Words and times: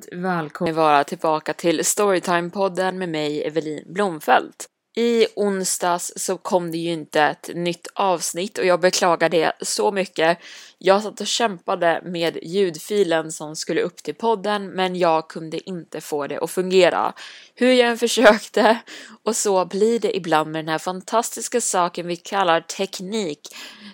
Varmt 0.00 0.24
Välkommen 0.24 0.74
vara 0.74 1.04
tillbaka 1.04 1.52
till 1.54 1.80
Storytime-podden 1.80 2.92
med 2.92 3.08
mig 3.08 3.46
Evelin 3.46 3.84
Blomfelt. 3.86 4.66
I 4.96 5.26
onsdags 5.36 6.12
så 6.16 6.36
kom 6.36 6.70
det 6.70 6.78
ju 6.78 6.92
inte 6.92 7.22
ett 7.22 7.50
nytt 7.54 7.86
avsnitt 7.94 8.58
och 8.58 8.64
jag 8.64 8.80
beklagar 8.80 9.28
det 9.28 9.52
så 9.60 9.92
mycket. 9.92 10.38
Jag 10.78 11.02
satt 11.02 11.20
och 11.20 11.26
kämpade 11.26 12.02
med 12.04 12.38
ljudfilen 12.42 13.32
som 13.32 13.56
skulle 13.56 13.80
upp 13.80 13.96
till 13.96 14.14
podden 14.14 14.66
men 14.66 14.96
jag 14.96 15.28
kunde 15.28 15.68
inte 15.68 16.00
få 16.00 16.26
det 16.26 16.38
att 16.38 16.50
fungera. 16.50 17.12
Hur 17.54 17.72
jag 17.72 17.88
än 17.88 17.98
försökte 17.98 18.78
och 19.22 19.36
så 19.36 19.64
blir 19.64 19.98
det 19.98 20.16
ibland 20.16 20.50
med 20.50 20.64
den 20.64 20.72
här 20.72 20.78
fantastiska 20.78 21.60
saken 21.60 22.06
vi 22.06 22.16
kallar 22.16 22.60
teknik. 22.60 23.40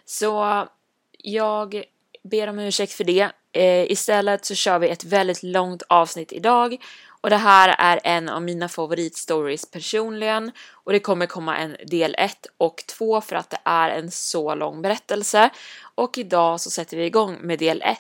Så 0.05 0.65
jag 1.19 1.85
ber 2.31 2.49
om 2.49 2.59
ursäkt 2.59 2.93
för 2.93 3.05
det. 3.05 3.31
Eh, 3.57 3.91
istället 3.91 4.45
så 4.45 4.55
kör 4.55 4.79
vi 4.79 4.89
ett 4.89 5.05
väldigt 5.05 5.43
långt 5.43 5.83
avsnitt 5.89 6.33
idag 6.33 6.77
och 7.21 7.31
det 7.31 7.37
här 7.37 7.75
är 7.79 8.01
en 8.05 8.29
av 8.29 8.43
mina 8.43 8.69
favoritstories 8.69 9.71
personligen 9.71 10.53
och 10.71 10.93
det 10.93 11.01
kommer 11.01 11.27
komma 11.27 11.57
en 11.57 11.77
del 11.87 12.15
1 12.19 12.47
och 12.57 12.85
2 12.89 13.21
för 13.21 13.37
att 13.37 13.51
det 13.51 13.59
är 13.65 13.91
en 13.91 14.11
så 14.11 14.55
lång 14.55 14.83
berättelse 14.83 15.51
och 15.95 16.19
idag 16.19 16.61
så 16.61 16.71
sätter 16.71 16.97
vi 16.97 17.05
igång 17.05 17.39
med 17.41 17.59
del 17.59 17.83
1. 17.83 17.99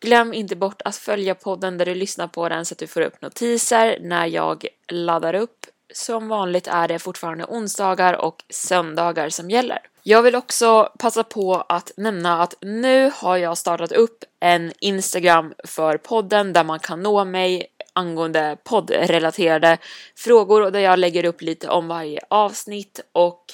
Glöm 0.00 0.34
inte 0.34 0.56
bort 0.56 0.82
att 0.84 0.96
följa 0.96 1.34
podden 1.34 1.78
där 1.78 1.86
du 1.86 1.94
lyssnar 1.94 2.28
på 2.28 2.48
den 2.48 2.64
så 2.64 2.74
att 2.74 2.78
du 2.78 2.86
får 2.86 3.00
upp 3.00 3.22
notiser 3.22 3.98
när 4.00 4.26
jag 4.26 4.66
laddar 4.88 5.34
upp. 5.34 5.66
Som 5.94 6.28
vanligt 6.28 6.66
är 6.66 6.88
det 6.88 6.98
fortfarande 6.98 7.44
onsdagar 7.44 8.14
och 8.14 8.44
söndagar 8.48 9.28
som 9.28 9.50
gäller. 9.50 9.80
Jag 10.08 10.22
vill 10.22 10.36
också 10.36 10.92
passa 10.98 11.24
på 11.24 11.54
att 11.68 11.92
nämna 11.96 12.42
att 12.42 12.54
nu 12.60 13.10
har 13.14 13.36
jag 13.36 13.58
startat 13.58 13.92
upp 13.92 14.24
en 14.40 14.72
Instagram 14.80 15.54
för 15.64 15.96
podden 15.96 16.52
där 16.52 16.64
man 16.64 16.78
kan 16.78 17.02
nå 17.02 17.24
mig 17.24 17.66
angående 17.92 18.56
poddrelaterade 18.64 19.78
frågor 20.16 20.62
och 20.62 20.72
där 20.72 20.80
jag 20.80 20.98
lägger 20.98 21.24
upp 21.24 21.42
lite 21.42 21.68
om 21.68 21.88
varje 21.88 22.20
avsnitt 22.28 23.00
och 23.12 23.44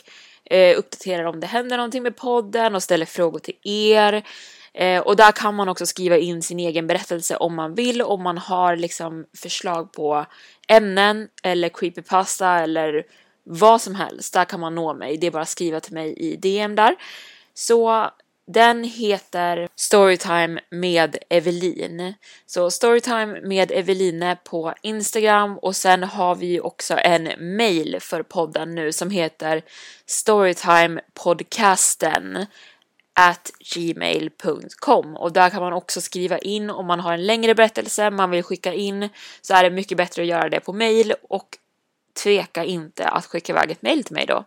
eh, 0.45 0.79
uppdaterar 0.79 1.25
om 1.25 1.41
det 1.41 1.47
händer 1.47 1.77
någonting 1.77 2.03
med 2.03 2.17
podden 2.17 2.75
och 2.75 2.83
ställer 2.83 3.07
frågor 3.07 3.39
till 3.39 3.57
er. 3.65 4.23
Eh, 4.75 5.01
och 5.01 5.17
där 5.17 5.33
kan 5.33 5.55
man 5.55 5.69
också 5.69 5.87
skriva 5.87 6.19
in 6.19 6.43
sin 6.43 6.59
egen 6.59 6.87
berättelse 6.87 7.37
om 7.37 7.55
man 7.55 7.75
vill, 7.75 8.03
om 8.03 8.23
man 8.23 8.39
har 8.39 8.77
liksom 8.77 9.27
förslag 9.43 9.93
på 9.93 10.27
ämnen 10.69 11.29
eller 11.43 11.69
creepypasta 11.69 12.59
eller 12.59 13.05
vad 13.45 13.81
som 13.81 13.95
helst. 13.95 14.35
Där 14.35 14.45
kan 14.45 14.61
man 14.61 14.75
nå 14.75 14.95
mig. 14.95 15.17
Det 15.17 15.27
är 15.27 15.31
bara 15.31 15.43
att 15.43 15.49
skriva 15.49 15.81
till 15.81 15.95
mig 15.95 16.15
i 16.17 16.37
DM 16.37 16.77
där. 16.77 16.97
Så 17.55 18.11
den 18.47 18.85
heter 18.85 19.69
Storytime 19.77 20.61
med 20.71 21.17
Evelin. 21.31 22.15
Så 22.47 22.71
Storytime 22.71 23.41
med 23.41 23.73
Eveline 23.73 24.37
på 24.45 24.75
Instagram 24.83 25.59
och 25.59 25.77
sen 25.77 26.03
har 26.03 26.35
vi 26.35 26.61
också 26.61 26.99
en 26.99 27.57
mail 27.57 27.97
för 28.01 28.23
podden 28.23 28.75
nu 28.75 28.93
som 28.93 29.11
heter 29.11 29.63
Storytimepodcasten 30.07 32.47
at 33.15 33.51
gmail.com 33.75 35.17
och 35.17 35.33
där 35.33 35.51
kan 35.51 35.63
man 35.63 35.73
också 35.73 36.01
skriva 36.01 36.39
in 36.39 36.71
om 36.71 36.87
man 36.87 37.01
har 37.01 37.13
en 37.13 37.27
längre 37.27 37.55
berättelse 37.55 38.11
man 38.11 38.31
vill 38.31 38.43
skicka 38.43 38.73
in 38.73 39.09
så 39.41 39.55
är 39.55 39.63
det 39.63 39.71
mycket 39.71 39.97
bättre 39.97 40.23
att 40.23 40.29
göra 40.29 40.49
det 40.49 40.61
på 40.61 40.73
mail 40.73 41.15
och 41.29 41.59
tveka 42.23 42.65
inte 42.65 43.09
att 43.09 43.27
skicka 43.27 43.53
iväg 43.53 43.71
ett 43.71 43.83
mail 43.83 44.05
till 44.05 44.15
mig 44.15 44.27
då. 44.27 44.45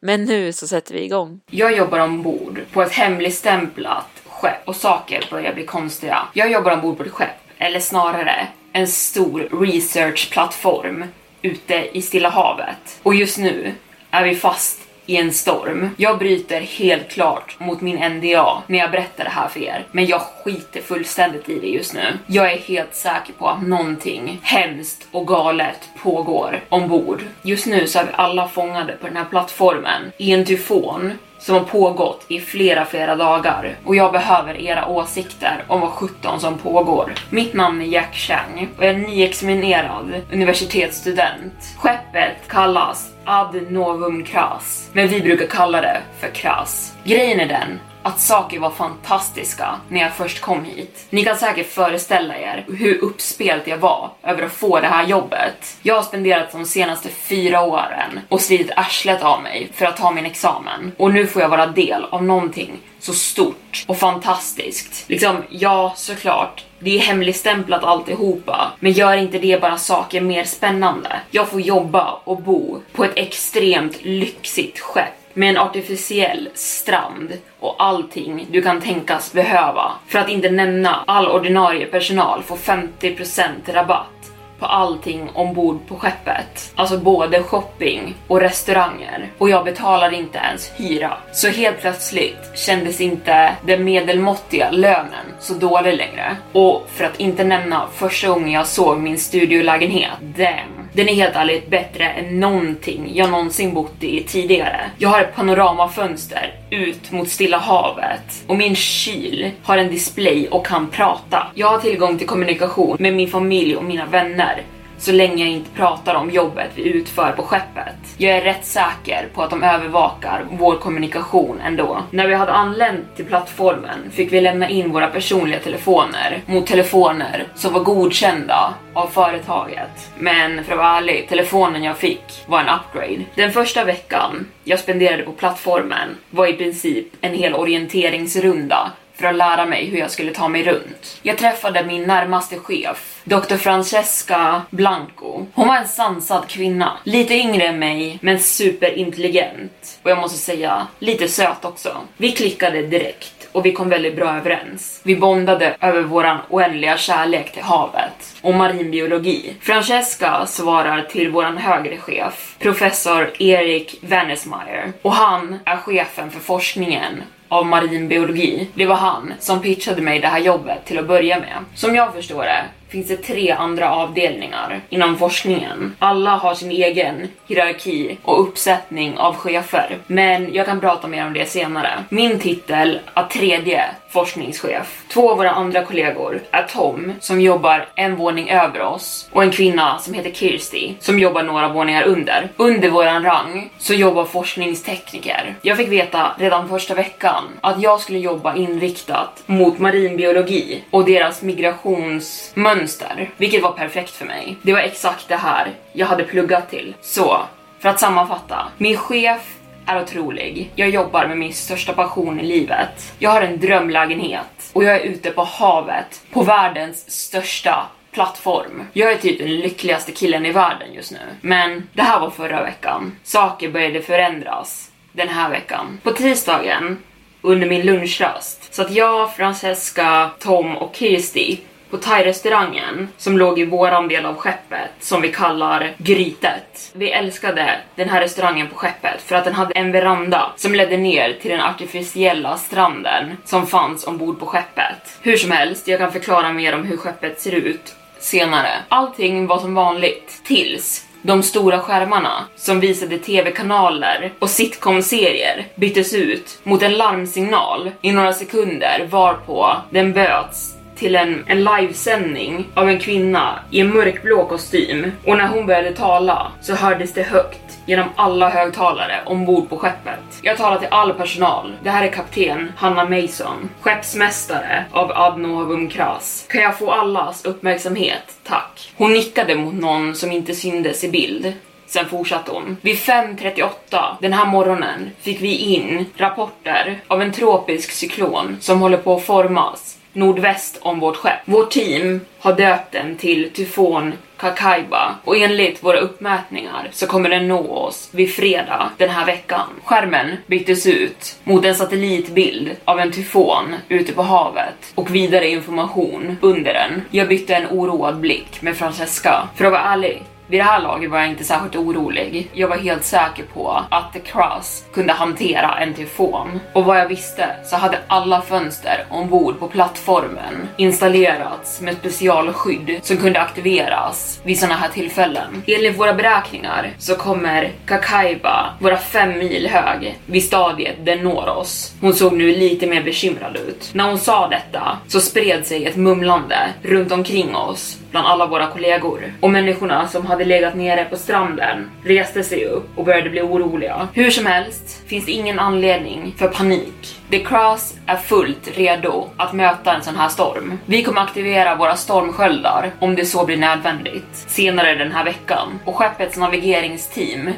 Men 0.00 0.24
nu 0.24 0.52
så 0.52 0.66
sätter 0.66 0.94
vi 0.94 1.04
igång. 1.04 1.40
Jag 1.50 1.76
jobbar 1.76 1.98
ombord 1.98 2.60
på 2.72 2.82
ett 2.82 2.92
hemligstämplat 2.92 4.06
skepp 4.26 4.68
och 4.68 4.76
saker 4.76 5.28
börjar 5.30 5.54
bli 5.54 5.64
konstiga. 5.66 6.28
Jag 6.32 6.50
jobbar 6.52 6.72
ombord 6.72 6.96
på 6.96 7.04
ett 7.04 7.10
skepp, 7.12 7.36
eller 7.58 7.80
snarare 7.80 8.48
en 8.72 8.86
stor 8.88 9.48
researchplattform 9.66 11.04
ute 11.42 11.88
i 11.92 12.02
Stilla 12.02 12.28
havet. 12.28 13.00
Och 13.02 13.14
just 13.14 13.38
nu 13.38 13.74
är 14.10 14.24
vi 14.24 14.34
fast 14.34 14.80
i 15.10 15.16
en 15.16 15.32
storm. 15.32 15.90
Jag 15.96 16.18
bryter 16.18 16.60
helt 16.60 17.10
klart 17.10 17.56
mot 17.60 17.80
min 17.80 17.96
NDA 17.96 18.62
när 18.66 18.78
jag 18.78 18.90
berättar 18.90 19.24
det 19.24 19.30
här 19.30 19.48
för 19.48 19.60
er, 19.60 19.86
men 19.92 20.06
jag 20.06 20.20
skiter 20.20 20.80
fullständigt 20.80 21.48
i 21.48 21.58
det 21.58 21.66
just 21.66 21.94
nu. 21.94 22.18
Jag 22.26 22.52
är 22.52 22.58
helt 22.58 22.94
säker 22.94 23.32
på 23.32 23.48
att 23.48 23.62
någonting 23.62 24.40
hemskt 24.42 25.08
och 25.10 25.26
galet 25.26 25.88
pågår 26.02 26.60
ombord. 26.68 27.22
Just 27.42 27.66
nu 27.66 27.86
så 27.86 27.98
är 27.98 28.04
vi 28.04 28.10
alla 28.14 28.48
fångade 28.48 28.92
på 28.92 29.06
den 29.06 29.16
här 29.16 29.24
plattformen 29.24 30.12
i 30.18 30.32
en 30.32 30.44
tyfon 30.44 31.12
som 31.40 31.54
har 31.54 31.64
pågått 31.64 32.24
i 32.28 32.40
flera, 32.40 32.84
flera 32.84 33.16
dagar 33.16 33.76
och 33.84 33.96
jag 33.96 34.12
behöver 34.12 34.60
era 34.60 34.86
åsikter 34.86 35.64
om 35.68 35.80
vad 35.80 35.90
17 35.90 36.40
som 36.40 36.58
pågår. 36.58 37.14
Mitt 37.30 37.54
namn 37.54 37.82
är 37.82 37.86
Jack 37.86 38.14
Chang 38.14 38.68
och 38.78 38.84
jag 38.84 38.90
är 38.90 38.98
nyexaminerad 38.98 40.22
universitetsstudent. 40.32 41.52
Skeppet 41.78 42.48
kallas 42.48 43.12
Ad 43.24 43.60
Novum 43.68 44.24
Kras, 44.24 44.90
men 44.92 45.08
vi 45.08 45.20
brukar 45.20 45.46
kalla 45.46 45.80
det 45.80 46.00
för 46.20 46.28
Kras. 46.28 46.96
Grejen 47.04 47.40
är 47.40 47.48
den 47.48 47.80
att 48.02 48.20
saker 48.20 48.58
var 48.58 48.70
fantastiska 48.70 49.80
när 49.88 50.00
jag 50.00 50.12
först 50.12 50.40
kom 50.40 50.64
hit. 50.64 51.06
Ni 51.10 51.24
kan 51.24 51.36
säkert 51.36 51.72
föreställa 51.72 52.36
er 52.36 52.64
hur 52.68 53.04
uppspelt 53.04 53.66
jag 53.66 53.78
var 53.78 54.10
över 54.22 54.42
att 54.42 54.52
få 54.52 54.80
det 54.80 54.86
här 54.86 55.06
jobbet. 55.06 55.76
Jag 55.82 55.94
har 55.94 56.02
spenderat 56.02 56.52
de 56.52 56.64
senaste 56.64 57.08
fyra 57.08 57.62
åren 57.62 58.20
och 58.28 58.40
slitit 58.40 58.70
arslet 58.76 59.22
av 59.22 59.42
mig 59.42 59.70
för 59.74 59.86
att 59.86 59.96
ta 59.96 60.10
min 60.10 60.26
examen. 60.26 60.92
Och 60.96 61.12
nu 61.12 61.26
får 61.26 61.42
jag 61.42 61.48
vara 61.48 61.66
del 61.66 62.04
av 62.04 62.24
någonting 62.24 62.78
så 62.98 63.12
stort 63.12 63.84
och 63.86 63.98
fantastiskt. 63.98 65.04
Liksom, 65.08 65.36
ja, 65.50 65.92
såklart. 65.96 66.64
Det 66.78 66.96
är 66.96 67.00
hemligstämplat 67.00 67.84
alltihopa, 67.84 68.72
men 68.80 68.92
gör 68.92 69.16
inte 69.16 69.38
det 69.38 69.60
bara 69.60 69.78
saker 69.78 70.20
mer 70.20 70.44
spännande? 70.44 71.20
Jag 71.30 71.48
får 71.48 71.60
jobba 71.60 72.20
och 72.24 72.42
bo 72.42 72.80
på 72.92 73.04
ett 73.04 73.12
extremt 73.16 74.04
lyxigt 74.04 74.80
skepp 74.80 75.19
med 75.34 75.50
en 75.50 75.56
artificiell 75.56 76.48
strand 76.54 77.32
och 77.58 77.74
allting 77.78 78.46
du 78.50 78.62
kan 78.62 78.80
tänkas 78.80 79.32
behöva. 79.32 79.92
För 80.06 80.18
att 80.18 80.28
inte 80.28 80.50
nämna 80.50 81.04
all 81.06 81.28
ordinarie 81.28 81.86
personal 81.86 82.42
får 82.42 82.56
50% 82.56 83.50
rabatt 83.66 84.19
på 84.60 84.66
allting 84.66 85.30
ombord 85.34 85.86
på 85.88 85.96
skeppet. 85.96 86.72
Alltså 86.74 86.98
både 86.98 87.42
shopping 87.42 88.14
och 88.26 88.40
restauranger. 88.40 89.28
Och 89.38 89.50
jag 89.50 89.64
betalade 89.64 90.16
inte 90.16 90.38
ens 90.38 90.72
hyra. 90.76 91.16
Så 91.32 91.48
helt 91.48 91.80
plötsligt 91.80 92.50
kändes 92.54 93.00
inte 93.00 93.52
den 93.66 93.84
medelmåttiga 93.84 94.70
lönen 94.70 95.26
så 95.40 95.54
dålig 95.54 95.94
längre. 95.94 96.36
Och 96.52 96.86
för 96.88 97.04
att 97.04 97.20
inte 97.20 97.44
nämna 97.44 97.88
första 97.94 98.28
gången 98.28 98.50
jag 98.50 98.66
såg 98.66 98.98
min 98.98 99.18
studiolägenhet, 99.18 100.10
damn. 100.20 100.88
Den 100.92 101.08
är 101.08 101.14
helt 101.14 101.36
ärligt 101.36 101.70
bättre 101.70 102.04
än 102.08 102.40
någonting 102.40 103.10
jag 103.14 103.30
någonsin 103.30 103.74
bott 103.74 104.02
i 104.02 104.22
tidigare. 104.22 104.80
Jag 104.98 105.08
har 105.08 105.20
ett 105.20 105.36
panoramafönster 105.36 106.59
ut 106.70 107.12
mot 107.12 107.28
Stilla 107.28 107.58
havet 107.58 108.44
och 108.46 108.56
min 108.56 108.76
kyl 108.76 109.50
har 109.62 109.78
en 109.78 109.90
display 109.90 110.48
och 110.48 110.66
kan 110.66 110.90
prata. 110.90 111.46
Jag 111.54 111.68
har 111.68 111.78
tillgång 111.78 112.18
till 112.18 112.26
kommunikation 112.26 112.96
med 113.00 113.14
min 113.14 113.28
familj 113.28 113.76
och 113.76 113.84
mina 113.84 114.06
vänner 114.06 114.62
så 115.00 115.12
länge 115.12 115.44
jag 115.44 115.52
inte 115.52 115.70
pratar 115.70 116.14
om 116.14 116.30
jobbet 116.30 116.70
vi 116.74 116.82
utför 116.82 117.32
på 117.32 117.42
skeppet. 117.42 117.94
Jag 118.16 118.36
är 118.36 118.42
rätt 118.42 118.64
säker 118.64 119.28
på 119.34 119.42
att 119.42 119.50
de 119.50 119.62
övervakar 119.62 120.44
vår 120.50 120.76
kommunikation 120.76 121.60
ändå. 121.60 122.02
När 122.10 122.28
vi 122.28 122.34
hade 122.34 122.52
anlänt 122.52 123.16
till 123.16 123.24
plattformen 123.24 124.10
fick 124.10 124.32
vi 124.32 124.40
lämna 124.40 124.68
in 124.68 124.92
våra 124.92 125.06
personliga 125.06 125.60
telefoner 125.60 126.42
mot 126.46 126.66
telefoner 126.66 127.46
som 127.54 127.72
var 127.72 127.80
godkända 127.80 128.74
av 128.94 129.06
företaget. 129.06 130.10
Men 130.18 130.64
för 130.64 130.72
att 130.72 130.78
vara 130.78 130.96
ärlig, 130.96 131.26
telefonen 131.28 131.82
jag 131.82 131.98
fick 131.98 132.44
var 132.46 132.60
en 132.60 132.68
upgrade. 132.68 133.24
Den 133.34 133.52
första 133.52 133.84
veckan 133.84 134.46
jag 134.64 134.78
spenderade 134.78 135.22
på 135.22 135.32
plattformen 135.32 136.08
var 136.30 136.46
i 136.46 136.52
princip 136.52 137.06
en 137.20 137.34
hel 137.34 137.54
orienteringsrunda 137.54 138.90
för 139.20 139.26
att 139.26 139.36
lära 139.36 139.66
mig 139.66 139.86
hur 139.86 139.98
jag 139.98 140.10
skulle 140.10 140.32
ta 140.32 140.48
mig 140.48 140.62
runt. 140.62 141.18
Jag 141.22 141.38
träffade 141.38 141.84
min 141.84 142.02
närmaste 142.02 142.58
chef, 142.58 143.20
Dr. 143.24 143.56
Francesca 143.56 144.62
Blanco. 144.70 145.46
Hon 145.54 145.68
var 145.68 145.76
en 145.76 145.88
sansad 145.88 146.48
kvinna, 146.48 146.98
lite 147.04 147.34
yngre 147.34 147.64
än 147.64 147.78
mig, 147.78 148.18
men 148.22 148.40
superintelligent. 148.40 149.98
Och 150.02 150.10
jag 150.10 150.18
måste 150.18 150.38
säga, 150.38 150.86
lite 150.98 151.28
söt 151.28 151.64
också. 151.64 151.96
Vi 152.16 152.32
klickade 152.32 152.82
direkt 152.82 153.48
och 153.52 153.66
vi 153.66 153.72
kom 153.72 153.88
väldigt 153.88 154.16
bra 154.16 154.36
överens. 154.36 155.00
Vi 155.04 155.16
bondade 155.16 155.76
över 155.80 156.02
våran 156.02 156.38
oändliga 156.48 156.96
kärlek 156.96 157.52
till 157.52 157.62
havet 157.62 158.34
och 158.40 158.54
marinbiologi. 158.54 159.54
Francesca 159.60 160.46
svarar 160.46 161.02
till 161.02 161.30
våran 161.30 161.56
högre 161.56 161.96
chef, 161.96 162.56
professor 162.58 163.32
Erik 163.38 163.98
Wennesmeyer, 164.00 164.92
och 165.02 165.12
han 165.12 165.58
är 165.64 165.76
chefen 165.76 166.30
för 166.30 166.40
forskningen 166.40 167.22
av 167.50 167.66
marinbiologi. 167.66 168.68
Det 168.74 168.86
var 168.86 168.96
han 168.96 169.32
som 169.38 169.62
pitchade 169.62 170.02
mig 170.02 170.20
det 170.20 170.28
här 170.28 170.38
jobbet 170.38 170.84
till 170.84 170.98
att 170.98 171.08
börja 171.08 171.38
med. 171.38 171.64
Som 171.74 171.94
jag 171.94 172.14
förstår 172.14 172.42
det 172.42 172.64
finns 172.88 173.08
det 173.08 173.16
tre 173.16 173.50
andra 173.50 173.90
avdelningar 173.90 174.80
inom 174.88 175.16
forskningen. 175.16 175.96
Alla 175.98 176.30
har 176.30 176.54
sin 176.54 176.70
egen 176.70 177.28
hierarki 177.46 178.18
och 178.22 178.40
uppsättning 178.40 179.18
av 179.18 179.34
chefer, 179.34 179.98
men 180.06 180.54
jag 180.54 180.66
kan 180.66 180.80
prata 180.80 181.08
mer 181.08 181.26
om 181.26 181.32
det 181.32 181.50
senare. 181.50 182.04
Min 182.08 182.38
titel 182.38 182.98
är 183.14 183.22
tredje 183.22 183.84
forskningschef. 184.10 185.02
Två 185.08 185.30
av 185.30 185.36
våra 185.36 185.50
andra 185.50 185.84
kollegor 185.84 186.40
är 186.50 186.62
Tom, 186.62 187.12
som 187.20 187.40
jobbar 187.40 187.88
en 187.94 188.16
våning 188.16 188.50
över 188.50 188.80
oss, 188.82 189.28
och 189.32 189.42
en 189.42 189.50
kvinna 189.50 189.98
som 189.98 190.14
heter 190.14 190.30
Kirsty, 190.30 190.94
som 191.00 191.18
jobbar 191.18 191.42
några 191.42 191.68
våningar 191.68 192.02
under. 192.02 192.48
Under 192.56 192.90
våran 192.90 193.24
rang 193.24 193.70
så 193.78 193.94
jobbar 193.94 194.24
forskningstekniker. 194.24 195.54
Jag 195.62 195.76
fick 195.76 195.88
veta 195.88 196.32
redan 196.38 196.68
första 196.68 196.94
veckan 196.94 197.44
att 197.60 197.82
jag 197.82 198.00
skulle 198.00 198.18
jobba 198.18 198.54
inriktat 198.54 199.42
mot 199.46 199.78
marinbiologi 199.78 200.84
och 200.90 201.04
deras 201.04 201.42
migrationsmönster, 201.42 203.30
vilket 203.36 203.62
var 203.62 203.72
perfekt 203.72 204.10
för 204.10 204.26
mig. 204.26 204.56
Det 204.62 204.72
var 204.72 204.80
exakt 204.80 205.28
det 205.28 205.36
här 205.36 205.72
jag 205.92 206.06
hade 206.06 206.24
pluggat 206.24 206.70
till. 206.70 206.94
Så, 207.00 207.40
för 207.78 207.88
att 207.88 208.00
sammanfatta. 208.00 208.66
Min 208.76 208.96
chef 208.96 209.56
är 209.86 210.02
otrolig. 210.02 210.70
Jag 210.74 210.90
jobbar 210.90 211.26
med 211.26 211.38
min 211.38 211.52
största 211.52 211.92
passion 211.92 212.40
i 212.40 212.42
livet. 212.42 213.12
Jag 213.18 213.30
har 213.30 213.42
en 213.42 213.60
drömlägenhet 213.60 214.70
och 214.72 214.84
jag 214.84 214.96
är 214.96 215.00
ute 215.00 215.30
på 215.30 215.44
havet 215.44 216.22
på 216.32 216.42
världens 216.42 217.10
största 217.10 217.86
plattform. 218.12 218.82
Jag 218.92 219.12
är 219.12 219.16
typ 219.16 219.38
den 219.38 219.56
lyckligaste 219.56 220.12
killen 220.12 220.46
i 220.46 220.52
världen 220.52 220.92
just 220.94 221.12
nu. 221.12 221.18
Men 221.40 221.88
det 221.92 222.02
här 222.02 222.20
var 222.20 222.30
förra 222.30 222.62
veckan. 222.62 223.16
Saker 223.22 223.70
började 223.70 224.02
förändras 224.02 224.90
den 225.12 225.28
här 225.28 225.50
veckan. 225.50 226.00
På 226.02 226.10
tisdagen 226.10 226.98
under 227.42 227.66
min 227.66 227.86
lunchrast 227.86 228.74
så 228.74 228.82
att 228.82 228.90
jag, 228.90 229.34
Francesca, 229.34 230.30
Tom 230.38 230.76
och 230.76 230.96
Kirsty 230.96 231.56
på 231.90 231.96
thai-restaurangen 231.96 233.08
som 233.16 233.38
låg 233.38 233.58
i 233.58 233.64
våran 233.64 234.08
del 234.08 234.26
av 234.26 234.36
skeppet 234.36 234.90
som 235.00 235.22
vi 235.22 235.28
kallar 235.28 235.94
Grytet. 235.98 236.90
Vi 236.92 237.10
älskade 237.10 237.80
den 237.94 238.08
här 238.08 238.20
restaurangen 238.20 238.68
på 238.68 238.74
skeppet 238.74 239.22
för 239.22 239.36
att 239.36 239.44
den 239.44 239.54
hade 239.54 239.74
en 239.74 239.92
veranda 239.92 240.52
som 240.56 240.74
ledde 240.74 240.96
ner 240.96 241.38
till 241.42 241.50
den 241.50 241.60
artificiella 241.60 242.56
stranden 242.56 243.36
som 243.44 243.66
fanns 243.66 244.06
ombord 244.06 244.40
på 244.40 244.46
skeppet. 244.46 245.18
Hur 245.22 245.36
som 245.36 245.50
helst, 245.50 245.88
jag 245.88 245.98
kan 245.98 246.12
förklara 246.12 246.52
mer 246.52 246.74
om 246.74 246.84
hur 246.84 246.96
skeppet 246.96 247.40
ser 247.40 247.52
ut 247.52 247.94
senare. 248.18 248.70
Allting 248.88 249.46
var 249.46 249.58
som 249.58 249.74
vanligt 249.74 250.40
tills 250.44 251.06
de 251.22 251.42
stora 251.42 251.80
skärmarna 251.80 252.44
som 252.56 252.80
visade 252.80 253.18
tv-kanaler 253.18 254.32
och 254.38 254.50
sitcom-serier 254.50 255.66
byttes 255.74 256.14
ut 256.14 256.58
mot 256.62 256.82
en 256.82 256.96
larmsignal 256.96 257.90
i 258.02 258.12
några 258.12 258.32
sekunder 258.32 259.06
varpå 259.10 259.76
den 259.90 260.12
böts 260.12 260.79
till 261.00 261.16
en, 261.16 261.44
en 261.46 261.64
livesändning 261.64 262.68
av 262.74 262.88
en 262.88 262.98
kvinna 262.98 263.60
i 263.70 263.80
en 263.80 263.94
mörkblå 263.94 264.44
kostym 264.44 265.12
och 265.26 265.36
när 265.36 265.48
hon 265.48 265.66
började 265.66 265.92
tala 265.92 266.52
så 266.60 266.74
hördes 266.74 267.14
det 267.14 267.22
högt 267.22 267.78
genom 267.86 268.08
alla 268.16 268.48
högtalare 268.48 269.20
ombord 269.26 269.68
på 269.68 269.76
skeppet. 269.76 270.20
Jag 270.42 270.56
talar 270.56 270.78
till 270.78 270.88
all 270.90 271.12
personal. 271.12 271.76
Det 271.82 271.90
här 271.90 272.04
är 272.04 272.10
kapten 272.10 272.72
Hanna 272.76 273.04
Mason, 273.04 273.70
skeppsmästare 273.80 274.84
av 274.92 275.12
Adnovum 275.12 275.88
Kras. 275.88 276.46
Kan 276.48 276.62
jag 276.62 276.78
få 276.78 276.90
allas 276.90 277.44
uppmärksamhet? 277.44 278.38
Tack. 278.44 278.92
Hon 278.96 279.12
nickade 279.12 279.54
mot 279.54 279.74
någon 279.74 280.14
som 280.14 280.32
inte 280.32 280.54
syndes 280.54 281.04
i 281.04 281.10
bild. 281.10 281.52
Sen 281.86 282.06
fortsatte 282.06 282.52
hon. 282.52 282.76
Vid 282.80 282.96
5.38 282.96 284.16
den 284.20 284.32
här 284.32 284.46
morgonen 284.46 285.10
fick 285.20 285.40
vi 285.40 285.56
in 285.56 286.06
rapporter 286.16 287.00
av 287.06 287.22
en 287.22 287.32
tropisk 287.32 287.90
cyklon 287.90 288.56
som 288.60 288.80
håller 288.80 288.96
på 288.96 289.16
att 289.16 289.24
formas 289.24 289.99
nordväst 290.12 290.78
om 290.82 291.00
vårt 291.00 291.16
skepp. 291.16 291.40
Vårt 291.44 291.70
team 291.70 292.20
har 292.38 292.52
döpt 292.52 292.92
den 292.92 293.16
till 293.16 293.50
tyfon 293.50 294.12
Kakaiba 294.36 295.14
och 295.24 295.36
enligt 295.36 295.84
våra 295.84 295.98
uppmätningar 295.98 296.88
så 296.92 297.06
kommer 297.06 297.28
den 297.28 297.48
nå 297.48 297.74
oss 297.74 298.08
vid 298.12 298.34
fredag 298.34 298.90
den 298.96 299.10
här 299.10 299.26
veckan. 299.26 299.66
Skärmen 299.84 300.36
byttes 300.46 300.86
ut 300.86 301.38
mot 301.44 301.64
en 301.64 301.74
satellitbild 301.74 302.70
av 302.84 303.00
en 303.00 303.12
tyfon 303.12 303.74
ute 303.88 304.12
på 304.12 304.22
havet 304.22 304.92
och 304.94 305.14
vidare 305.14 305.48
information 305.48 306.36
under 306.40 306.74
den. 306.74 307.02
Jag 307.10 307.28
bytte 307.28 307.54
en 307.54 307.66
oroad 307.66 308.16
blick 308.16 308.62
med 308.62 308.76
Francesca. 308.76 309.48
För 309.56 309.64
att 309.64 309.72
vara 309.72 309.82
ärlig, 309.82 310.22
vid 310.50 310.60
det 310.60 310.64
här 310.64 310.82
laget 310.82 311.10
var 311.10 311.18
jag 311.18 311.28
inte 311.28 311.44
särskilt 311.44 311.76
orolig. 311.76 312.50
Jag 312.52 312.68
var 312.68 312.76
helt 312.76 313.04
säker 313.04 313.44
på 313.54 313.84
att 313.90 314.12
The 314.12 314.20
Cross 314.20 314.84
kunde 314.94 315.12
hantera 315.12 315.78
en 315.78 315.94
tyfon. 315.94 316.60
Och 316.72 316.84
vad 316.84 317.00
jag 317.00 317.08
visste 317.08 317.56
så 317.64 317.76
hade 317.76 317.98
alla 318.06 318.40
fönster 318.42 319.04
ombord 319.10 319.58
på 319.58 319.68
plattformen 319.68 320.68
installerats 320.76 321.80
med 321.80 321.96
specialskydd 321.96 322.98
som 323.02 323.16
kunde 323.16 323.40
aktiveras 323.40 324.40
vid 324.44 324.58
sådana 324.58 324.74
här 324.74 324.88
tillfällen. 324.88 325.62
Enligt 325.66 325.98
våra 325.98 326.14
beräkningar 326.14 326.90
så 326.98 327.14
kommer 327.14 327.72
Kakaiba 327.86 328.74
vara 328.80 328.96
fem 328.96 329.38
mil 329.38 329.68
hög 329.70 330.18
vid 330.26 330.44
stadiet 330.44 330.96
den 331.04 331.18
når 331.18 331.48
oss. 331.48 331.94
Hon 332.00 332.14
såg 332.14 332.32
nu 332.32 332.56
lite 332.56 332.86
mer 332.86 333.02
bekymrad 333.02 333.56
ut. 333.56 333.90
När 333.92 334.04
hon 334.04 334.18
sa 334.18 334.48
detta 334.48 334.98
så 335.08 335.20
spred 335.20 335.66
sig 335.66 335.86
ett 335.86 335.96
mumlande 335.96 336.56
runt 336.82 337.12
omkring 337.12 337.56
oss 337.56 337.98
bland 338.10 338.26
alla 338.26 338.46
våra 338.46 338.66
kollegor 338.66 339.32
och 339.40 339.50
människorna 339.50 340.08
som 340.08 340.26
hade 340.26 340.39
legat 340.44 340.74
nere 340.74 341.04
på 341.04 341.16
stranden 341.16 341.90
reste 342.04 342.42
sig 342.42 342.64
upp 342.64 342.98
och 342.98 343.04
började 343.04 343.30
bli 343.30 343.40
oroliga. 343.40 344.08
Hur 344.12 344.30
som 344.30 344.46
helst 344.46 345.02
finns 345.06 345.26
det 345.26 345.32
ingen 345.32 345.58
anledning 345.58 346.34
för 346.38 346.48
panik. 346.48 347.20
The 347.30 347.38
Cross 347.38 347.94
är 348.06 348.16
fullt 348.16 348.78
redo 348.78 349.28
att 349.36 349.52
möta 349.52 349.94
en 349.94 350.02
sån 350.02 350.16
här 350.16 350.28
storm. 350.28 350.78
Vi 350.86 351.02
kommer 351.02 351.20
aktivera 351.20 351.74
våra 351.74 351.96
stormsköldar 351.96 352.90
om 352.98 353.14
det 353.14 353.24
så 353.24 353.46
blir 353.46 353.56
nödvändigt 353.56 354.34
senare 354.34 354.94
den 354.94 355.12
här 355.12 355.24
veckan 355.24 355.68
och 355.84 355.96
skeppets 355.96 356.36
navigeringsteam 356.36 357.50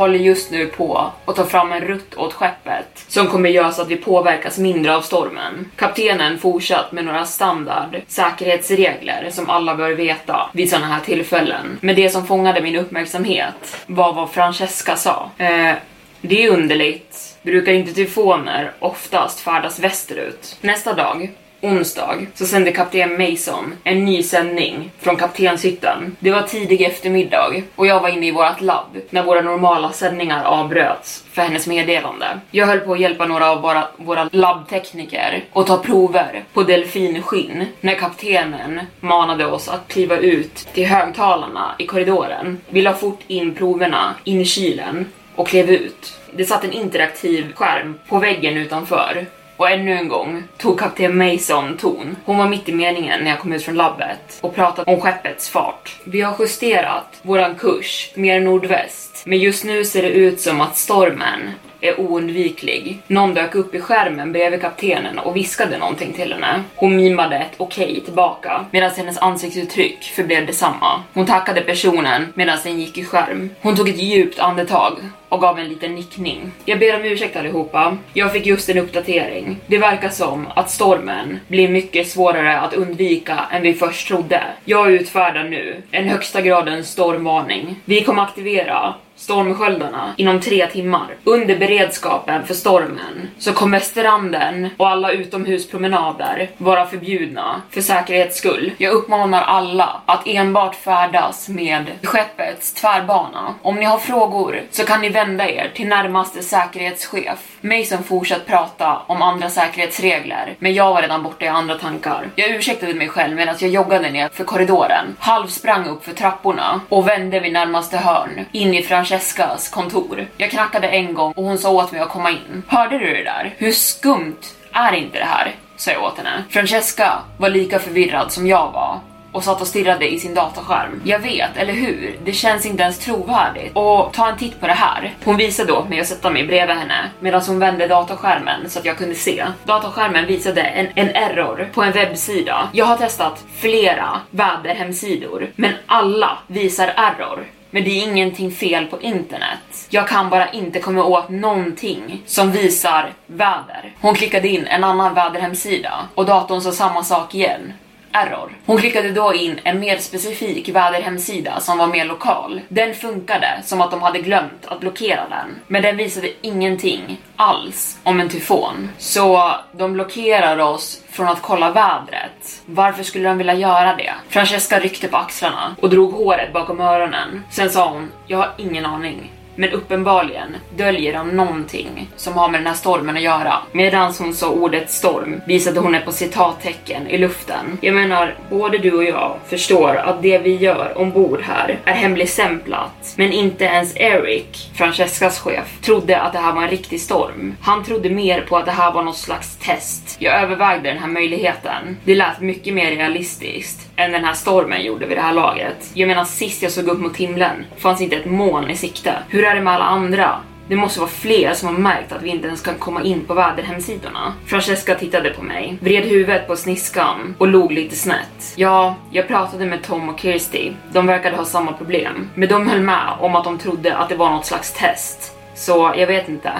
håller 0.00 0.18
just 0.18 0.50
nu 0.50 0.66
på 0.66 1.10
att 1.24 1.36
ta 1.36 1.44
fram 1.44 1.72
en 1.72 1.80
rutt 1.80 2.14
åt 2.14 2.32
skeppet 2.32 3.04
som 3.08 3.26
kommer 3.26 3.48
göra 3.48 3.72
så 3.72 3.82
att 3.82 3.88
vi 3.88 3.96
påverkas 3.96 4.58
mindre 4.58 4.96
av 4.96 5.00
stormen. 5.00 5.70
Kaptenen 5.76 6.38
fortsatt 6.38 6.92
med 6.92 7.04
några 7.04 7.26
standard 7.26 8.00
säkerhetsregler 8.06 9.30
som 9.30 9.50
alla 9.50 9.74
bör 9.74 9.90
veta 9.90 10.50
vid 10.52 10.70
sådana 10.70 10.86
här 10.86 11.00
tillfällen. 11.00 11.78
Men 11.80 11.96
det 11.96 12.10
som 12.10 12.26
fångade 12.26 12.60
min 12.60 12.76
uppmärksamhet 12.76 13.84
var 13.86 14.12
vad 14.12 14.30
Francesca 14.30 14.96
sa. 14.96 15.30
Eh, 15.38 15.74
det 16.20 16.44
är 16.44 16.50
underligt. 16.50 17.38
Brukar 17.42 17.72
inte 17.72 17.92
tyfoner 17.92 18.72
oftast 18.78 19.40
färdas 19.40 19.78
västerut? 19.80 20.56
Nästa 20.60 20.92
dag 20.92 21.30
onsdag 21.60 22.26
så 22.34 22.46
sände 22.46 22.72
kapten 22.72 23.18
Mason 23.18 23.74
en 23.84 24.04
ny 24.04 24.22
sändning 24.22 24.90
från 24.98 25.16
kaptenshytten. 25.16 26.16
Det 26.20 26.30
var 26.30 26.42
tidig 26.42 26.82
eftermiddag 26.82 27.62
och 27.76 27.86
jag 27.86 28.00
var 28.00 28.08
inne 28.08 28.26
i 28.26 28.30
vårt 28.30 28.60
labb 28.60 28.96
när 29.10 29.22
våra 29.22 29.40
normala 29.40 29.92
sändningar 29.92 30.44
avbröts 30.44 31.24
för 31.32 31.42
hennes 31.42 31.66
meddelande. 31.66 32.26
Jag 32.50 32.66
höll 32.66 32.80
på 32.80 32.92
att 32.92 33.00
hjälpa 33.00 33.26
några 33.26 33.50
av 33.50 33.62
våra, 33.62 33.88
våra 33.96 34.28
labbtekniker 34.32 35.44
och 35.52 35.66
ta 35.66 35.78
prover 35.78 36.44
på 36.52 36.62
delfinskinn 36.62 37.66
när 37.80 37.94
kaptenen 37.94 38.80
manade 39.00 39.46
oss 39.46 39.68
att 39.68 39.88
kliva 39.88 40.16
ut 40.16 40.54
till 40.56 40.86
högtalarna 40.86 41.74
i 41.78 41.86
korridoren. 41.86 42.60
Vi 42.68 42.82
la 42.82 42.94
fort 42.94 43.20
in 43.26 43.54
proverna 43.54 44.14
in 44.24 44.40
i 44.40 44.44
kylen 44.44 45.06
och 45.34 45.48
klev 45.48 45.70
ut. 45.70 46.12
Det 46.32 46.44
satt 46.44 46.64
en 46.64 46.72
interaktiv 46.72 47.52
skärm 47.54 47.98
på 48.08 48.18
väggen 48.18 48.56
utanför 48.56 49.26
och 49.60 49.70
ännu 49.70 49.92
en 49.92 50.08
gång 50.08 50.42
tog 50.58 50.78
kapten 50.78 51.16
Mason 51.16 51.76
ton. 51.76 52.16
Hon 52.24 52.38
var 52.38 52.48
mitt 52.48 52.68
i 52.68 52.72
meningen 52.72 53.24
när 53.24 53.30
jag 53.30 53.40
kom 53.40 53.52
ut 53.52 53.62
från 53.62 53.74
labbet 53.74 54.38
och 54.40 54.54
pratade 54.54 54.92
om 54.94 55.00
skeppets 55.00 55.48
fart. 55.48 56.00
Vi 56.04 56.20
har 56.20 56.36
justerat 56.38 57.20
våran 57.22 57.54
kurs 57.54 58.12
mer 58.14 58.40
nordväst, 58.40 59.22
men 59.26 59.38
just 59.38 59.64
nu 59.64 59.84
ser 59.84 60.02
det 60.02 60.08
ut 60.08 60.40
som 60.40 60.60
att 60.60 60.76
stormen 60.76 61.50
är 61.80 62.00
oundviklig. 62.00 62.98
Någon 63.06 63.34
dök 63.34 63.54
upp 63.54 63.74
i 63.74 63.80
skärmen 63.80 64.32
bredvid 64.32 64.60
kaptenen 64.60 65.18
och 65.18 65.36
viskade 65.36 65.78
någonting 65.78 66.12
till 66.12 66.32
henne. 66.32 66.62
Hon 66.74 66.96
mimade 66.96 67.36
ett 67.36 67.54
okej 67.56 67.90
okay 67.90 68.00
tillbaka 68.00 68.64
medan 68.70 68.90
hennes 68.90 69.18
ansiktsuttryck 69.18 70.02
förblev 70.02 70.46
detsamma. 70.46 71.02
Hon 71.14 71.26
tackade 71.26 71.60
personen 71.60 72.32
medan 72.34 72.58
den 72.64 72.80
gick 72.80 72.98
i 72.98 73.04
skärm. 73.04 73.50
Hon 73.60 73.76
tog 73.76 73.88
ett 73.88 74.02
djupt 74.02 74.38
andetag 74.38 74.98
och 75.28 75.40
gav 75.40 75.58
en 75.58 75.68
liten 75.68 75.94
nickning. 75.94 76.52
Jag 76.64 76.78
ber 76.78 76.96
om 76.96 77.04
ursäkt 77.04 77.36
allihopa. 77.36 77.96
Jag 78.12 78.32
fick 78.32 78.46
just 78.46 78.68
en 78.68 78.78
uppdatering. 78.78 79.56
Det 79.66 79.78
verkar 79.78 80.08
som 80.08 80.46
att 80.54 80.70
stormen 80.70 81.40
blir 81.48 81.68
mycket 81.68 82.08
svårare 82.08 82.60
att 82.60 82.74
undvika 82.74 83.38
än 83.52 83.62
vi 83.62 83.74
först 83.74 84.08
trodde. 84.08 84.42
Jag 84.64 84.92
utfärdar 84.92 85.44
nu 85.44 85.82
en 85.90 86.08
högsta 86.08 86.40
gradens 86.40 86.88
stormvarning. 86.90 87.76
Vi 87.84 88.04
kommer 88.04 88.22
aktivera 88.22 88.94
stormsköldarna 89.20 90.14
inom 90.16 90.40
tre 90.40 90.66
timmar. 90.66 91.06
Under 91.24 91.58
beredskapen 91.58 92.46
för 92.46 92.54
stormen 92.54 93.30
så 93.38 93.52
kommer 93.52 93.78
stranden 93.80 94.68
och 94.76 94.88
alla 94.88 95.12
utomhuspromenader 95.12 96.50
vara 96.58 96.86
förbjudna 96.86 97.62
för 97.70 97.80
säkerhets 97.80 98.38
skull. 98.38 98.72
Jag 98.78 98.92
uppmanar 98.92 99.42
alla 99.42 100.00
att 100.06 100.26
enbart 100.26 100.74
färdas 100.74 101.48
med 101.48 101.86
skeppets 102.02 102.72
tvärbana. 102.72 103.54
Om 103.62 103.76
ni 103.76 103.84
har 103.84 103.98
frågor 103.98 104.62
så 104.70 104.84
kan 104.84 105.00
ni 105.00 105.08
vända 105.08 105.50
er 105.50 105.70
till 105.74 105.88
närmaste 105.88 106.42
säkerhetschef. 106.42 107.38
Mason 107.60 108.02
fortsatte 108.02 108.44
prata 108.44 108.98
om 109.06 109.22
andra 109.22 109.50
säkerhetsregler, 109.50 110.54
men 110.58 110.74
jag 110.74 110.94
var 110.94 111.02
redan 111.02 111.22
borta 111.22 111.44
i 111.44 111.48
andra 111.48 111.78
tankar. 111.78 112.30
Jag 112.34 112.50
ursäktade 112.50 112.94
mig 112.94 113.08
själv 113.08 113.36
medan 113.36 113.56
jag 113.58 113.70
joggade 113.70 114.10
ner 114.10 114.28
för 114.28 114.44
korridoren, 114.44 115.16
halvsprang 115.18 115.86
upp 115.86 116.04
för 116.04 116.12
trapporna 116.12 116.80
och 116.88 117.08
vände 117.08 117.40
vid 117.40 117.52
närmaste 117.52 117.96
hörn, 117.96 118.44
in 118.52 118.74
i 118.74 118.82
Francescas 119.10 119.68
kontor. 119.68 120.26
Jag 120.36 120.50
knackade 120.50 120.88
en 120.88 121.14
gång 121.14 121.32
och 121.36 121.44
hon 121.44 121.58
sa 121.58 121.70
åt 121.70 121.92
mig 121.92 122.00
att 122.00 122.08
komma 122.08 122.30
in. 122.30 122.62
Hörde 122.66 122.98
du 122.98 123.06
det 123.06 123.24
där? 123.24 123.54
Hur 123.58 123.72
skumt 123.72 124.40
är 124.72 124.92
inte 124.92 125.18
det 125.18 125.24
här? 125.24 125.54
sa 125.76 125.90
jag 125.90 126.02
åt 126.02 126.18
henne. 126.18 126.44
Francesca 126.50 127.18
var 127.38 127.48
lika 127.48 127.78
förvirrad 127.78 128.32
som 128.32 128.46
jag 128.46 128.72
var 128.72 129.00
och 129.32 129.44
satt 129.44 129.60
och 129.60 129.66
stirrade 129.66 130.12
i 130.12 130.20
sin 130.20 130.34
dataskärm. 130.34 131.00
Jag 131.04 131.18
vet, 131.18 131.56
eller 131.56 131.72
hur? 131.72 132.18
Det 132.24 132.32
känns 132.32 132.66
inte 132.66 132.82
ens 132.82 132.98
trovärdigt. 132.98 133.76
Och 133.76 134.12
ta 134.12 134.28
en 134.28 134.38
titt 134.38 134.60
på 134.60 134.66
det 134.66 134.72
här. 134.72 135.14
Hon 135.24 135.36
visade 135.36 135.72
åt 135.72 135.88
mig 135.88 136.00
att 136.00 136.06
sätta 136.06 136.30
mig 136.30 136.46
bredvid 136.46 136.76
henne 136.76 137.10
medan 137.20 137.42
hon 137.46 137.58
vände 137.58 137.86
dataskärmen 137.86 138.70
så 138.70 138.78
att 138.78 138.84
jag 138.84 138.98
kunde 138.98 139.14
se. 139.14 139.46
Dataskärmen 139.64 140.26
visade 140.26 140.62
en, 140.62 140.86
en 140.94 141.08
error 141.08 141.68
på 141.74 141.82
en 141.82 141.92
webbsida. 141.92 142.68
Jag 142.72 142.86
har 142.86 142.96
testat 142.96 143.44
flera 143.56 144.20
väderhemsidor, 144.30 145.46
men 145.56 145.72
alla 145.86 146.38
visar 146.46 146.92
error. 146.96 147.44
Men 147.70 147.84
det 147.84 147.90
är 147.90 148.08
ingenting 148.08 148.50
fel 148.50 148.86
på 148.86 149.00
internet. 149.00 149.86
Jag 149.90 150.08
kan 150.08 150.30
bara 150.30 150.50
inte 150.50 150.80
komma 150.80 151.04
åt 151.04 151.28
någonting 151.28 152.22
som 152.26 152.52
visar 152.52 153.12
väder. 153.26 153.94
Hon 154.00 154.14
klickade 154.14 154.48
in 154.48 154.66
en 154.66 154.84
annan 154.84 155.14
väderhemsida 155.14 156.08
och 156.14 156.26
datorn 156.26 156.60
sa 156.60 156.72
samma 156.72 157.04
sak 157.04 157.34
igen 157.34 157.72
error. 158.12 158.52
Hon 158.66 158.78
klickade 158.78 159.10
då 159.10 159.34
in 159.34 159.60
en 159.64 159.80
mer 159.80 159.98
specifik 159.98 160.68
väderhemsida 160.68 161.60
som 161.60 161.78
var 161.78 161.86
mer 161.86 162.04
lokal. 162.04 162.60
Den 162.68 162.94
funkade 162.94 163.60
som 163.64 163.80
att 163.80 163.90
de 163.90 164.02
hade 164.02 164.18
glömt 164.18 164.66
att 164.66 164.80
blockera 164.80 165.28
den, 165.28 165.56
men 165.66 165.82
den 165.82 165.96
visade 165.96 166.30
ingenting 166.40 167.20
alls 167.36 167.98
om 168.02 168.20
en 168.20 168.28
tyfon. 168.28 168.90
Så 168.98 169.52
de 169.72 169.92
blockerar 169.92 170.58
oss 170.58 171.02
från 171.08 171.28
att 171.28 171.42
kolla 171.42 171.70
vädret. 171.70 172.62
Varför 172.66 173.02
skulle 173.02 173.28
de 173.28 173.38
vilja 173.38 173.54
göra 173.54 173.96
det? 173.96 174.12
Francesca 174.28 174.80
ryckte 174.80 175.08
på 175.08 175.16
axlarna 175.16 175.76
och 175.82 175.90
drog 175.90 176.12
håret 176.12 176.52
bakom 176.52 176.80
öronen. 176.80 177.44
Sen 177.50 177.70
sa 177.70 177.88
hon, 177.88 178.10
jag 178.26 178.38
har 178.38 178.52
ingen 178.58 178.86
aning 178.86 179.30
men 179.60 179.70
uppenbarligen 179.70 180.56
döljer 180.76 181.12
de 181.12 181.28
någonting 181.28 182.08
som 182.16 182.32
har 182.32 182.48
med 182.48 182.60
den 182.60 182.66
här 182.66 182.74
stormen 182.74 183.16
att 183.16 183.22
göra. 183.22 183.54
Medan 183.72 184.14
hon 184.18 184.34
sa 184.34 184.50
ordet 184.50 184.90
storm 184.90 185.40
visade 185.46 185.80
hon 185.80 185.94
ett 185.94 186.04
på 186.04 186.12
citattecken 186.12 187.06
i 187.06 187.18
luften. 187.18 187.78
Jag 187.80 187.94
menar, 187.94 188.34
både 188.50 188.78
du 188.78 188.92
och 188.92 189.04
jag 189.04 189.36
förstår 189.46 189.96
att 189.96 190.22
det 190.22 190.38
vi 190.38 190.56
gör 190.56 190.98
ombord 190.98 191.40
här 191.42 191.78
är 191.84 191.92
hemligstämplat, 191.92 193.14
men 193.16 193.32
inte 193.32 193.64
ens 193.64 193.96
Eric, 193.96 194.70
Francescas 194.74 195.38
chef, 195.38 195.80
trodde 195.82 196.20
att 196.20 196.32
det 196.32 196.38
här 196.38 196.52
var 196.52 196.62
en 196.62 196.70
riktig 196.70 197.00
storm. 197.00 197.54
Han 197.60 197.84
trodde 197.84 198.10
mer 198.10 198.40
på 198.40 198.56
att 198.56 198.66
det 198.66 198.72
här 198.72 198.92
var 198.92 199.02
något 199.02 199.16
slags 199.16 199.56
test. 199.56 200.16
Jag 200.18 200.42
övervägde 200.42 200.88
den 200.88 200.98
här 200.98 201.08
möjligheten. 201.08 201.96
Det 202.04 202.14
lät 202.14 202.40
mycket 202.40 202.74
mer 202.74 202.90
realistiskt 202.90 203.89
än 204.00 204.12
den 204.12 204.24
här 204.24 204.34
stormen 204.34 204.84
gjorde 204.84 205.06
vid 205.06 205.16
det 205.16 205.22
här 205.22 205.34
laget. 205.34 205.90
Jag 205.94 206.06
menar 206.06 206.24
sist 206.24 206.62
jag 206.62 206.72
såg 206.72 206.88
upp 206.88 207.00
mot 207.00 207.16
himlen 207.16 207.64
fanns 207.76 208.00
inte 208.00 208.16
ett 208.16 208.30
moln 208.30 208.70
i 208.70 208.76
sikte. 208.76 209.14
Hur 209.28 209.44
är 209.44 209.54
det 209.54 209.60
med 209.60 209.74
alla 209.74 209.84
andra? 209.84 210.36
Det 210.68 210.76
måste 210.76 211.00
vara 211.00 211.10
fler 211.10 211.54
som 211.54 211.68
har 211.68 211.82
märkt 211.82 212.12
att 212.12 212.22
vi 212.22 212.28
inte 212.28 212.46
ens 212.46 212.62
kan 212.62 212.74
komma 212.74 213.02
in 213.02 213.24
på 213.24 213.34
väderhemsidorna. 213.34 214.32
Francesca 214.46 214.94
tittade 214.94 215.30
på 215.30 215.42
mig, 215.42 215.78
vred 215.80 216.04
huvudet 216.04 216.46
på 216.46 216.56
sniskan 216.56 217.34
och 217.38 217.48
log 217.48 217.72
lite 217.72 217.96
snett. 217.96 218.54
Ja, 218.56 218.96
jag 219.10 219.28
pratade 219.28 219.66
med 219.66 219.82
Tom 219.82 220.08
och 220.08 220.20
Kirsty. 220.20 220.72
De 220.92 221.06
verkade 221.06 221.36
ha 221.36 221.44
samma 221.44 221.72
problem. 221.72 222.30
Men 222.34 222.48
de 222.48 222.68
höll 222.68 222.80
med 222.80 223.16
om 223.20 223.36
att 223.36 223.44
de 223.44 223.58
trodde 223.58 223.96
att 223.96 224.08
det 224.08 224.14
var 224.14 224.30
något 224.30 224.46
slags 224.46 224.72
test. 224.72 225.36
Så 225.54 225.94
jag 225.96 226.06
vet 226.06 226.28
inte. 226.28 226.52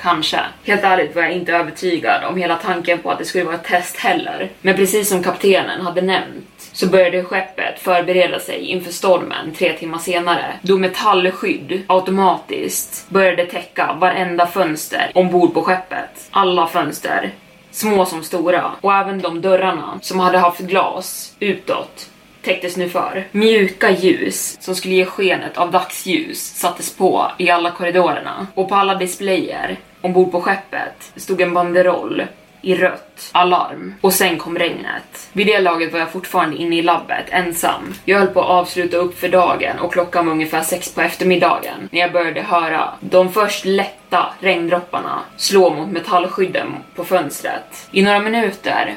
Kanske. 0.00 0.40
Helt 0.64 0.84
ärligt 0.84 1.14
var 1.14 1.22
jag 1.22 1.32
inte 1.32 1.52
övertygad 1.52 2.24
om 2.24 2.36
hela 2.36 2.56
tanken 2.56 2.98
på 2.98 3.10
att 3.10 3.18
det 3.18 3.24
skulle 3.24 3.44
vara 3.44 3.54
ett 3.54 3.64
test 3.64 3.96
heller. 3.96 4.50
Men 4.60 4.76
precis 4.76 5.08
som 5.08 5.22
kaptenen 5.22 5.80
hade 5.80 6.02
nämnt 6.02 6.70
så 6.72 6.86
började 6.86 7.24
skeppet 7.24 7.78
förbereda 7.78 8.40
sig 8.40 8.60
inför 8.60 8.92
stormen 8.92 9.52
tre 9.54 9.72
timmar 9.72 9.98
senare 9.98 10.44
då 10.62 10.78
metallskydd 10.78 11.82
automatiskt 11.86 13.10
började 13.10 13.46
täcka 13.46 13.92
varenda 13.92 14.46
fönster 14.46 15.10
ombord 15.14 15.54
på 15.54 15.62
skeppet. 15.62 16.28
Alla 16.30 16.66
fönster, 16.66 17.30
små 17.70 18.04
som 18.04 18.22
stora, 18.22 18.70
och 18.80 18.94
även 18.94 19.20
de 19.20 19.40
dörrarna 19.40 19.98
som 20.02 20.20
hade 20.20 20.38
haft 20.38 20.60
glas 20.60 21.36
utåt 21.40 22.10
täcktes 22.42 22.76
nu 22.76 22.88
för. 22.88 23.26
Mjuka 23.32 23.90
ljus 23.90 24.56
som 24.60 24.74
skulle 24.74 24.94
ge 24.94 25.04
skenet 25.04 25.58
av 25.58 25.70
dagsljus 25.70 26.38
sattes 26.40 26.96
på 26.96 27.30
i 27.38 27.50
alla 27.50 27.70
korridorerna 27.70 28.46
och 28.54 28.68
på 28.68 28.74
alla 28.74 28.94
displayer 28.94 29.76
ombord 30.00 30.32
på 30.32 30.40
skeppet 30.40 31.12
stod 31.16 31.40
en 31.40 31.54
banderoll 31.54 32.22
i 32.60 32.74
rött, 32.74 33.30
alarm 33.32 33.94
och 34.00 34.12
sen 34.12 34.38
kom 34.38 34.58
regnet. 34.58 35.28
Vid 35.32 35.46
det 35.46 35.60
laget 35.60 35.92
var 35.92 36.00
jag 36.00 36.10
fortfarande 36.10 36.56
inne 36.56 36.76
i 36.76 36.82
labbet, 36.82 37.26
ensam. 37.30 37.94
Jag 38.04 38.18
höll 38.18 38.28
på 38.28 38.40
att 38.40 38.48
avsluta 38.48 38.96
upp 38.96 39.18
för 39.18 39.28
dagen 39.28 39.78
och 39.78 39.92
klockan 39.92 40.26
var 40.26 40.32
ungefär 40.32 40.62
sex 40.62 40.94
på 40.94 41.00
eftermiddagen 41.00 41.88
när 41.90 42.00
jag 42.00 42.12
började 42.12 42.42
höra 42.42 42.92
de 43.00 43.32
först 43.32 43.64
lätta 43.64 44.26
regndropparna 44.40 45.20
slå 45.36 45.74
mot 45.74 45.88
metallskydden 45.88 46.74
på 46.94 47.04
fönstret. 47.04 47.88
I 47.92 48.02
några 48.02 48.20
minuter 48.20 48.94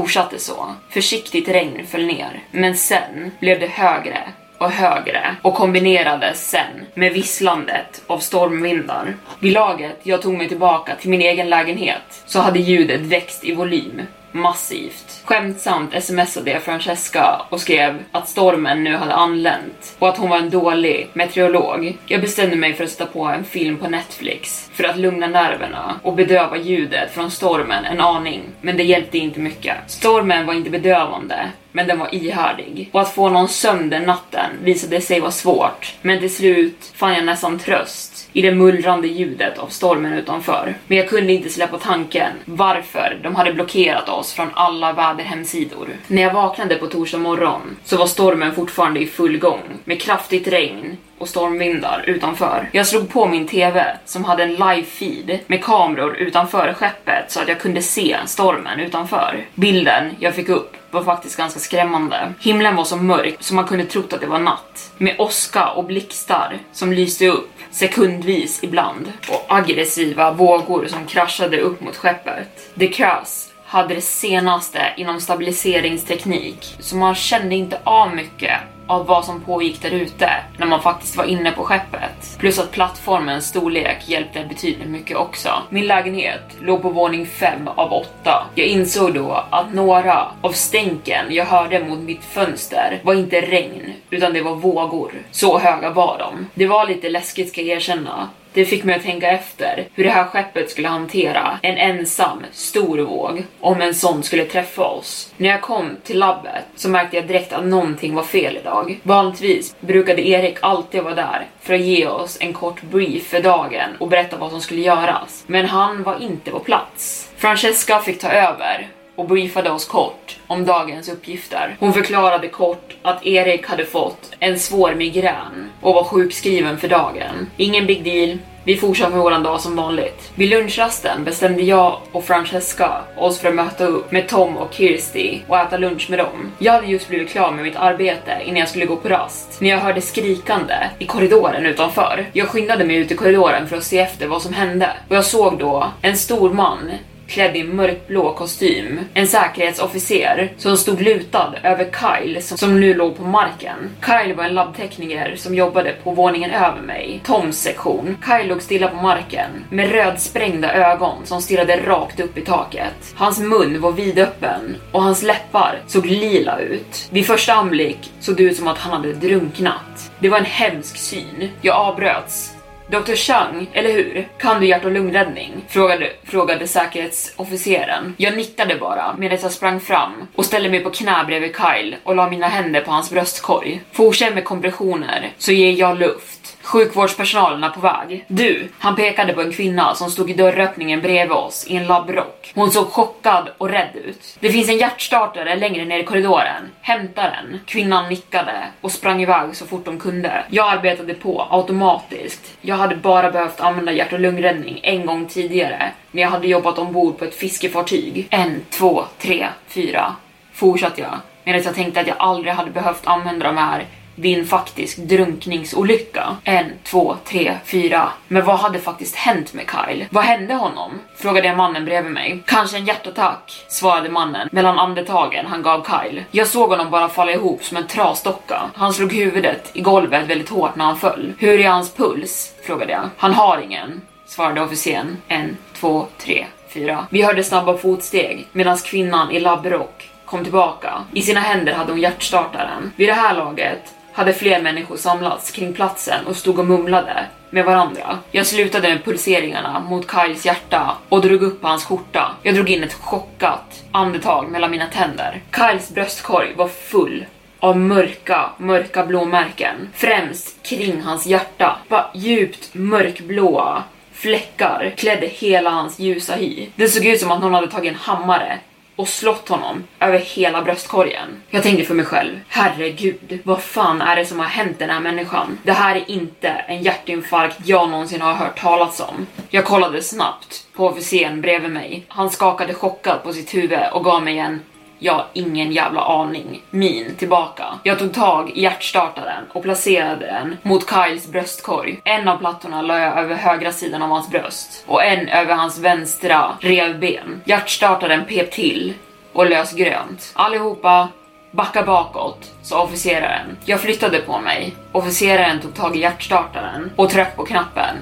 fortsatte 0.00 0.38
så. 0.38 0.74
Försiktigt 0.90 1.48
regn 1.48 1.86
föll 1.86 2.06
ner, 2.06 2.42
men 2.50 2.76
sen 2.76 3.30
blev 3.40 3.60
det 3.60 3.66
högre 3.66 4.18
och 4.58 4.70
högre 4.70 5.36
och 5.42 5.54
kombinerades 5.54 6.50
sen 6.50 6.86
med 6.94 7.12
visslandet 7.12 8.02
av 8.06 8.18
stormvindar. 8.18 9.16
Vid 9.38 9.52
laget 9.52 10.00
jag 10.02 10.22
tog 10.22 10.34
mig 10.34 10.48
tillbaka 10.48 10.96
till 10.96 11.10
min 11.10 11.20
egen 11.20 11.50
lägenhet 11.50 12.22
så 12.26 12.40
hade 12.40 12.58
ljudet 12.58 13.00
växt 13.00 13.44
i 13.44 13.54
volym 13.54 14.02
massivt. 14.34 15.22
Skämtsamt 15.24 16.04
smsade 16.04 16.50
jag 16.50 16.62
Francesca 16.62 17.46
och 17.48 17.60
skrev 17.60 18.02
att 18.12 18.28
stormen 18.28 18.84
nu 18.84 18.96
hade 18.96 19.14
anlänt 19.14 19.96
och 19.98 20.08
att 20.08 20.18
hon 20.18 20.30
var 20.30 20.38
en 20.38 20.50
dålig 20.50 21.08
meteorolog. 21.12 21.98
Jag 22.06 22.20
bestämde 22.20 22.56
mig 22.56 22.74
för 22.74 22.84
att 22.84 22.90
sätta 22.90 23.06
på 23.06 23.24
en 23.24 23.44
film 23.44 23.76
på 23.76 23.88
Netflix 23.88 24.70
för 24.72 24.84
att 24.84 24.98
lugna 24.98 25.26
nerverna 25.26 26.00
och 26.02 26.14
bedöva 26.14 26.56
ljudet 26.56 27.14
från 27.14 27.30
stormen 27.30 27.84
en 27.84 28.00
aning, 28.00 28.42
men 28.60 28.76
det 28.76 28.84
hjälpte 28.84 29.18
inte 29.18 29.40
mycket. 29.40 29.76
Stormen 29.86 30.46
var 30.46 30.54
inte 30.54 30.70
bedövande, 30.70 31.48
men 31.72 31.86
den 31.86 31.98
var 31.98 32.14
ihärdig. 32.14 32.88
Och 32.92 33.00
att 33.00 33.14
få 33.14 33.28
någon 33.28 33.48
sömn 33.48 33.90
den 33.90 34.02
natten 34.02 34.50
visade 34.62 35.00
sig 35.00 35.20
vara 35.20 35.30
svårt, 35.30 35.94
men 36.02 36.20
till 36.20 36.34
slut 36.34 36.92
fann 36.94 37.14
jag 37.14 37.24
nästan 37.24 37.58
tröst 37.58 38.13
i 38.34 38.42
det 38.42 38.54
mullrande 38.54 39.08
ljudet 39.08 39.58
av 39.58 39.66
stormen 39.66 40.12
utanför. 40.12 40.74
Men 40.86 40.98
jag 40.98 41.08
kunde 41.08 41.32
inte 41.32 41.50
släppa 41.50 41.78
tanken 41.78 42.32
varför 42.44 43.18
de 43.22 43.34
hade 43.34 43.52
blockerat 43.52 44.08
oss 44.08 44.32
från 44.32 44.48
alla 44.54 44.92
väderhemsidor. 44.92 45.88
När 46.06 46.22
jag 46.22 46.32
vaknade 46.32 46.74
på 46.74 46.86
torsdag 46.86 47.18
morgon 47.18 47.76
så 47.84 47.96
var 47.96 48.06
stormen 48.06 48.54
fortfarande 48.54 49.00
i 49.00 49.06
full 49.06 49.38
gång 49.38 49.60
med 49.84 50.00
kraftigt 50.00 50.48
regn 50.48 50.96
och 51.18 51.28
stormvindar 51.28 52.04
utanför. 52.06 52.68
Jag 52.72 52.86
slog 52.86 53.12
på 53.12 53.26
min 53.26 53.48
TV 53.48 53.96
som 54.04 54.24
hade 54.24 54.42
en 54.42 54.56
live-feed 54.56 55.38
med 55.46 55.64
kameror 55.64 56.16
utanför 56.16 56.72
skeppet 56.72 57.24
så 57.28 57.40
att 57.40 57.48
jag 57.48 57.60
kunde 57.60 57.82
se 57.82 58.16
stormen 58.26 58.80
utanför. 58.80 59.44
Bilden 59.54 60.10
jag 60.18 60.34
fick 60.34 60.48
upp 60.48 60.76
var 60.94 61.04
faktiskt 61.04 61.36
ganska 61.36 61.60
skrämmande. 61.60 62.34
Himlen 62.40 62.76
var 62.76 62.84
så 62.84 62.96
mörk 62.96 63.36
så 63.40 63.54
man 63.54 63.66
kunde 63.66 63.84
trott 63.84 64.12
att 64.12 64.20
det 64.20 64.26
var 64.26 64.38
natt. 64.38 64.92
Med 64.98 65.14
åska 65.18 65.68
och 65.68 65.84
blixtar 65.84 66.58
som 66.72 66.92
lyste 66.92 67.28
upp 67.28 67.50
sekundvis 67.70 68.62
ibland 68.62 69.12
och 69.28 69.56
aggressiva 69.56 70.32
vågor 70.32 70.86
som 70.86 71.06
kraschade 71.06 71.60
upp 71.60 71.80
mot 71.80 71.96
skeppet. 71.96 72.74
The 72.78 72.88
Crass 72.88 73.52
hade 73.64 73.94
det 73.94 74.00
senaste 74.00 74.80
inom 74.96 75.20
stabiliseringsteknik, 75.20 76.76
så 76.80 76.96
man 76.96 77.14
kände 77.14 77.54
inte 77.54 77.80
av 77.84 78.14
mycket 78.16 78.60
av 78.86 79.06
vad 79.06 79.24
som 79.24 79.40
pågick 79.40 79.82
där 79.82 79.90
ute 79.90 80.30
när 80.58 80.66
man 80.66 80.82
faktiskt 80.82 81.16
var 81.16 81.24
inne 81.24 81.52
på 81.52 81.64
skeppet. 81.64 82.36
Plus 82.38 82.58
att 82.58 82.70
plattformens 82.70 83.46
storlek 83.46 84.08
hjälpte 84.08 84.44
betydligt 84.48 84.88
mycket 84.88 85.16
också. 85.16 85.50
Min 85.70 85.86
lägenhet 85.86 86.42
låg 86.60 86.82
på 86.82 86.90
våning 86.90 87.26
5 87.26 87.68
av 87.68 87.92
8. 87.92 88.44
Jag 88.54 88.66
insåg 88.66 89.14
då 89.14 89.44
att 89.50 89.74
några 89.74 90.26
av 90.40 90.52
stänken 90.52 91.26
jag 91.30 91.44
hörde 91.44 91.84
mot 91.84 91.98
mitt 91.98 92.24
fönster 92.24 93.00
var 93.02 93.14
inte 93.14 93.40
regn, 93.40 93.92
utan 94.10 94.32
det 94.32 94.42
var 94.42 94.54
vågor. 94.54 95.12
Så 95.30 95.58
höga 95.58 95.90
var 95.90 96.18
de. 96.18 96.46
Det 96.54 96.66
var 96.66 96.86
lite 96.86 97.08
läskigt 97.08 97.48
ska 97.48 97.62
jag 97.62 97.76
erkänna, 97.76 98.28
det 98.54 98.64
fick 98.64 98.84
mig 98.84 98.96
att 98.96 99.02
tänka 99.02 99.30
efter 99.30 99.88
hur 99.94 100.04
det 100.04 100.10
här 100.10 100.24
skeppet 100.24 100.70
skulle 100.70 100.88
hantera 100.88 101.58
en 101.62 101.76
ensam, 101.76 102.44
stor 102.52 102.98
våg 102.98 103.44
om 103.60 103.80
en 103.80 103.94
sån 103.94 104.22
skulle 104.22 104.44
träffa 104.44 104.82
oss. 104.82 105.32
När 105.36 105.48
jag 105.48 105.62
kom 105.62 105.96
till 106.04 106.18
labbet 106.18 106.64
så 106.76 106.88
märkte 106.88 107.16
jag 107.16 107.26
direkt 107.26 107.52
att 107.52 107.64
någonting 107.64 108.14
var 108.14 108.22
fel 108.22 108.56
idag. 108.56 109.00
Vanligtvis 109.02 109.76
brukade 109.80 110.28
Erik 110.28 110.56
alltid 110.60 111.02
vara 111.02 111.14
där 111.14 111.46
för 111.60 111.74
att 111.74 111.80
ge 111.80 112.06
oss 112.06 112.36
en 112.40 112.52
kort 112.52 112.82
brief 112.82 113.26
för 113.26 113.40
dagen 113.40 113.90
och 113.98 114.08
berätta 114.08 114.36
vad 114.36 114.50
som 114.50 114.60
skulle 114.60 114.80
göras. 114.80 115.44
Men 115.46 115.66
han 115.66 116.02
var 116.02 116.22
inte 116.22 116.50
på 116.50 116.58
plats. 116.58 117.30
Francesca 117.36 117.98
fick 117.98 118.20
ta 118.20 118.28
över 118.28 118.88
och 119.16 119.28
briefade 119.28 119.70
oss 119.70 119.84
kort 119.84 120.36
om 120.46 120.64
dagens 120.64 121.08
uppgifter. 121.08 121.76
Hon 121.80 121.92
förklarade 121.92 122.48
kort 122.48 122.96
att 123.02 123.26
Erik 123.26 123.66
hade 123.66 123.84
fått 123.84 124.30
en 124.40 124.58
svår 124.58 124.94
migrän 124.94 125.70
och 125.80 125.94
var 125.94 126.04
sjukskriven 126.04 126.78
för 126.78 126.88
dagen. 126.88 127.50
Ingen 127.56 127.86
big 127.86 128.04
deal, 128.04 128.38
vi 128.66 128.76
fortsatte 128.76 129.10
med 129.10 129.20
våran 129.20 129.42
dag 129.42 129.60
som 129.60 129.76
vanligt. 129.76 130.32
Vid 130.34 130.50
lunchrasten 130.50 131.24
bestämde 131.24 131.62
jag 131.62 131.98
och 132.12 132.24
Francesca 132.24 133.04
oss 133.16 133.38
för 133.40 133.48
att 133.48 133.54
möta 133.54 133.86
upp 133.86 134.12
med 134.12 134.28
Tom 134.28 134.56
och 134.56 134.74
Kirsty 134.74 135.40
och 135.48 135.58
äta 135.58 135.76
lunch 135.76 136.10
med 136.10 136.18
dem. 136.18 136.52
Jag 136.58 136.72
hade 136.72 136.86
just 136.86 137.08
blivit 137.08 137.30
klar 137.30 137.52
med 137.52 137.64
mitt 137.64 137.76
arbete 137.76 138.42
innan 138.44 138.56
jag 138.56 138.68
skulle 138.68 138.86
gå 138.86 138.96
på 138.96 139.08
rast 139.08 139.60
när 139.60 139.70
jag 139.70 139.78
hörde 139.78 140.00
skrikande 140.00 140.74
i 140.98 141.06
korridoren 141.06 141.66
utanför. 141.66 142.26
Jag 142.32 142.48
skyndade 142.48 142.84
mig 142.84 142.96
ut 142.96 143.12
i 143.12 143.14
korridoren 143.14 143.68
för 143.68 143.76
att 143.76 143.84
se 143.84 143.98
efter 143.98 144.26
vad 144.26 144.42
som 144.42 144.54
hände 144.54 144.90
och 145.08 145.16
jag 145.16 145.24
såg 145.24 145.58
då 145.58 145.90
en 146.02 146.16
stor 146.16 146.50
man 146.52 146.90
klädd 147.28 147.56
i 147.56 147.64
mörkblå 147.64 148.32
kostym, 148.32 149.00
en 149.14 149.26
säkerhetsofficer 149.26 150.52
som 150.56 150.76
stod 150.76 151.00
lutad 151.00 151.54
över 151.62 151.84
Kyle 151.84 152.42
som, 152.42 152.58
som 152.58 152.80
nu 152.80 152.94
låg 152.94 153.16
på 153.16 153.22
marken. 153.22 153.90
Kyle 154.06 154.34
var 154.34 154.44
en 154.44 154.54
labbtekniker 154.54 155.36
som 155.36 155.54
jobbade 155.54 155.94
på 156.04 156.10
våningen 156.10 156.50
över 156.50 156.82
mig, 156.82 157.20
Toms 157.24 157.62
sektion. 157.62 158.16
Kyle 158.26 158.48
låg 158.48 158.62
stilla 158.62 158.88
på 158.88 158.96
marken 158.96 159.50
med 159.70 159.90
rödsprängda 159.92 160.72
ögon 160.72 161.26
som 161.26 161.42
stirrade 161.42 161.76
rakt 161.76 162.20
upp 162.20 162.38
i 162.38 162.40
taket. 162.40 163.14
Hans 163.14 163.38
mun 163.38 163.80
var 163.80 163.92
vidöppen 163.92 164.76
och 164.92 165.02
hans 165.02 165.22
läppar 165.22 165.78
såg 165.86 166.06
lila 166.06 166.58
ut. 166.58 167.08
Vid 167.10 167.26
första 167.26 167.52
anblick 167.52 168.12
såg 168.20 168.36
det 168.36 168.42
ut 168.42 168.56
som 168.56 168.68
att 168.68 168.78
han 168.78 168.92
hade 168.92 169.12
drunknat. 169.12 170.10
Det 170.18 170.28
var 170.28 170.38
en 170.38 170.44
hemsk 170.44 170.96
syn. 170.96 171.50
Jag 171.60 171.76
avbröts 171.76 172.53
Dr 172.90 173.16
Chang, 173.16 173.66
eller 173.72 173.92
hur? 173.92 174.28
Kan 174.38 174.60
du 174.60 174.66
hjärt 174.66 174.84
och 174.84 174.90
lungräddning? 174.92 175.64
Frågade, 175.68 176.12
frågade 176.24 176.68
säkerhetsofficeren. 176.68 178.14
Jag 178.16 178.36
nickade 178.36 178.76
bara 178.76 179.14
medan 179.18 179.38
jag 179.42 179.52
sprang 179.52 179.80
fram 179.80 180.12
och 180.34 180.44
ställde 180.44 180.68
mig 180.68 180.80
på 180.80 180.90
knä 180.90 181.24
bredvid 181.26 181.56
Kyle 181.56 181.96
och 182.02 182.16
la 182.16 182.30
mina 182.30 182.48
händer 182.48 182.80
på 182.80 182.90
hans 182.90 183.10
bröstkorg. 183.10 183.82
Fortsätt 183.92 184.34
med 184.34 184.44
kompressioner 184.44 185.32
så 185.38 185.52
ger 185.52 185.72
jag 185.72 185.98
luft. 185.98 186.43
Sjukvårdspersonalen 186.64 187.64
är 187.64 187.70
på 187.70 187.80
väg. 187.80 188.24
Du, 188.28 188.68
han 188.78 188.96
pekade 188.96 189.32
på 189.32 189.40
en 189.40 189.52
kvinna 189.52 189.94
som 189.94 190.10
stod 190.10 190.30
i 190.30 190.34
dörröppningen 190.34 191.00
bredvid 191.00 191.32
oss 191.32 191.66
i 191.68 191.76
en 191.76 191.86
labbrock. 191.86 192.52
Hon 192.54 192.70
såg 192.70 192.86
chockad 192.86 193.48
och 193.58 193.68
rädd 193.68 193.96
ut. 194.04 194.36
Det 194.40 194.50
finns 194.50 194.68
en 194.68 194.78
hjärtstartare 194.78 195.56
längre 195.56 195.84
ner 195.84 195.98
i 195.98 196.04
korridoren. 196.04 196.70
Hämta 196.80 197.22
den. 197.22 197.60
Kvinnan 197.66 198.08
nickade 198.08 198.52
och 198.80 198.92
sprang 198.92 199.22
iväg 199.22 199.56
så 199.56 199.66
fort 199.66 199.84
de 199.84 199.98
kunde. 199.98 200.44
Jag 200.50 200.72
arbetade 200.72 201.14
på 201.14 201.46
automatiskt. 201.50 202.56
Jag 202.60 202.76
hade 202.76 202.96
bara 202.96 203.30
behövt 203.30 203.60
använda 203.60 203.92
hjärt 203.92 204.12
och 204.12 204.20
lungräddning 204.20 204.80
en 204.82 205.06
gång 205.06 205.26
tidigare 205.26 205.90
när 206.10 206.22
jag 206.22 206.30
hade 206.30 206.48
jobbat 206.48 206.78
ombord 206.78 207.18
på 207.18 207.24
ett 207.24 207.34
fiskefartyg. 207.34 208.26
En, 208.30 208.60
två, 208.70 209.04
tre, 209.18 209.48
fyra. 209.68 210.14
Fortsatte 210.52 211.00
jag 211.00 211.18
medan 211.44 211.62
jag 211.62 211.74
tänkte 211.74 212.00
att 212.00 212.06
jag 212.06 212.16
aldrig 212.18 212.54
hade 212.54 212.70
behövt 212.70 213.06
använda 213.06 213.46
de 213.46 213.56
här 213.56 213.84
vid 214.14 214.38
en 214.38 214.46
faktisk 214.46 214.96
drunkningsolycka. 214.96 216.36
En, 216.44 216.66
två, 216.84 217.16
tre, 217.24 217.58
fyra. 217.64 218.08
Men 218.28 218.44
vad 218.44 218.58
hade 218.58 218.78
faktiskt 218.78 219.16
hänt 219.16 219.54
med 219.54 219.64
Kyle? 219.70 220.06
Vad 220.10 220.24
hände 220.24 220.54
honom? 220.54 220.90
Frågade 221.16 221.46
jag 221.46 221.56
mannen 221.56 221.84
bredvid 221.84 222.12
mig. 222.12 222.42
Kanske 222.46 222.76
en 222.76 222.84
hjärtattack, 222.86 223.64
svarade 223.68 224.08
mannen 224.08 224.48
mellan 224.52 224.78
andetagen 224.78 225.46
han 225.46 225.62
gav 225.62 225.86
Kyle. 225.86 226.24
Jag 226.30 226.46
såg 226.46 226.70
honom 226.70 226.90
bara 226.90 227.08
falla 227.08 227.32
ihop 227.32 227.64
som 227.64 227.76
en 227.76 227.86
trasdocka. 227.86 228.62
Han 228.74 228.92
slog 228.92 229.12
huvudet 229.12 229.70
i 229.72 229.80
golvet 229.80 230.26
väldigt 230.26 230.48
hårt 230.48 230.76
när 230.76 230.84
han 230.84 230.98
föll. 230.98 231.32
Hur 231.38 231.60
är 231.60 231.68
hans 231.68 231.94
puls? 231.94 232.54
frågade 232.66 232.92
jag. 232.92 233.08
Han 233.16 233.32
har 233.32 233.58
ingen, 233.58 234.00
svarade 234.26 234.60
officeren. 234.60 235.16
En, 235.28 235.56
två, 235.80 236.06
tre, 236.18 236.46
fyra. 236.68 237.06
Vi 237.10 237.22
hörde 237.22 237.44
snabba 237.44 237.76
fotsteg 237.76 238.46
medan 238.52 238.78
kvinnan 238.78 239.30
i 239.30 239.40
labbrock 239.40 240.10
kom 240.24 240.44
tillbaka. 240.44 241.04
I 241.12 241.22
sina 241.22 241.40
händer 241.40 241.72
hade 241.72 241.92
hon 241.92 242.00
hjärtstartaren. 242.00 242.92
Vid 242.96 243.08
det 243.08 243.12
här 243.12 243.34
laget 243.34 243.94
hade 244.14 244.32
fler 244.32 244.62
människor 244.62 244.96
samlats 244.96 245.50
kring 245.50 245.72
platsen 245.72 246.26
och 246.26 246.36
stod 246.36 246.58
och 246.58 246.66
mumlade 246.66 247.26
med 247.50 247.64
varandra. 247.64 248.18
Jag 248.30 248.46
slutade 248.46 248.88
med 248.88 249.04
pulseringarna 249.04 249.80
mot 249.80 250.10
Kyles 250.10 250.46
hjärta 250.46 250.96
och 251.08 251.20
drog 251.20 251.42
upp 251.42 251.62
hans 251.62 251.84
skjorta. 251.84 252.34
Jag 252.42 252.54
drog 252.54 252.70
in 252.70 252.84
ett 252.84 252.94
chockat 252.94 253.82
andetag 253.92 254.50
mellan 254.50 254.70
mina 254.70 254.86
tänder. 254.86 255.42
Kyles 255.56 255.90
bröstkorg 255.90 256.54
var 256.56 256.68
full 256.68 257.26
av 257.60 257.78
mörka, 257.78 258.50
mörka 258.58 259.06
blåmärken. 259.06 259.88
Främst 259.94 260.62
kring 260.62 261.02
hans 261.02 261.26
hjärta. 261.26 261.76
Bara 261.88 262.10
djupt 262.14 262.74
mörkblåa 262.74 263.82
fläckar 264.12 264.94
klädde 264.96 265.26
hela 265.26 265.70
hans 265.70 265.98
ljusa 265.98 266.34
hy. 266.34 266.66
Det 266.76 266.88
såg 266.88 267.06
ut 267.06 267.20
som 267.20 267.30
att 267.30 267.40
någon 267.40 267.54
hade 267.54 267.70
tagit 267.70 267.92
en 267.92 267.98
hammare 267.98 268.58
och 268.96 269.08
slått 269.08 269.48
honom 269.48 269.84
över 270.00 270.18
hela 270.18 270.62
bröstkorgen. 270.62 271.42
Jag 271.50 271.62
tänkte 271.62 271.84
för 271.84 271.94
mig 271.94 272.04
själv, 272.04 272.40
herregud, 272.48 273.38
vad 273.44 273.62
fan 273.62 274.00
är 274.00 274.16
det 274.16 274.26
som 274.26 274.38
har 274.38 274.46
hänt 274.46 274.78
den 274.78 274.90
här 274.90 275.00
människan? 275.00 275.58
Det 275.62 275.72
här 275.72 275.96
är 275.96 276.10
inte 276.10 276.48
en 276.48 276.82
hjärtinfarkt 276.82 277.56
jag 277.64 277.90
någonsin 277.90 278.20
har 278.20 278.34
hört 278.34 278.60
talas 278.60 279.00
om. 279.00 279.26
Jag 279.50 279.64
kollade 279.64 280.02
snabbt 280.02 280.66
på 280.76 280.86
officeren 280.86 281.40
bredvid 281.40 281.70
mig. 281.70 282.04
Han 282.08 282.30
skakade 282.30 282.74
chockad 282.74 283.22
på 283.22 283.32
sitt 283.32 283.54
huvud 283.54 283.78
och 283.92 284.04
gav 284.04 284.22
mig 284.22 284.38
en 284.38 284.60
jag 284.98 285.12
har 285.12 285.26
ingen 285.32 285.72
jävla 285.72 286.00
aning. 286.00 286.62
Min 286.70 287.14
tillbaka. 287.14 287.64
Jag 287.82 287.98
tog 287.98 288.14
tag 288.14 288.50
i 288.50 288.62
hjärtstartaren 288.62 289.44
och 289.52 289.62
placerade 289.62 290.26
den 290.26 290.56
mot 290.62 290.90
Kyles 290.90 291.28
bröstkorg. 291.28 292.00
En 292.04 292.28
av 292.28 292.36
plattorna 292.36 292.82
la 292.82 292.98
jag 292.98 293.18
över 293.18 293.34
högra 293.34 293.72
sidan 293.72 294.02
av 294.02 294.08
hans 294.08 294.30
bröst 294.30 294.84
och 294.86 295.04
en 295.04 295.28
över 295.28 295.54
hans 295.54 295.78
vänstra 295.78 296.56
revben. 296.60 297.42
Hjärtstartaren 297.44 298.24
pep 298.24 298.52
till 298.52 298.94
och 299.32 299.50
lös 299.50 299.72
grönt. 299.72 300.32
Allihopa 300.34 301.08
Backa 301.50 301.82
bakåt, 301.82 302.52
sa 302.62 302.82
officeraren. 302.82 303.56
Jag 303.64 303.80
flyttade 303.80 304.18
på 304.18 304.38
mig. 304.40 304.74
Officeraren 304.92 305.60
tog 305.60 305.74
tag 305.74 305.96
i 305.96 306.00
hjärtstartaren 306.00 306.90
och 306.96 307.10
tryckte 307.10 307.36
på 307.36 307.44
knappen. 307.44 307.96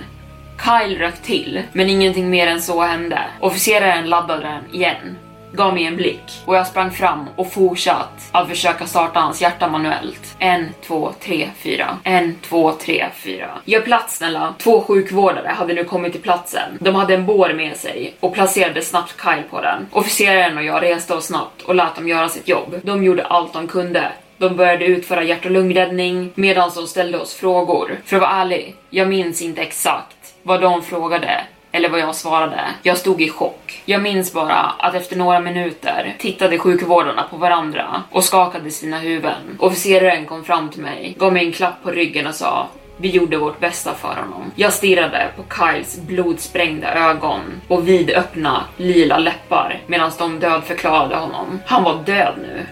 Kyle 0.65 0.99
rök 0.99 1.23
till, 1.23 1.63
men 1.73 1.91
ingenting 1.91 2.31
mer 2.31 2.47
än 2.47 2.63
så 2.63 2.83
hände. 2.83 3.21
Officeraren 3.41 4.09
laddade 4.09 4.43
den 4.43 4.75
igen 4.75 5.17
gav 5.53 5.75
mig 5.75 5.85
en 5.85 5.97
blick 5.97 6.43
och 6.47 6.57
jag 6.57 6.67
sprang 6.67 6.91
fram 6.91 7.27
och 7.37 7.53
fortsatt 7.53 8.31
att 8.33 8.49
försöka 8.49 8.87
starta 8.87 9.21
hans 9.21 9.43
hjärta 9.43 9.69
manuellt. 9.69 10.37
En, 10.39 10.69
två, 10.87 11.13
tre, 11.21 11.51
fyra. 11.57 11.99
En, 12.05 12.35
två, 12.43 12.73
tre, 12.73 13.07
fyra. 13.15 13.51
Gör 13.65 13.81
plats 13.81 14.17
snälla. 14.17 14.55
Två 14.59 14.81
sjukvårdare 14.81 15.49
hade 15.49 15.75
nu 15.75 15.85
kommit 15.85 16.13
till 16.13 16.23
platsen. 16.23 16.79
De 16.81 16.95
hade 16.95 17.15
en 17.15 17.27
bår 17.27 17.53
med 17.53 17.77
sig 17.77 18.15
och 18.21 18.35
placerade 18.35 18.83
snabbt 18.83 19.15
Kyle 19.23 19.43
på 19.51 19.61
den. 19.61 19.87
Officeraren 19.93 20.59
och 20.59 20.65
jag 20.65 20.83
reste 20.83 21.15
oss 21.15 21.27
snabbt 21.27 21.63
och 21.63 21.75
lät 21.75 21.97
dem 21.97 22.09
göra 22.09 22.29
sitt 22.29 22.49
jobb. 22.49 22.81
De 22.83 23.05
gjorde 23.05 23.25
allt 23.25 23.53
de 23.53 23.69
kunde 23.69 24.13
de 24.39 24.57
började 24.57 24.85
utföra 24.85 25.23
hjärt 25.23 25.45
och 25.45 25.51
lungräddning 25.51 26.33
medan 26.35 26.71
de 26.75 26.87
ställde 26.87 27.19
oss 27.19 27.35
frågor. 27.35 28.01
För 28.05 28.17
att 28.17 28.23
vara 28.23 28.33
ärlig, 28.33 28.75
jag 28.91 29.09
minns 29.09 29.43
inte 29.43 29.63
exakt 29.63 30.35
vad 30.43 30.61
de 30.61 30.83
frågade 30.83 31.41
eller 31.73 31.89
vad 31.89 32.01
jag 32.01 32.15
svarade. 32.15 32.61
Jag 32.83 32.99
stod 32.99 33.23
i 33.23 33.29
chock. 33.29 33.83
Jag 33.85 34.03
minns 34.03 34.33
bara 34.33 34.57
att 34.57 34.95
efter 34.95 35.17
några 35.17 35.41
minuter 35.41 36.17
tittade 36.19 36.59
sjukvårdarna 36.59 37.23
på 37.31 37.37
varandra 37.37 38.03
och 38.11 38.25
skakade 38.25 38.71
sina 38.71 38.99
huvuden. 38.99 39.57
Officeraren 39.59 40.27
kom 40.27 40.45
fram 40.45 40.71
till 40.71 40.83
mig, 40.83 41.17
gav 41.19 41.33
mig 41.33 41.47
en 41.47 41.53
klapp 41.53 41.83
på 41.83 41.91
ryggen 41.91 42.27
och 42.27 42.35
sa 42.35 42.69
vi 42.97 43.09
gjorde 43.09 43.37
vårt 43.37 43.61
bästa 43.61 43.95
för 43.95 44.09
honom. 44.09 44.53
Jag 44.55 44.73
stirrade 44.73 45.29
på 45.37 45.43
Kyles 45.55 46.01
blodsprängda 46.01 46.95
ögon 46.95 47.41
och 47.69 47.89
vidöppna 47.89 48.65
lila 48.77 49.19
läppar 49.19 49.81
medan 49.87 50.11
de 50.19 50.41
dödförklarade 50.41 51.17
honom. 51.17 51.61
Han 51.67 51.85
var 51.85 52.03
död 52.05 52.35
nu. 52.43 52.67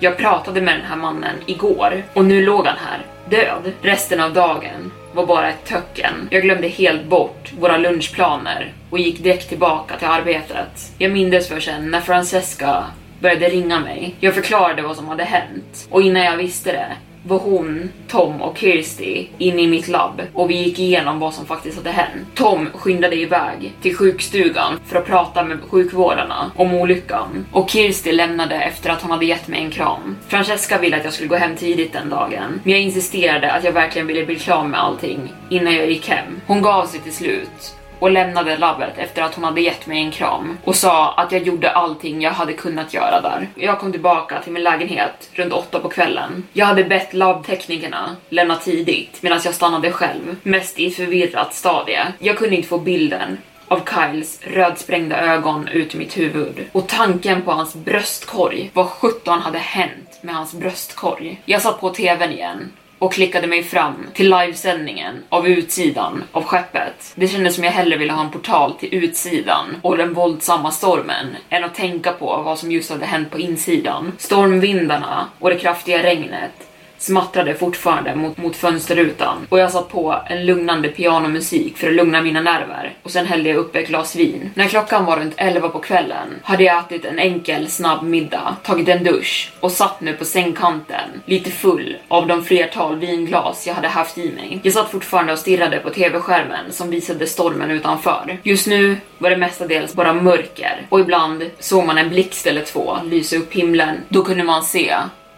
Jag 0.00 0.16
pratade 0.16 0.60
med 0.60 0.74
den 0.74 0.86
här 0.86 0.96
mannen 0.96 1.36
igår 1.46 2.02
och 2.14 2.24
nu 2.24 2.44
låg 2.44 2.66
han 2.66 2.76
här, 2.76 3.06
död. 3.28 3.72
Resten 3.82 4.20
av 4.20 4.32
dagen 4.32 4.92
var 5.16 5.26
bara 5.26 5.50
ett 5.50 5.64
töcken. 5.64 6.28
Jag 6.30 6.42
glömde 6.42 6.68
helt 6.68 7.04
bort 7.04 7.52
våra 7.58 7.78
lunchplaner 7.78 8.72
och 8.90 8.98
gick 8.98 9.22
direkt 9.22 9.48
tillbaka 9.48 9.96
till 9.96 10.08
arbetet. 10.08 10.92
Jag 10.98 11.12
mindes 11.12 11.48
för 11.48 11.60
sen 11.60 11.90
när 11.90 12.00
Francesca 12.00 12.84
började 13.20 13.48
ringa 13.48 13.80
mig. 13.80 14.14
Jag 14.20 14.34
förklarade 14.34 14.82
vad 14.82 14.96
som 14.96 15.08
hade 15.08 15.24
hänt 15.24 15.88
och 15.90 16.02
innan 16.02 16.24
jag 16.24 16.36
visste 16.36 16.72
det 16.72 16.92
var 17.26 17.38
hon, 17.38 17.92
Tom 18.08 18.42
och 18.42 18.58
Kirsty 18.58 19.26
inne 19.38 19.62
i 19.62 19.66
mitt 19.66 19.88
labb 19.88 20.22
och 20.34 20.50
vi 20.50 20.54
gick 20.54 20.78
igenom 20.78 21.18
vad 21.18 21.34
som 21.34 21.46
faktiskt 21.46 21.76
hade 21.76 21.90
hänt. 21.90 22.26
Tom 22.34 22.68
skyndade 22.74 23.16
iväg 23.16 23.74
till 23.82 23.96
sjukstugan 23.96 24.80
för 24.86 24.98
att 24.98 25.06
prata 25.06 25.44
med 25.44 25.58
sjukvårdarna 25.70 26.50
om 26.56 26.74
olyckan 26.74 27.46
och 27.52 27.70
Kirsty 27.70 28.12
lämnade 28.12 28.54
efter 28.54 28.90
att 28.90 29.02
hon 29.02 29.10
hade 29.10 29.24
gett 29.24 29.48
mig 29.48 29.60
en 29.60 29.70
kram. 29.70 30.16
Francesca 30.28 30.78
ville 30.78 30.96
att 30.96 31.04
jag 31.04 31.12
skulle 31.12 31.28
gå 31.28 31.36
hem 31.36 31.56
tidigt 31.56 31.92
den 31.92 32.10
dagen, 32.10 32.60
men 32.62 32.72
jag 32.72 32.80
insisterade 32.80 33.52
att 33.52 33.64
jag 33.64 33.72
verkligen 33.72 34.06
ville 34.06 34.26
bli 34.26 34.36
klar 34.36 34.64
med 34.64 34.80
allting 34.80 35.32
innan 35.50 35.74
jag 35.74 35.90
gick 35.90 36.08
hem. 36.08 36.40
Hon 36.46 36.62
gav 36.62 36.86
sig 36.86 37.00
till 37.00 37.14
slut 37.14 37.76
och 37.98 38.10
lämnade 38.10 38.56
labbet 38.56 38.98
efter 38.98 39.22
att 39.22 39.34
hon 39.34 39.44
hade 39.44 39.60
gett 39.60 39.86
mig 39.86 39.98
en 39.98 40.10
kram 40.10 40.58
och 40.64 40.76
sa 40.76 41.12
att 41.12 41.32
jag 41.32 41.42
gjorde 41.42 41.70
allting 41.70 42.22
jag 42.22 42.30
hade 42.30 42.52
kunnat 42.52 42.94
göra 42.94 43.20
där. 43.20 43.48
Jag 43.54 43.78
kom 43.80 43.92
tillbaka 43.92 44.42
till 44.42 44.52
min 44.52 44.62
lägenhet 44.62 45.30
runt 45.32 45.52
åtta 45.52 45.78
på 45.78 45.88
kvällen. 45.88 46.44
Jag 46.52 46.66
hade 46.66 46.84
bett 46.84 47.14
labbteknikerna 47.14 48.16
lämna 48.28 48.56
tidigt 48.56 49.22
medan 49.22 49.40
jag 49.44 49.54
stannade 49.54 49.92
själv, 49.92 50.36
mest 50.42 50.78
i 50.78 50.86
ett 50.86 50.96
förvirrat 50.96 51.54
stadie. 51.54 52.12
Jag 52.18 52.38
kunde 52.38 52.56
inte 52.56 52.68
få 52.68 52.78
bilden 52.78 53.38
av 53.68 53.80
Kyles 53.84 54.40
rödsprängda 54.42 55.20
ögon 55.20 55.68
ut 55.68 55.94
i 55.94 55.98
mitt 55.98 56.18
huvud 56.18 56.64
och 56.72 56.88
tanken 56.88 57.42
på 57.42 57.52
hans 57.52 57.74
bröstkorg. 57.74 58.70
Vad 58.72 58.86
sjutton 58.86 59.40
hade 59.40 59.58
hänt 59.58 60.18
med 60.20 60.34
hans 60.34 60.54
bröstkorg? 60.54 61.40
Jag 61.44 61.62
satt 61.62 61.80
på 61.80 61.90
tvn 61.90 62.32
igen 62.32 62.72
och 62.98 63.12
klickade 63.12 63.46
mig 63.46 63.62
fram 63.62 64.06
till 64.14 64.30
livesändningen 64.30 65.22
av 65.28 65.48
utsidan 65.48 66.24
av 66.32 66.44
skeppet. 66.44 67.12
Det 67.14 67.28
kändes 67.28 67.54
som 67.54 67.64
jag 67.64 67.72
hellre 67.72 67.96
ville 67.96 68.12
ha 68.12 68.24
en 68.24 68.30
portal 68.30 68.72
till 68.72 68.94
utsidan 68.94 69.76
och 69.82 69.96
den 69.96 70.14
våldsamma 70.14 70.70
stormen 70.70 71.36
än 71.50 71.64
att 71.64 71.74
tänka 71.74 72.12
på 72.12 72.42
vad 72.44 72.58
som 72.58 72.72
just 72.72 72.90
hade 72.90 73.06
hänt 73.06 73.30
på 73.30 73.38
insidan. 73.38 74.12
Stormvindarna 74.18 75.28
och 75.38 75.50
det 75.50 75.58
kraftiga 75.58 76.02
regnet 76.02 76.52
smattrade 76.98 77.54
fortfarande 77.54 78.14
mot, 78.14 78.36
mot 78.36 78.56
fönsterrutan 78.56 79.46
och 79.48 79.58
jag 79.58 79.72
satt 79.72 79.88
på 79.88 80.16
en 80.26 80.46
lugnande 80.46 80.88
pianomusik 80.88 81.76
för 81.76 81.88
att 81.88 81.94
lugna 81.94 82.22
mina 82.22 82.40
nerver 82.40 82.94
och 83.02 83.10
sen 83.10 83.26
hällde 83.26 83.48
jag 83.48 83.58
upp 83.58 83.76
ett 83.76 83.88
glas 83.88 84.16
vin. 84.16 84.50
När 84.54 84.68
klockan 84.68 85.04
var 85.04 85.16
runt 85.16 85.34
11 85.36 85.68
på 85.68 85.78
kvällen 85.78 86.28
hade 86.42 86.64
jag 86.64 86.78
ätit 86.78 87.04
en 87.04 87.18
enkel 87.18 87.68
snabb 87.68 88.02
middag, 88.02 88.56
tagit 88.62 88.88
en 88.88 89.04
dusch 89.04 89.52
och 89.60 89.72
satt 89.72 90.00
nu 90.00 90.12
på 90.12 90.24
sängkanten 90.24 91.22
lite 91.26 91.50
full 91.50 91.96
av 92.08 92.26
de 92.26 92.44
flertal 92.44 92.98
vinglas 92.98 93.66
jag 93.66 93.74
hade 93.74 93.88
haft 93.88 94.18
i 94.18 94.32
mig. 94.32 94.60
Jag 94.62 94.72
satt 94.72 94.90
fortfarande 94.90 95.32
och 95.32 95.38
stirrade 95.38 95.78
på 95.78 95.90
tv-skärmen 95.90 96.72
som 96.72 96.90
visade 96.90 97.26
stormen 97.26 97.70
utanför. 97.70 98.38
Just 98.42 98.66
nu 98.66 98.96
var 99.18 99.30
det 99.30 99.36
mestadels 99.36 99.94
bara 99.94 100.12
mörker 100.12 100.86
och 100.88 101.00
ibland 101.00 101.50
såg 101.58 101.86
man 101.86 101.98
en 101.98 102.08
blixt 102.08 102.46
eller 102.46 102.64
två 102.64 102.98
lysa 103.04 103.36
upp 103.36 103.52
himlen. 103.52 103.96
Då 104.08 104.24
kunde 104.24 104.44
man 104.44 104.62
se 104.62 104.94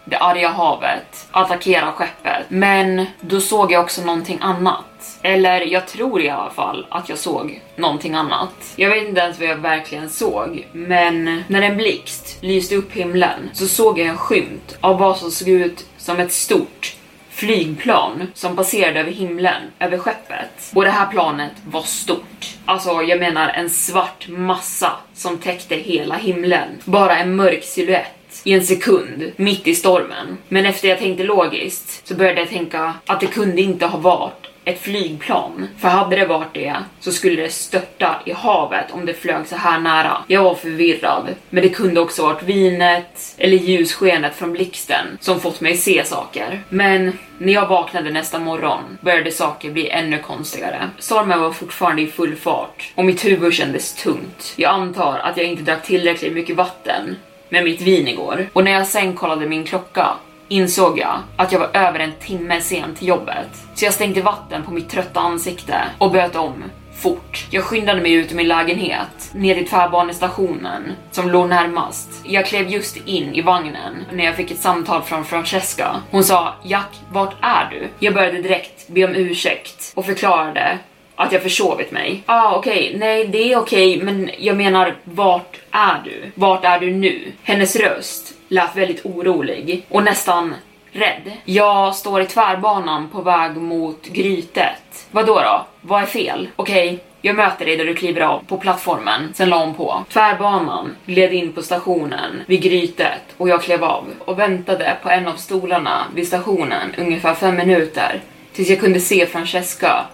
det 0.09 0.17
arga 0.17 0.49
havet 0.49 1.27
attackera 1.31 1.91
skeppet. 1.91 2.45
Men 2.49 3.05
då 3.21 3.41
såg 3.41 3.71
jag 3.71 3.83
också 3.83 4.01
någonting 4.01 4.37
annat. 4.41 4.85
Eller 5.21 5.61
jag 5.61 5.87
tror 5.87 6.21
i 6.21 6.29
alla 6.29 6.49
fall 6.49 6.87
att 6.89 7.09
jag 7.09 7.17
såg 7.17 7.61
någonting 7.75 8.15
annat. 8.15 8.53
Jag 8.75 8.89
vet 8.89 9.07
inte 9.07 9.21
ens 9.21 9.39
vad 9.39 9.47
jag 9.47 9.55
verkligen 9.55 10.09
såg, 10.09 10.67
men 10.71 11.43
när 11.47 11.61
en 11.61 11.77
blixt 11.77 12.37
lyste 12.41 12.75
upp 12.75 12.93
himlen 12.93 13.49
så 13.53 13.67
såg 13.67 13.99
jag 13.99 14.07
en 14.07 14.17
skymt 14.17 14.77
av 14.81 14.99
vad 14.99 15.17
som 15.17 15.31
såg 15.31 15.49
ut 15.49 15.85
som 15.97 16.19
ett 16.19 16.31
stort 16.31 16.95
flygplan 17.29 18.27
som 18.33 18.55
passerade 18.55 18.99
över 18.99 19.11
himlen, 19.11 19.61
över 19.79 19.97
skeppet. 19.97 20.71
Och 20.75 20.83
det 20.83 20.89
här 20.91 21.07
planet 21.07 21.51
var 21.65 21.81
stort. 21.81 22.57
Alltså, 22.65 23.01
jag 23.01 23.19
menar 23.19 23.49
en 23.49 23.69
svart 23.69 24.27
massa 24.27 24.91
som 25.13 25.37
täckte 25.37 25.75
hela 25.75 26.15
himlen. 26.15 26.69
Bara 26.85 27.17
en 27.17 27.35
mörk 27.35 27.63
silhuett 27.63 28.18
i 28.43 28.53
en 28.53 28.63
sekund, 28.63 29.31
mitt 29.35 29.67
i 29.67 29.75
stormen. 29.75 30.37
Men 30.47 30.65
efter 30.65 30.89
jag 30.89 30.99
tänkte 30.99 31.23
logiskt 31.23 32.07
så 32.07 32.15
började 32.15 32.39
jag 32.39 32.49
tänka 32.49 32.93
att 33.05 33.19
det 33.19 33.27
kunde 33.27 33.61
inte 33.61 33.85
ha 33.85 33.99
varit 33.99 34.49
ett 34.69 34.81
flygplan. 34.81 35.67
För 35.77 35.87
hade 35.87 36.15
det 36.15 36.25
varit 36.25 36.53
det 36.53 36.75
så 36.99 37.11
skulle 37.11 37.41
det 37.41 37.49
störta 37.49 38.21
i 38.25 38.31
havet 38.31 38.91
om 38.91 39.05
det 39.05 39.13
flög 39.13 39.47
så 39.47 39.55
här 39.55 39.79
nära. 39.79 40.17
Jag 40.27 40.43
var 40.43 40.55
förvirrad, 40.55 41.27
men 41.49 41.63
det 41.63 41.69
kunde 41.69 41.99
också 41.99 42.23
varit 42.23 42.43
vinet 42.43 43.35
eller 43.37 43.57
ljusskenet 43.57 44.35
från 44.35 44.51
blixten 44.51 45.17
som 45.19 45.39
fått 45.39 45.61
mig 45.61 45.77
se 45.77 46.05
saker. 46.05 46.63
Men 46.69 47.17
när 47.37 47.53
jag 47.53 47.67
vaknade 47.67 48.09
nästa 48.09 48.39
morgon 48.39 48.97
började 49.01 49.31
saker 49.31 49.71
bli 49.71 49.89
ännu 49.89 50.19
konstigare. 50.19 50.89
Stormen 50.99 51.41
var 51.41 51.51
fortfarande 51.51 52.01
i 52.01 52.07
full 52.07 52.35
fart 52.35 52.91
och 52.95 53.05
mitt 53.05 53.25
huvud 53.25 53.53
kändes 53.53 53.93
tungt. 53.93 54.53
Jag 54.55 54.71
antar 54.71 55.19
att 55.19 55.37
jag 55.37 55.45
inte 55.45 55.63
drack 55.63 55.83
tillräckligt 55.83 56.33
mycket 56.33 56.55
vatten 56.55 57.15
med 57.49 57.63
mitt 57.63 57.81
vin 57.81 58.07
igår 58.07 58.49
och 58.53 58.63
när 58.63 58.71
jag 58.71 58.87
sen 58.87 59.15
kollade 59.15 59.47
min 59.47 59.63
klocka 59.63 60.07
insåg 60.47 60.99
jag 60.99 61.19
att 61.35 61.51
jag 61.51 61.59
var 61.59 61.69
över 61.73 61.99
en 61.99 62.13
timme 62.19 62.61
sen 62.61 62.95
till 62.95 63.07
jobbet. 63.07 63.47
Så 63.73 63.85
jag 63.85 63.93
stängde 63.93 64.21
vatten 64.21 64.63
på 64.63 64.71
mitt 64.71 64.89
trötta 64.89 65.19
ansikte 65.19 65.75
och 65.97 66.11
böt 66.11 66.35
om 66.35 66.63
fort. 66.99 67.47
Jag 67.51 67.63
skyndade 67.63 68.01
mig 68.01 68.13
ut 68.13 68.31
ur 68.31 68.35
min 68.35 68.47
lägenhet, 68.47 69.31
ner 69.33 69.55
till 69.55 69.67
tvärbanestationen 69.67 70.91
som 71.11 71.29
låg 71.29 71.49
närmast. 71.49 72.09
Jag 72.23 72.45
klev 72.45 72.69
just 72.69 72.97
in 72.97 73.33
i 73.33 73.41
vagnen 73.41 74.05
när 74.11 74.25
jag 74.25 74.35
fick 74.35 74.51
ett 74.51 74.59
samtal 74.59 75.01
från 75.01 75.25
Francesca. 75.25 75.95
Hon 76.11 76.23
sa 76.23 76.53
“Jack, 76.63 76.99
vart 77.11 77.35
är 77.41 77.69
du?” 77.71 77.87
Jag 77.99 78.13
började 78.13 78.41
direkt 78.41 78.87
be 78.87 79.05
om 79.05 79.15
ursäkt 79.15 79.91
och 79.95 80.05
förklarade 80.05 80.77
att 81.19 81.31
jag 81.31 81.41
försovit 81.41 81.91
mig. 81.91 82.23
Ah, 82.25 82.55
okej, 82.55 82.87
okay. 82.87 82.99
nej 82.99 83.27
det 83.27 83.53
är 83.53 83.57
okej, 83.57 83.95
okay, 83.95 84.05
men 84.05 84.29
jag 84.37 84.57
menar 84.57 84.95
vart 85.03 85.59
är 85.71 86.01
du? 86.05 86.31
Vart 86.35 86.65
är 86.65 86.79
du 86.79 86.91
nu? 86.91 87.31
Hennes 87.43 87.75
röst 87.75 88.33
lät 88.47 88.75
väldigt 88.75 89.05
orolig 89.05 89.85
och 89.89 90.03
nästan 90.03 90.55
rädd. 90.91 91.31
Jag 91.45 91.95
står 91.95 92.21
i 92.21 92.25
tvärbanan 92.25 93.09
på 93.09 93.21
väg 93.21 93.55
mot 93.55 94.07
Grytet. 94.07 95.07
Vadå 95.11 95.33
då? 95.33 95.65
Vad 95.81 96.01
är 96.01 96.05
fel? 96.05 96.49
Okej, 96.55 96.87
okay. 96.87 96.99
Jag 97.21 97.35
möter 97.35 97.65
dig 97.65 97.77
där 97.77 97.85
du 97.85 97.93
kliver 97.93 98.21
av 98.21 98.43
på 98.47 98.57
plattformen, 98.57 99.33
sen 99.33 99.49
la 99.49 99.65
hon 99.65 99.73
på. 99.73 100.03
Tvärbanan 100.09 100.95
gled 101.05 101.33
in 101.33 101.53
på 101.53 101.61
stationen 101.61 102.43
vid 102.47 102.61
Grytet 102.61 103.21
och 103.37 103.49
jag 103.49 103.63
klev 103.63 103.83
av 103.83 104.05
och 104.19 104.39
väntade 104.39 104.97
på 105.03 105.09
en 105.09 105.27
av 105.27 105.35
stolarna 105.35 106.05
vid 106.15 106.27
stationen 106.27 106.95
ungefär 106.97 107.33
fem 107.33 107.55
minuter 107.55 108.21
tills 108.53 108.69
jag 108.69 108.79
kunde 108.79 108.99
se 108.99 109.25
Francesca 109.25 110.05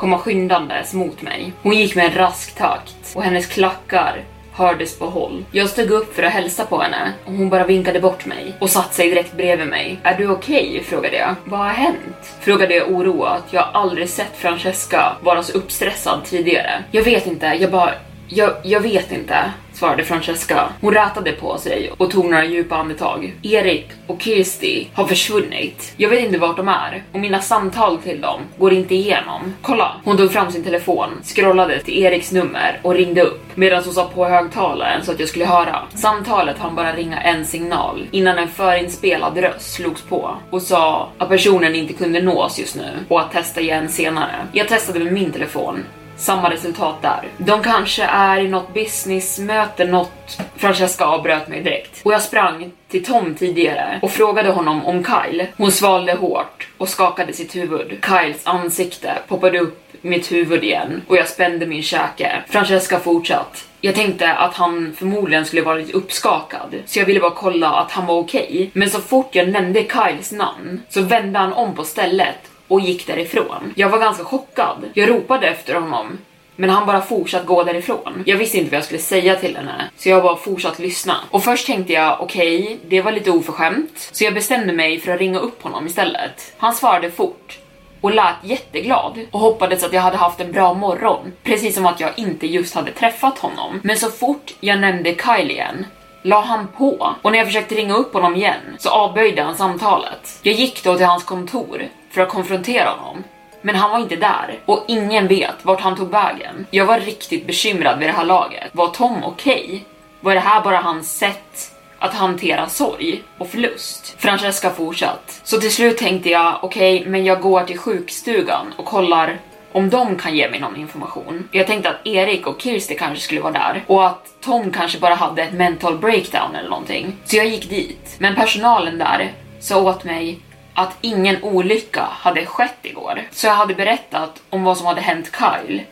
komma 0.00 0.18
skyndandes 0.18 0.94
mot 0.94 1.22
mig. 1.22 1.52
Hon 1.62 1.74
gick 1.74 1.94
med 1.94 2.04
en 2.04 2.14
rask 2.14 2.54
takt 2.54 3.14
och 3.14 3.22
hennes 3.22 3.46
klackar 3.46 4.24
hördes 4.52 4.98
på 4.98 5.06
håll. 5.06 5.44
Jag 5.52 5.70
steg 5.70 5.90
upp 5.90 6.14
för 6.14 6.22
att 6.22 6.32
hälsa 6.32 6.64
på 6.64 6.80
henne 6.80 7.12
och 7.24 7.32
hon 7.32 7.48
bara 7.48 7.66
vinkade 7.66 8.00
bort 8.00 8.26
mig 8.26 8.54
och 8.58 8.70
satte 8.70 8.94
sig 8.94 9.08
direkt 9.10 9.36
bredvid 9.36 9.68
mig. 9.68 10.00
Är 10.02 10.18
du 10.18 10.28
okej? 10.28 10.68
Okay? 10.70 10.82
frågade 10.82 11.16
jag. 11.16 11.34
Vad 11.44 11.60
har 11.60 11.68
hänt? 11.68 12.36
Frågade 12.40 12.74
jag 12.74 12.90
oroat. 12.90 13.44
Jag 13.50 13.62
har 13.62 13.80
aldrig 13.80 14.08
sett 14.08 14.36
Francesca 14.36 15.16
vara 15.22 15.42
så 15.42 15.58
uppstressad 15.58 16.24
tidigare. 16.24 16.84
Jag 16.90 17.02
vet 17.02 17.26
inte, 17.26 17.46
jag 17.46 17.70
bara... 17.70 17.94
Jag, 18.32 18.52
jag 18.62 18.80
vet 18.80 19.12
inte 19.12 19.52
svarade 19.80 20.04
Francesca. 20.04 20.68
Hon 20.80 20.94
rätade 20.94 21.32
på 21.32 21.58
sig 21.58 21.90
och 21.96 22.10
tog 22.10 22.24
några 22.24 22.44
djupa 22.44 22.76
andetag. 22.76 23.34
Erik 23.42 23.88
och 24.06 24.22
Kirsty 24.22 24.86
har 24.94 25.04
försvunnit. 25.04 25.94
Jag 25.96 26.08
vet 26.08 26.24
inte 26.24 26.38
vart 26.38 26.56
de 26.56 26.68
är 26.68 27.02
och 27.12 27.20
mina 27.20 27.40
samtal 27.40 27.98
till 27.98 28.20
dem 28.20 28.40
går 28.58 28.72
inte 28.72 28.94
igenom. 28.94 29.54
Kolla! 29.62 29.92
Hon 30.04 30.16
tog 30.16 30.32
fram 30.32 30.50
sin 30.50 30.64
telefon, 30.64 31.08
scrollade 31.22 31.78
till 31.78 32.02
Eriks 32.02 32.32
nummer 32.32 32.80
och 32.82 32.94
ringde 32.94 33.22
upp 33.22 33.42
medan 33.54 33.84
hon 33.84 33.94
sa 33.94 34.10
på 34.14 34.24
högtalaren 34.24 35.04
så 35.04 35.12
att 35.12 35.20
jag 35.20 35.28
skulle 35.28 35.46
höra. 35.46 35.82
Samtalet 35.94 36.58
hann 36.58 36.74
bara 36.74 36.96
ringa 36.96 37.20
en 37.20 37.44
signal 37.44 38.06
innan 38.10 38.38
en 38.38 38.48
förinspelad 38.48 39.38
röst 39.38 39.72
slogs 39.72 40.02
på 40.02 40.36
och 40.50 40.62
sa 40.62 41.08
att 41.18 41.28
personen 41.28 41.74
inte 41.74 41.92
kunde 41.92 42.22
nås 42.22 42.58
just 42.58 42.76
nu 42.76 42.90
och 43.08 43.20
att 43.20 43.32
testa 43.32 43.60
igen 43.60 43.88
senare. 43.88 44.34
Jag 44.52 44.68
testade 44.68 44.98
med 44.98 45.12
min 45.12 45.32
telefon 45.32 45.84
samma 46.20 46.50
resultat 46.50 47.02
där. 47.02 47.28
De 47.38 47.62
kanske 47.62 48.04
är 48.04 48.40
i 48.40 48.48
något 48.48 48.74
businessmöte, 48.74 49.84
något... 49.84 50.40
Francesca 50.56 51.04
avbröt 51.04 51.48
mig 51.48 51.62
direkt. 51.62 52.00
Och 52.02 52.12
jag 52.12 52.22
sprang 52.22 52.72
till 52.88 53.04
Tom 53.04 53.34
tidigare 53.34 53.98
och 54.02 54.10
frågade 54.10 54.50
honom 54.50 54.86
om 54.86 55.04
Kyle. 55.04 55.46
Hon 55.56 55.72
svalde 55.72 56.12
hårt 56.12 56.68
och 56.78 56.88
skakade 56.88 57.32
sitt 57.32 57.56
huvud. 57.56 58.04
Kyles 58.06 58.46
ansikte 58.46 59.18
poppade 59.28 59.58
upp 59.58 59.90
mitt 60.02 60.32
huvud 60.32 60.64
igen 60.64 61.02
och 61.08 61.16
jag 61.16 61.28
spände 61.28 61.66
min 61.66 61.82
käke. 61.82 62.42
Francesca 62.48 63.00
fortsatt. 63.00 63.64
Jag 63.80 63.94
tänkte 63.94 64.32
att 64.32 64.54
han 64.54 64.94
förmodligen 64.98 65.46
skulle 65.46 65.62
vara 65.62 65.74
lite 65.74 65.92
uppskakad, 65.92 66.74
så 66.86 66.98
jag 66.98 67.06
ville 67.06 67.20
bara 67.20 67.30
kolla 67.30 67.68
att 67.70 67.90
han 67.90 68.06
var 68.06 68.18
okej. 68.18 68.48
Okay. 68.50 68.70
Men 68.72 68.90
så 68.90 69.00
fort 69.00 69.34
jag 69.34 69.48
nämnde 69.48 69.80
Kyles 69.80 70.32
namn 70.32 70.82
så 70.88 71.02
vände 71.02 71.38
han 71.38 71.52
om 71.52 71.74
på 71.74 71.84
stället 71.84 72.49
och 72.70 72.80
gick 72.80 73.06
därifrån. 73.06 73.72
Jag 73.76 73.88
var 73.88 73.98
ganska 73.98 74.24
chockad. 74.24 74.84
Jag 74.94 75.08
ropade 75.08 75.46
efter 75.46 75.74
honom, 75.74 76.18
Men 76.56 76.70
han 76.70 76.86
bara 76.86 77.00
fortsatte 77.00 77.46
gå 77.46 77.64
därifrån. 77.64 78.22
Jag 78.26 78.36
visste 78.36 78.58
inte 78.58 78.70
vad 78.70 78.76
jag 78.76 78.84
skulle 78.84 79.00
säga 79.00 79.36
till 79.36 79.56
henne, 79.56 79.90
så 79.96 80.08
jag 80.08 80.22
bara 80.22 80.36
fortsatte 80.36 80.82
lyssna. 80.82 81.16
Och 81.30 81.44
först 81.44 81.66
tänkte 81.66 81.92
jag, 81.92 82.20
okej, 82.20 82.62
okay, 82.62 82.76
det 82.88 83.02
var 83.02 83.12
lite 83.12 83.30
oförskämt. 83.30 84.08
Så 84.12 84.24
jag 84.24 84.34
bestämde 84.34 84.72
mig 84.72 85.00
för 85.00 85.12
att 85.12 85.18
ringa 85.18 85.38
upp 85.38 85.62
honom 85.62 85.86
istället. 85.86 86.54
Han 86.58 86.74
svarade 86.74 87.10
fort 87.10 87.58
och 88.00 88.14
lät 88.14 88.34
jätteglad 88.42 89.18
och 89.30 89.40
hoppades 89.40 89.84
att 89.84 89.92
jag 89.92 90.00
hade 90.00 90.16
haft 90.16 90.40
en 90.40 90.52
bra 90.52 90.74
morgon. 90.74 91.32
Precis 91.42 91.74
som 91.74 91.86
att 91.86 92.00
jag 92.00 92.10
inte 92.16 92.46
just 92.46 92.74
hade 92.74 92.92
träffat 92.92 93.38
honom. 93.38 93.80
Men 93.82 93.96
så 93.96 94.10
fort 94.10 94.54
jag 94.60 94.80
nämnde 94.80 95.14
Kyle 95.14 95.50
igen 95.50 95.86
la 96.22 96.40
han 96.40 96.68
på 96.68 97.14
och 97.22 97.32
när 97.32 97.38
jag 97.38 97.46
försökte 97.46 97.74
ringa 97.74 97.94
upp 97.94 98.12
honom 98.12 98.36
igen 98.36 98.76
så 98.78 98.90
avböjde 98.90 99.42
han 99.42 99.56
samtalet. 99.56 100.38
Jag 100.42 100.54
gick 100.54 100.84
då 100.84 100.96
till 100.96 101.06
hans 101.06 101.24
kontor 101.24 101.88
för 102.10 102.20
att 102.20 102.28
konfrontera 102.28 102.90
honom. 102.90 103.24
Men 103.62 103.74
han 103.74 103.90
var 103.90 103.98
inte 103.98 104.16
där 104.16 104.58
och 104.64 104.84
ingen 104.88 105.28
vet 105.28 105.54
vart 105.62 105.80
han 105.80 105.96
tog 105.96 106.10
vägen. 106.10 106.66
Jag 106.70 106.86
var 106.86 107.00
riktigt 107.00 107.46
bekymrad 107.46 107.98
vid 107.98 108.08
det 108.08 108.12
här 108.12 108.24
laget. 108.24 108.70
Var 108.72 108.88
Tom 108.88 109.24
okej? 109.24 109.64
Okay? 109.64 109.80
Var 110.20 110.34
det 110.34 110.40
här 110.40 110.64
bara 110.64 110.76
hans 110.76 111.18
sätt 111.18 111.72
att 111.98 112.14
hantera 112.14 112.68
sorg 112.68 113.22
och 113.38 113.48
förlust. 113.48 114.14
Francesca 114.18 114.70
fortsatt. 114.70 115.40
Så 115.44 115.60
till 115.60 115.72
slut 115.72 115.98
tänkte 115.98 116.30
jag, 116.30 116.58
okej, 116.62 116.98
okay, 116.98 117.10
men 117.10 117.24
jag 117.24 117.40
går 117.40 117.62
till 117.62 117.78
sjukstugan 117.78 118.74
och 118.76 118.84
kollar 118.84 119.38
om 119.72 119.90
de 119.90 120.16
kan 120.16 120.36
ge 120.36 120.50
mig 120.50 120.60
någon 120.60 120.76
information. 120.76 121.48
Jag 121.52 121.66
tänkte 121.66 121.90
att 121.90 122.06
Erik 122.06 122.46
och 122.46 122.62
Kirsti 122.62 122.94
kanske 122.94 123.24
skulle 123.24 123.40
vara 123.40 123.52
där 123.52 123.84
och 123.86 124.06
att 124.06 124.26
Tom 124.40 124.72
kanske 124.72 124.98
bara 124.98 125.14
hade 125.14 125.42
ett 125.42 125.52
mental 125.52 125.98
breakdown 125.98 126.56
eller 126.56 126.68
någonting. 126.68 127.16
Så 127.24 127.36
jag 127.36 127.46
gick 127.46 127.70
dit. 127.70 128.16
Men 128.18 128.34
personalen 128.34 128.98
där 128.98 129.32
sa 129.60 129.82
åt 129.82 130.04
mig 130.04 130.38
att 130.74 130.96
ingen 131.00 131.42
olycka 131.42 132.02
hade 132.10 132.46
skett 132.46 132.78
igår. 132.82 133.22
Så 133.30 133.46
jag 133.46 133.54
hade 133.54 133.74
berättat 133.74 134.42
om 134.50 134.64
vad 134.64 134.78
som 134.78 134.86
hade 134.86 135.00
hänt 135.00 135.30
Kyle 135.38 135.82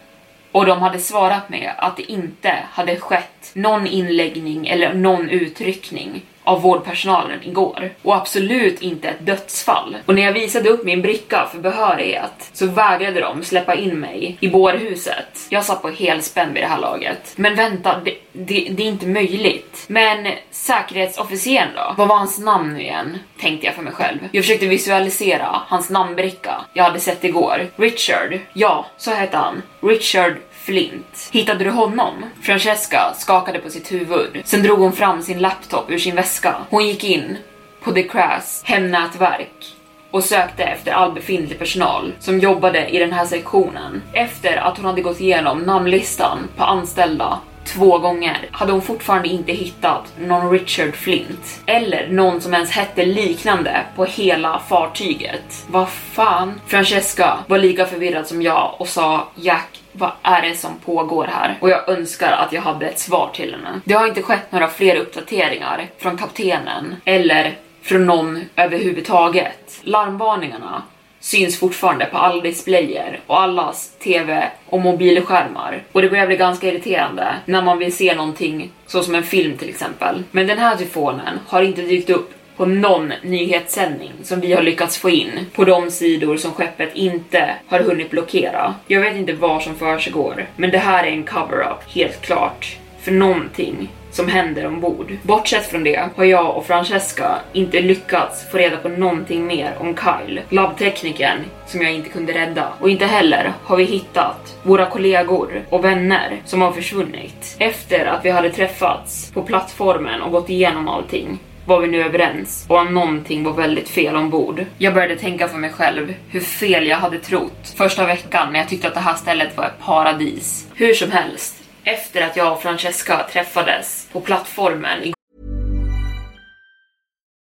och 0.52 0.66
de 0.66 0.80
hade 0.80 0.98
svarat 0.98 1.48
med 1.48 1.72
att 1.78 1.96
det 1.96 2.12
inte 2.12 2.58
hade 2.70 2.96
skett 2.96 3.50
någon 3.52 3.86
inläggning 3.86 4.66
eller 4.66 4.94
någon 4.94 5.28
utryckning 5.28 6.22
av 6.48 6.62
vårdpersonalen 6.62 7.38
igår. 7.42 7.90
Och 8.02 8.16
absolut 8.16 8.82
inte 8.82 9.08
ett 9.08 9.26
dödsfall. 9.26 9.96
Och 10.06 10.14
när 10.14 10.22
jag 10.22 10.32
visade 10.32 10.68
upp 10.68 10.84
min 10.84 11.02
bricka 11.02 11.48
för 11.52 11.58
behörighet 11.58 12.50
så 12.52 12.66
vägrade 12.66 13.20
de 13.20 13.44
släppa 13.44 13.74
in 13.74 14.00
mig 14.00 14.36
i 14.40 14.48
bårhuset. 14.48 15.46
Jag 15.48 15.64
satt 15.64 15.82
på 15.82 15.88
helspänn 15.88 16.54
vid 16.54 16.62
det 16.62 16.66
här 16.66 16.80
laget. 16.80 17.32
Men 17.36 17.54
vänta, 17.54 18.00
det, 18.04 18.14
det, 18.32 18.68
det 18.70 18.82
är 18.82 18.86
inte 18.86 19.06
möjligt. 19.06 19.84
Men 19.88 20.32
säkerhetsofficeren 20.50 21.68
då? 21.76 21.94
Vad 21.96 22.08
var 22.08 22.16
hans 22.16 22.38
namn 22.38 22.72
nu 22.74 22.80
igen? 22.80 23.18
Tänkte 23.40 23.66
jag 23.66 23.74
för 23.74 23.82
mig 23.82 23.92
själv. 23.92 24.18
Jag 24.32 24.44
försökte 24.44 24.66
visualisera 24.66 25.62
hans 25.66 25.90
namnbricka 25.90 26.54
jag 26.72 26.84
hade 26.84 27.00
sett 27.00 27.24
igår. 27.24 27.66
Richard. 27.76 28.38
Ja, 28.52 28.86
så 28.96 29.10
hette 29.10 29.36
han. 29.36 29.62
Richard 29.80 30.36
Flint. 30.68 31.28
Hittade 31.32 31.64
du 31.64 31.70
honom? 31.70 32.24
Francesca 32.42 33.14
skakade 33.16 33.58
på 33.58 33.70
sitt 33.70 33.92
huvud. 33.92 34.42
Sen 34.44 34.62
drog 34.62 34.78
hon 34.78 34.92
fram 34.92 35.22
sin 35.22 35.38
laptop 35.38 35.90
ur 35.90 35.98
sin 35.98 36.14
väska. 36.14 36.54
Hon 36.70 36.86
gick 36.86 37.04
in 37.04 37.36
på 37.82 37.92
The 37.92 38.02
Crass 38.02 38.62
hemnätverk 38.64 39.76
och 40.10 40.24
sökte 40.24 40.62
efter 40.62 40.92
all 40.92 41.12
befintlig 41.12 41.58
personal 41.58 42.12
som 42.20 42.38
jobbade 42.38 42.88
i 42.88 42.98
den 42.98 43.12
här 43.12 43.24
sektionen. 43.24 44.02
Efter 44.12 44.56
att 44.56 44.76
hon 44.76 44.86
hade 44.86 45.02
gått 45.02 45.20
igenom 45.20 45.58
namnlistan 45.58 46.38
på 46.56 46.64
anställda 46.64 47.38
två 47.64 47.98
gånger 47.98 48.48
hade 48.52 48.72
hon 48.72 48.82
fortfarande 48.82 49.28
inte 49.28 49.52
hittat 49.52 50.12
någon 50.18 50.50
Richard 50.50 50.94
Flint 50.94 51.60
eller 51.66 52.08
någon 52.08 52.40
som 52.40 52.54
ens 52.54 52.70
hette 52.70 53.04
liknande 53.04 53.86
på 53.96 54.04
hela 54.04 54.62
fartyget. 54.68 55.66
Vad 55.70 55.88
fan? 55.88 56.60
Francesca 56.66 57.38
var 57.46 57.58
lika 57.58 57.86
förvirrad 57.86 58.26
som 58.26 58.42
jag 58.42 58.74
och 58.78 58.88
sa 58.88 59.28
Jack, 59.34 59.77
vad 59.98 60.12
är 60.22 60.42
det 60.42 60.54
som 60.54 60.78
pågår 60.84 61.24
här? 61.24 61.56
Och 61.60 61.70
jag 61.70 61.88
önskar 61.88 62.32
att 62.32 62.52
jag 62.52 62.62
hade 62.62 62.88
ett 62.88 62.98
svar 62.98 63.30
till 63.34 63.52
henne. 63.52 63.80
Det 63.84 63.94
har 63.94 64.06
inte 64.06 64.22
skett 64.22 64.52
några 64.52 64.68
fler 64.68 64.96
uppdateringar 64.96 65.86
från 65.98 66.16
kaptenen 66.16 66.96
eller 67.04 67.56
från 67.82 68.06
någon 68.06 68.44
överhuvudtaget. 68.56 69.80
Larmvarningarna 69.82 70.82
syns 71.20 71.58
fortfarande 71.58 72.04
på 72.04 72.18
alla 72.18 72.42
displayer 72.42 73.20
och 73.26 73.40
allas 73.40 73.90
TV 73.98 74.50
och 74.66 74.80
mobilskärmar. 74.80 75.82
Och 75.92 76.02
det 76.02 76.08
börjar 76.08 76.26
bli 76.26 76.36
ganska 76.36 76.68
irriterande 76.68 77.34
när 77.44 77.62
man 77.62 77.78
vill 77.78 77.96
se 77.96 78.14
någonting 78.14 78.70
så 78.86 79.02
som 79.02 79.14
en 79.14 79.22
film 79.22 79.56
till 79.56 79.68
exempel. 79.68 80.22
Men 80.30 80.46
den 80.46 80.58
här 80.58 80.76
tyfonen 80.76 81.38
har 81.46 81.62
inte 81.62 81.82
dykt 81.82 82.10
upp 82.10 82.32
på 82.58 82.66
någon 82.66 83.12
nyhetssändning 83.22 84.12
som 84.22 84.40
vi 84.40 84.52
har 84.52 84.62
lyckats 84.62 84.98
få 84.98 85.10
in 85.10 85.30
på 85.54 85.64
de 85.64 85.90
sidor 85.90 86.36
som 86.36 86.52
skeppet 86.52 86.94
inte 86.94 87.54
har 87.66 87.80
hunnit 87.80 88.10
blockera. 88.10 88.74
Jag 88.86 89.00
vet 89.00 89.16
inte 89.16 89.32
vad 89.32 89.62
som 89.62 89.74
försiggår, 89.74 90.46
men 90.56 90.70
det 90.70 90.78
här 90.78 91.04
är 91.04 91.12
en 91.12 91.24
cover-up, 91.24 91.94
helt 91.94 92.20
klart, 92.20 92.76
för 93.00 93.12
någonting 93.12 93.88
som 94.10 94.28
händer 94.28 94.66
ombord. 94.66 95.16
Bortsett 95.22 95.66
från 95.66 95.84
det 95.84 96.08
har 96.16 96.24
jag 96.24 96.56
och 96.56 96.66
Francesca 96.66 97.38
inte 97.52 97.80
lyckats 97.80 98.50
få 98.50 98.58
reda 98.58 98.76
på 98.76 98.88
någonting 98.88 99.46
mer 99.46 99.76
om 99.80 99.96
Kyle, 99.96 100.40
labbteknikern 100.48 101.38
som 101.66 101.82
jag 101.82 101.92
inte 101.92 102.08
kunde 102.08 102.32
rädda. 102.32 102.72
Och 102.80 102.90
inte 102.90 103.06
heller 103.06 103.52
har 103.64 103.76
vi 103.76 103.84
hittat 103.84 104.56
våra 104.62 104.86
kollegor 104.86 105.62
och 105.70 105.84
vänner 105.84 106.36
som 106.44 106.62
har 106.62 106.72
försvunnit. 106.72 107.56
Efter 107.58 108.06
att 108.06 108.24
vi 108.24 108.30
hade 108.30 108.50
träffats 108.50 109.30
på 109.30 109.42
plattformen 109.42 110.22
och 110.22 110.32
gått 110.32 110.50
igenom 110.50 110.88
allting 110.88 111.38
var 111.68 111.80
vi 111.80 111.88
nu 111.88 112.02
överens 112.02 112.66
och 112.68 112.78
om 112.78 112.94
någonting 112.94 113.44
var 113.44 113.52
väldigt 113.52 113.88
fel 113.88 114.16
ombord. 114.16 114.64
Jag 114.78 114.94
började 114.94 115.16
tänka 115.16 115.48
för 115.48 115.58
mig 115.58 115.70
själv 115.70 116.14
hur 116.28 116.40
fel 116.40 116.86
jag 116.86 116.96
hade 116.96 117.18
trott 117.18 117.74
första 117.76 118.06
veckan 118.06 118.52
när 118.52 118.58
jag 118.58 118.68
tyckte 118.68 118.88
att 118.88 118.94
det 118.94 119.00
här 119.00 119.14
stället 119.14 119.56
var 119.56 119.64
ett 119.64 119.78
paradis. 119.84 120.68
Hur 120.74 120.94
som 120.94 121.10
helst, 121.10 121.62
efter 121.84 122.22
att 122.22 122.36
jag 122.36 122.52
och 122.52 122.62
Francesca 122.62 123.26
träffades 123.32 124.08
på 124.12 124.20
plattformen 124.20 125.12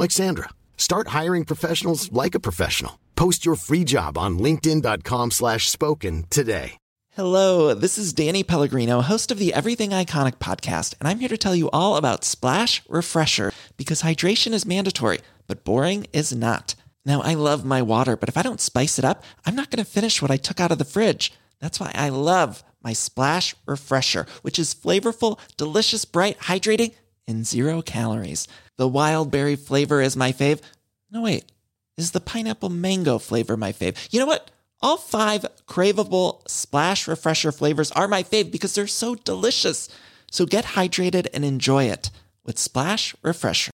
Like 0.00 0.10
Sandra. 0.10 0.48
Start 0.78 1.08
hiring 1.08 1.44
professionals 1.44 2.10
like 2.10 2.34
a 2.34 2.40
professional. 2.40 2.98
Post 3.16 3.44
your 3.44 3.54
free 3.54 3.84
job 3.84 4.16
on 4.16 4.38
linkedin.com 4.38 5.30
slash 5.30 5.68
spoken 5.68 6.24
today. 6.30 6.78
Hello, 7.10 7.74
this 7.74 7.98
is 7.98 8.14
Danny 8.14 8.42
Pellegrino, 8.42 9.02
host 9.02 9.30
of 9.30 9.38
the 9.38 9.52
Everything 9.52 9.90
Iconic 9.90 10.36
podcast, 10.36 10.94
and 10.98 11.06
I'm 11.06 11.18
here 11.18 11.28
to 11.28 11.36
tell 11.36 11.54
you 11.54 11.68
all 11.70 11.96
about 11.96 12.24
Splash 12.24 12.82
Refresher 12.88 13.52
because 13.76 14.00
hydration 14.00 14.54
is 14.54 14.64
mandatory, 14.64 15.18
but 15.46 15.64
boring 15.64 16.06
is 16.14 16.34
not. 16.34 16.74
Now, 17.04 17.20
I 17.20 17.34
love 17.34 17.66
my 17.66 17.82
water, 17.82 18.16
but 18.16 18.30
if 18.30 18.38
I 18.38 18.42
don't 18.42 18.60
spice 18.60 18.98
it 18.98 19.04
up, 19.04 19.22
I'm 19.44 19.54
not 19.54 19.68
going 19.68 19.84
to 19.84 19.90
finish 19.90 20.22
what 20.22 20.30
I 20.30 20.38
took 20.38 20.60
out 20.60 20.72
of 20.72 20.78
the 20.78 20.86
fridge. 20.86 21.30
That's 21.60 21.78
why 21.78 21.92
I 21.94 22.08
love 22.08 22.64
my 22.82 22.94
Splash 22.94 23.54
Refresher, 23.66 24.24
which 24.40 24.58
is 24.58 24.74
flavorful, 24.74 25.38
delicious, 25.58 26.06
bright, 26.06 26.38
hydrating, 26.38 26.94
and 27.28 27.46
zero 27.46 27.82
calories. 27.82 28.48
The 28.80 28.88
wild 28.88 29.30
berry 29.30 29.56
flavor 29.56 30.00
is 30.00 30.16
my 30.16 30.32
fave. 30.32 30.60
No, 31.10 31.20
wait, 31.20 31.44
is 31.98 32.12
the 32.12 32.20
pineapple 32.20 32.70
mango 32.70 33.18
flavor 33.18 33.54
my 33.54 33.72
fave? 33.72 34.08
You 34.10 34.20
know 34.20 34.26
what? 34.26 34.50
All 34.80 34.96
five 34.96 35.44
craveable 35.66 36.40
Splash 36.48 37.06
Refresher 37.06 37.52
flavors 37.52 37.92
are 37.92 38.08
my 38.08 38.22
fave 38.22 38.50
because 38.50 38.74
they're 38.74 38.86
so 38.86 39.16
delicious. 39.16 39.90
So 40.30 40.46
get 40.46 40.64
hydrated 40.64 41.26
and 41.34 41.44
enjoy 41.44 41.90
it 41.92 42.10
with 42.46 42.58
Splash 42.58 43.14
Refresher. 43.22 43.70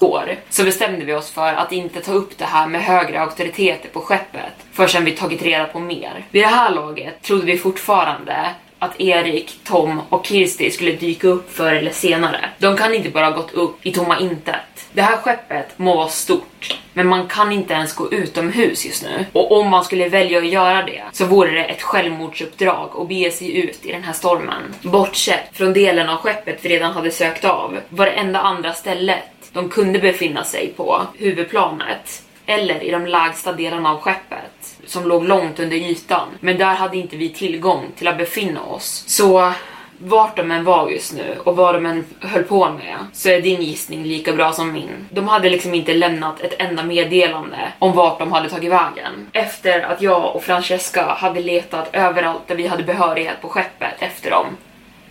Går, 0.00 0.36
så 0.50 0.64
bestämde 0.64 1.04
vi 1.04 1.14
oss 1.14 1.30
för 1.30 1.52
att 1.52 1.72
inte 1.72 2.00
ta 2.00 2.12
upp 2.12 2.38
det 2.38 2.44
här 2.44 2.66
med 2.66 2.82
högre 2.82 3.20
auktoriteter 3.20 3.88
på 3.88 4.00
skeppet 4.00 4.54
förrän 4.72 5.04
vi 5.04 5.16
tagit 5.16 5.42
reda 5.42 5.66
på 5.66 5.80
mer. 5.80 6.26
Vid 6.30 6.42
det 6.42 6.48
här 6.48 6.74
laget 6.74 7.22
trodde 7.22 7.46
vi 7.46 7.58
fortfarande 7.58 8.54
att 8.84 9.00
Erik, 9.00 9.58
Tom 9.64 10.00
och 10.08 10.26
Kirsti 10.26 10.70
skulle 10.70 10.92
dyka 10.92 11.28
upp 11.28 11.54
förr 11.56 11.72
eller 11.72 11.90
senare. 11.90 12.50
De 12.58 12.76
kan 12.76 12.94
inte 12.94 13.10
bara 13.10 13.24
ha 13.24 13.36
gått 13.36 13.52
upp 13.52 13.86
i 13.86 13.92
tomma 13.92 14.18
intet. 14.18 14.88
Det 14.92 15.02
här 15.02 15.16
skeppet 15.16 15.78
må 15.78 15.96
vara 15.96 16.08
stort, 16.08 16.78
men 16.92 17.06
man 17.06 17.28
kan 17.28 17.52
inte 17.52 17.74
ens 17.74 17.94
gå 17.94 18.12
utomhus 18.12 18.86
just 18.86 19.02
nu. 19.02 19.26
Och 19.32 19.52
om 19.52 19.70
man 19.70 19.84
skulle 19.84 20.08
välja 20.08 20.38
att 20.38 20.48
göra 20.48 20.82
det 20.82 21.02
så 21.12 21.24
vore 21.24 21.50
det 21.50 21.64
ett 21.64 21.82
självmordsuppdrag 21.82 22.90
att 22.96 23.08
bege 23.08 23.30
sig 23.30 23.56
ut 23.56 23.86
i 23.86 23.92
den 23.92 24.02
här 24.02 24.12
stormen. 24.12 24.74
Bortsett 24.82 25.48
från 25.52 25.72
delen 25.72 26.08
av 26.08 26.16
skeppet 26.16 26.58
vi 26.62 26.68
redan 26.68 26.92
hade 26.92 27.10
sökt 27.10 27.44
av 27.44 27.80
var 27.88 28.06
det 28.06 28.12
enda 28.12 28.40
andra 28.40 28.72
stället 28.72 29.24
de 29.52 29.68
kunde 29.68 29.98
befinna 29.98 30.44
sig 30.44 30.72
på 30.76 31.02
huvudplanet 31.18 32.22
eller 32.46 32.82
i 32.82 32.90
de 32.90 33.06
lägsta 33.06 33.52
delarna 33.52 33.90
av 33.90 34.00
skeppet 34.00 34.53
som 34.86 35.08
låg 35.08 35.24
långt 35.24 35.60
under 35.60 35.76
ytan. 35.76 36.28
Men 36.40 36.58
där 36.58 36.74
hade 36.74 36.96
inte 36.96 37.16
vi 37.16 37.28
tillgång 37.28 37.86
till 37.96 38.08
att 38.08 38.18
befinna 38.18 38.62
oss. 38.62 39.04
Så 39.06 39.52
vart 39.98 40.36
de 40.36 40.50
än 40.50 40.64
var 40.64 40.88
just 40.88 41.12
nu 41.12 41.36
och 41.44 41.56
vad 41.56 41.74
de 41.74 41.86
än 41.86 42.04
höll 42.20 42.42
på 42.42 42.70
med 42.70 42.96
så 43.12 43.28
är 43.28 43.40
din 43.40 43.62
gissning 43.62 44.04
lika 44.04 44.32
bra 44.32 44.52
som 44.52 44.72
min. 44.72 45.08
De 45.10 45.28
hade 45.28 45.50
liksom 45.50 45.74
inte 45.74 45.94
lämnat 45.94 46.40
ett 46.40 46.54
enda 46.58 46.82
meddelande 46.82 47.72
om 47.78 47.92
vart 47.92 48.18
de 48.18 48.32
hade 48.32 48.50
tagit 48.50 48.72
vägen. 48.72 49.30
Efter 49.32 49.80
att 49.80 50.02
jag 50.02 50.36
och 50.36 50.44
Francesca 50.44 51.04
hade 51.04 51.40
letat 51.40 51.88
överallt 51.92 52.42
där 52.46 52.54
vi 52.54 52.66
hade 52.66 52.82
behörighet 52.82 53.40
på 53.42 53.48
skeppet 53.48 53.94
efter 53.98 54.30
dem 54.30 54.46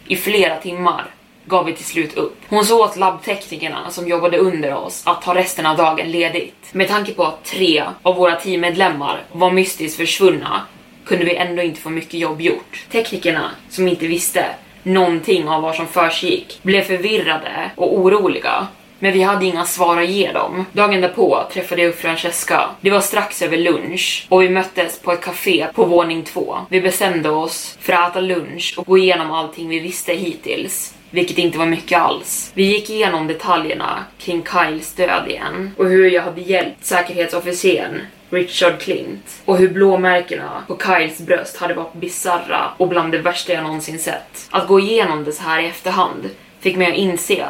i 0.07 0.15
flera 0.15 0.55
timmar 0.55 1.05
gav 1.45 1.65
vi 1.65 1.73
till 1.73 1.86
slut 1.86 2.17
upp. 2.17 2.38
Hon 2.49 2.65
sa 2.65 2.86
åt 2.86 2.97
labbteknikerna 2.97 3.89
som 3.89 4.08
jobbade 4.08 4.38
under 4.38 4.75
oss 4.75 5.03
att 5.06 5.21
ta 5.21 5.36
resten 5.36 5.65
av 5.65 5.77
dagen 5.77 6.12
ledigt. 6.12 6.69
Med 6.71 6.88
tanke 6.88 7.13
på 7.13 7.23
att 7.23 7.43
tre 7.43 7.84
av 8.03 8.15
våra 8.15 8.36
teammedlemmar 8.36 9.23
var 9.32 9.51
mystiskt 9.51 9.97
försvunna 9.97 10.62
kunde 11.06 11.25
vi 11.25 11.36
ändå 11.36 11.62
inte 11.62 11.82
få 11.82 11.89
mycket 11.89 12.19
jobb 12.19 12.41
gjort. 12.41 12.86
Teknikerna, 12.91 13.51
som 13.69 13.88
inte 13.88 14.08
visste 14.08 14.45
någonting 14.84 15.47
av 15.47 15.62
vad 15.62 15.75
som 15.75 15.88
försiggick, 15.88 16.60
blev 16.62 16.82
förvirrade 16.82 17.71
och 17.75 17.97
oroliga. 17.99 18.67
Men 18.99 19.13
vi 19.13 19.21
hade 19.21 19.45
inga 19.45 19.65
svar 19.65 19.97
att 19.97 20.10
ge 20.10 20.32
dem. 20.32 20.65
Dagen 20.71 21.01
därpå 21.01 21.43
träffade 21.53 21.82
jag 21.82 21.89
upp 21.89 21.99
Francesca. 21.99 22.69
Det 22.82 22.89
var 22.89 22.99
strax 22.99 23.41
över 23.41 23.58
lunch 23.58 24.27
och 24.29 24.41
vi 24.41 24.49
möttes 24.49 24.99
på 24.99 25.12
ett 25.12 25.21
café 25.21 25.67
på 25.73 25.86
våning 25.86 26.23
två. 26.23 26.58
Vi 26.69 26.82
bestämde 26.82 27.29
oss 27.29 27.77
för 27.82 27.93
att 27.93 28.12
äta 28.12 28.19
lunch 28.19 28.73
och 28.77 28.86
gå 28.86 28.97
igenom 28.97 29.32
allting 29.32 29.69
vi 29.69 29.79
visste 29.79 30.13
hittills 30.13 30.93
vilket 31.13 31.38
inte 31.38 31.58
var 31.58 31.65
mycket 31.65 32.02
alls. 32.02 32.52
Vi 32.54 32.63
gick 32.63 32.89
igenom 32.89 33.28
detaljerna 33.28 34.04
kring 34.17 34.45
Kyles 34.45 34.93
död 34.93 35.28
igen 35.28 35.71
och 35.78 35.86
hur 35.86 36.10
jag 36.10 36.21
hade 36.21 36.41
hjälpt 36.41 36.86
säkerhetsofficeren 36.86 38.02
Richard 38.30 38.80
Clint 38.80 39.41
och 39.45 39.58
hur 39.58 39.69
blåmärkena 39.69 40.63
på 40.67 40.78
Kyles 40.78 41.19
bröst 41.19 41.58
hade 41.58 41.73
varit 41.73 41.93
bizarra 41.93 42.69
och 42.78 42.88
bland 42.88 43.12
det 43.12 43.17
värsta 43.17 43.54
jag 43.54 43.63
någonsin 43.63 43.99
sett. 43.99 44.47
Att 44.49 44.67
gå 44.67 44.80
igenom 44.80 45.23
det 45.23 45.32
så 45.32 45.43
här 45.43 45.62
i 45.62 45.67
efterhand 45.67 46.30
fick 46.60 46.76
mig 46.78 46.88
att 46.88 46.97
inse 46.97 47.47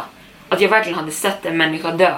att 0.49 0.62
jag 0.62 0.69
verkligen 0.69 0.99
hade 0.99 1.12
sett 1.12 1.45
en 1.45 1.58
människa 1.58 1.91
dö 1.91 2.15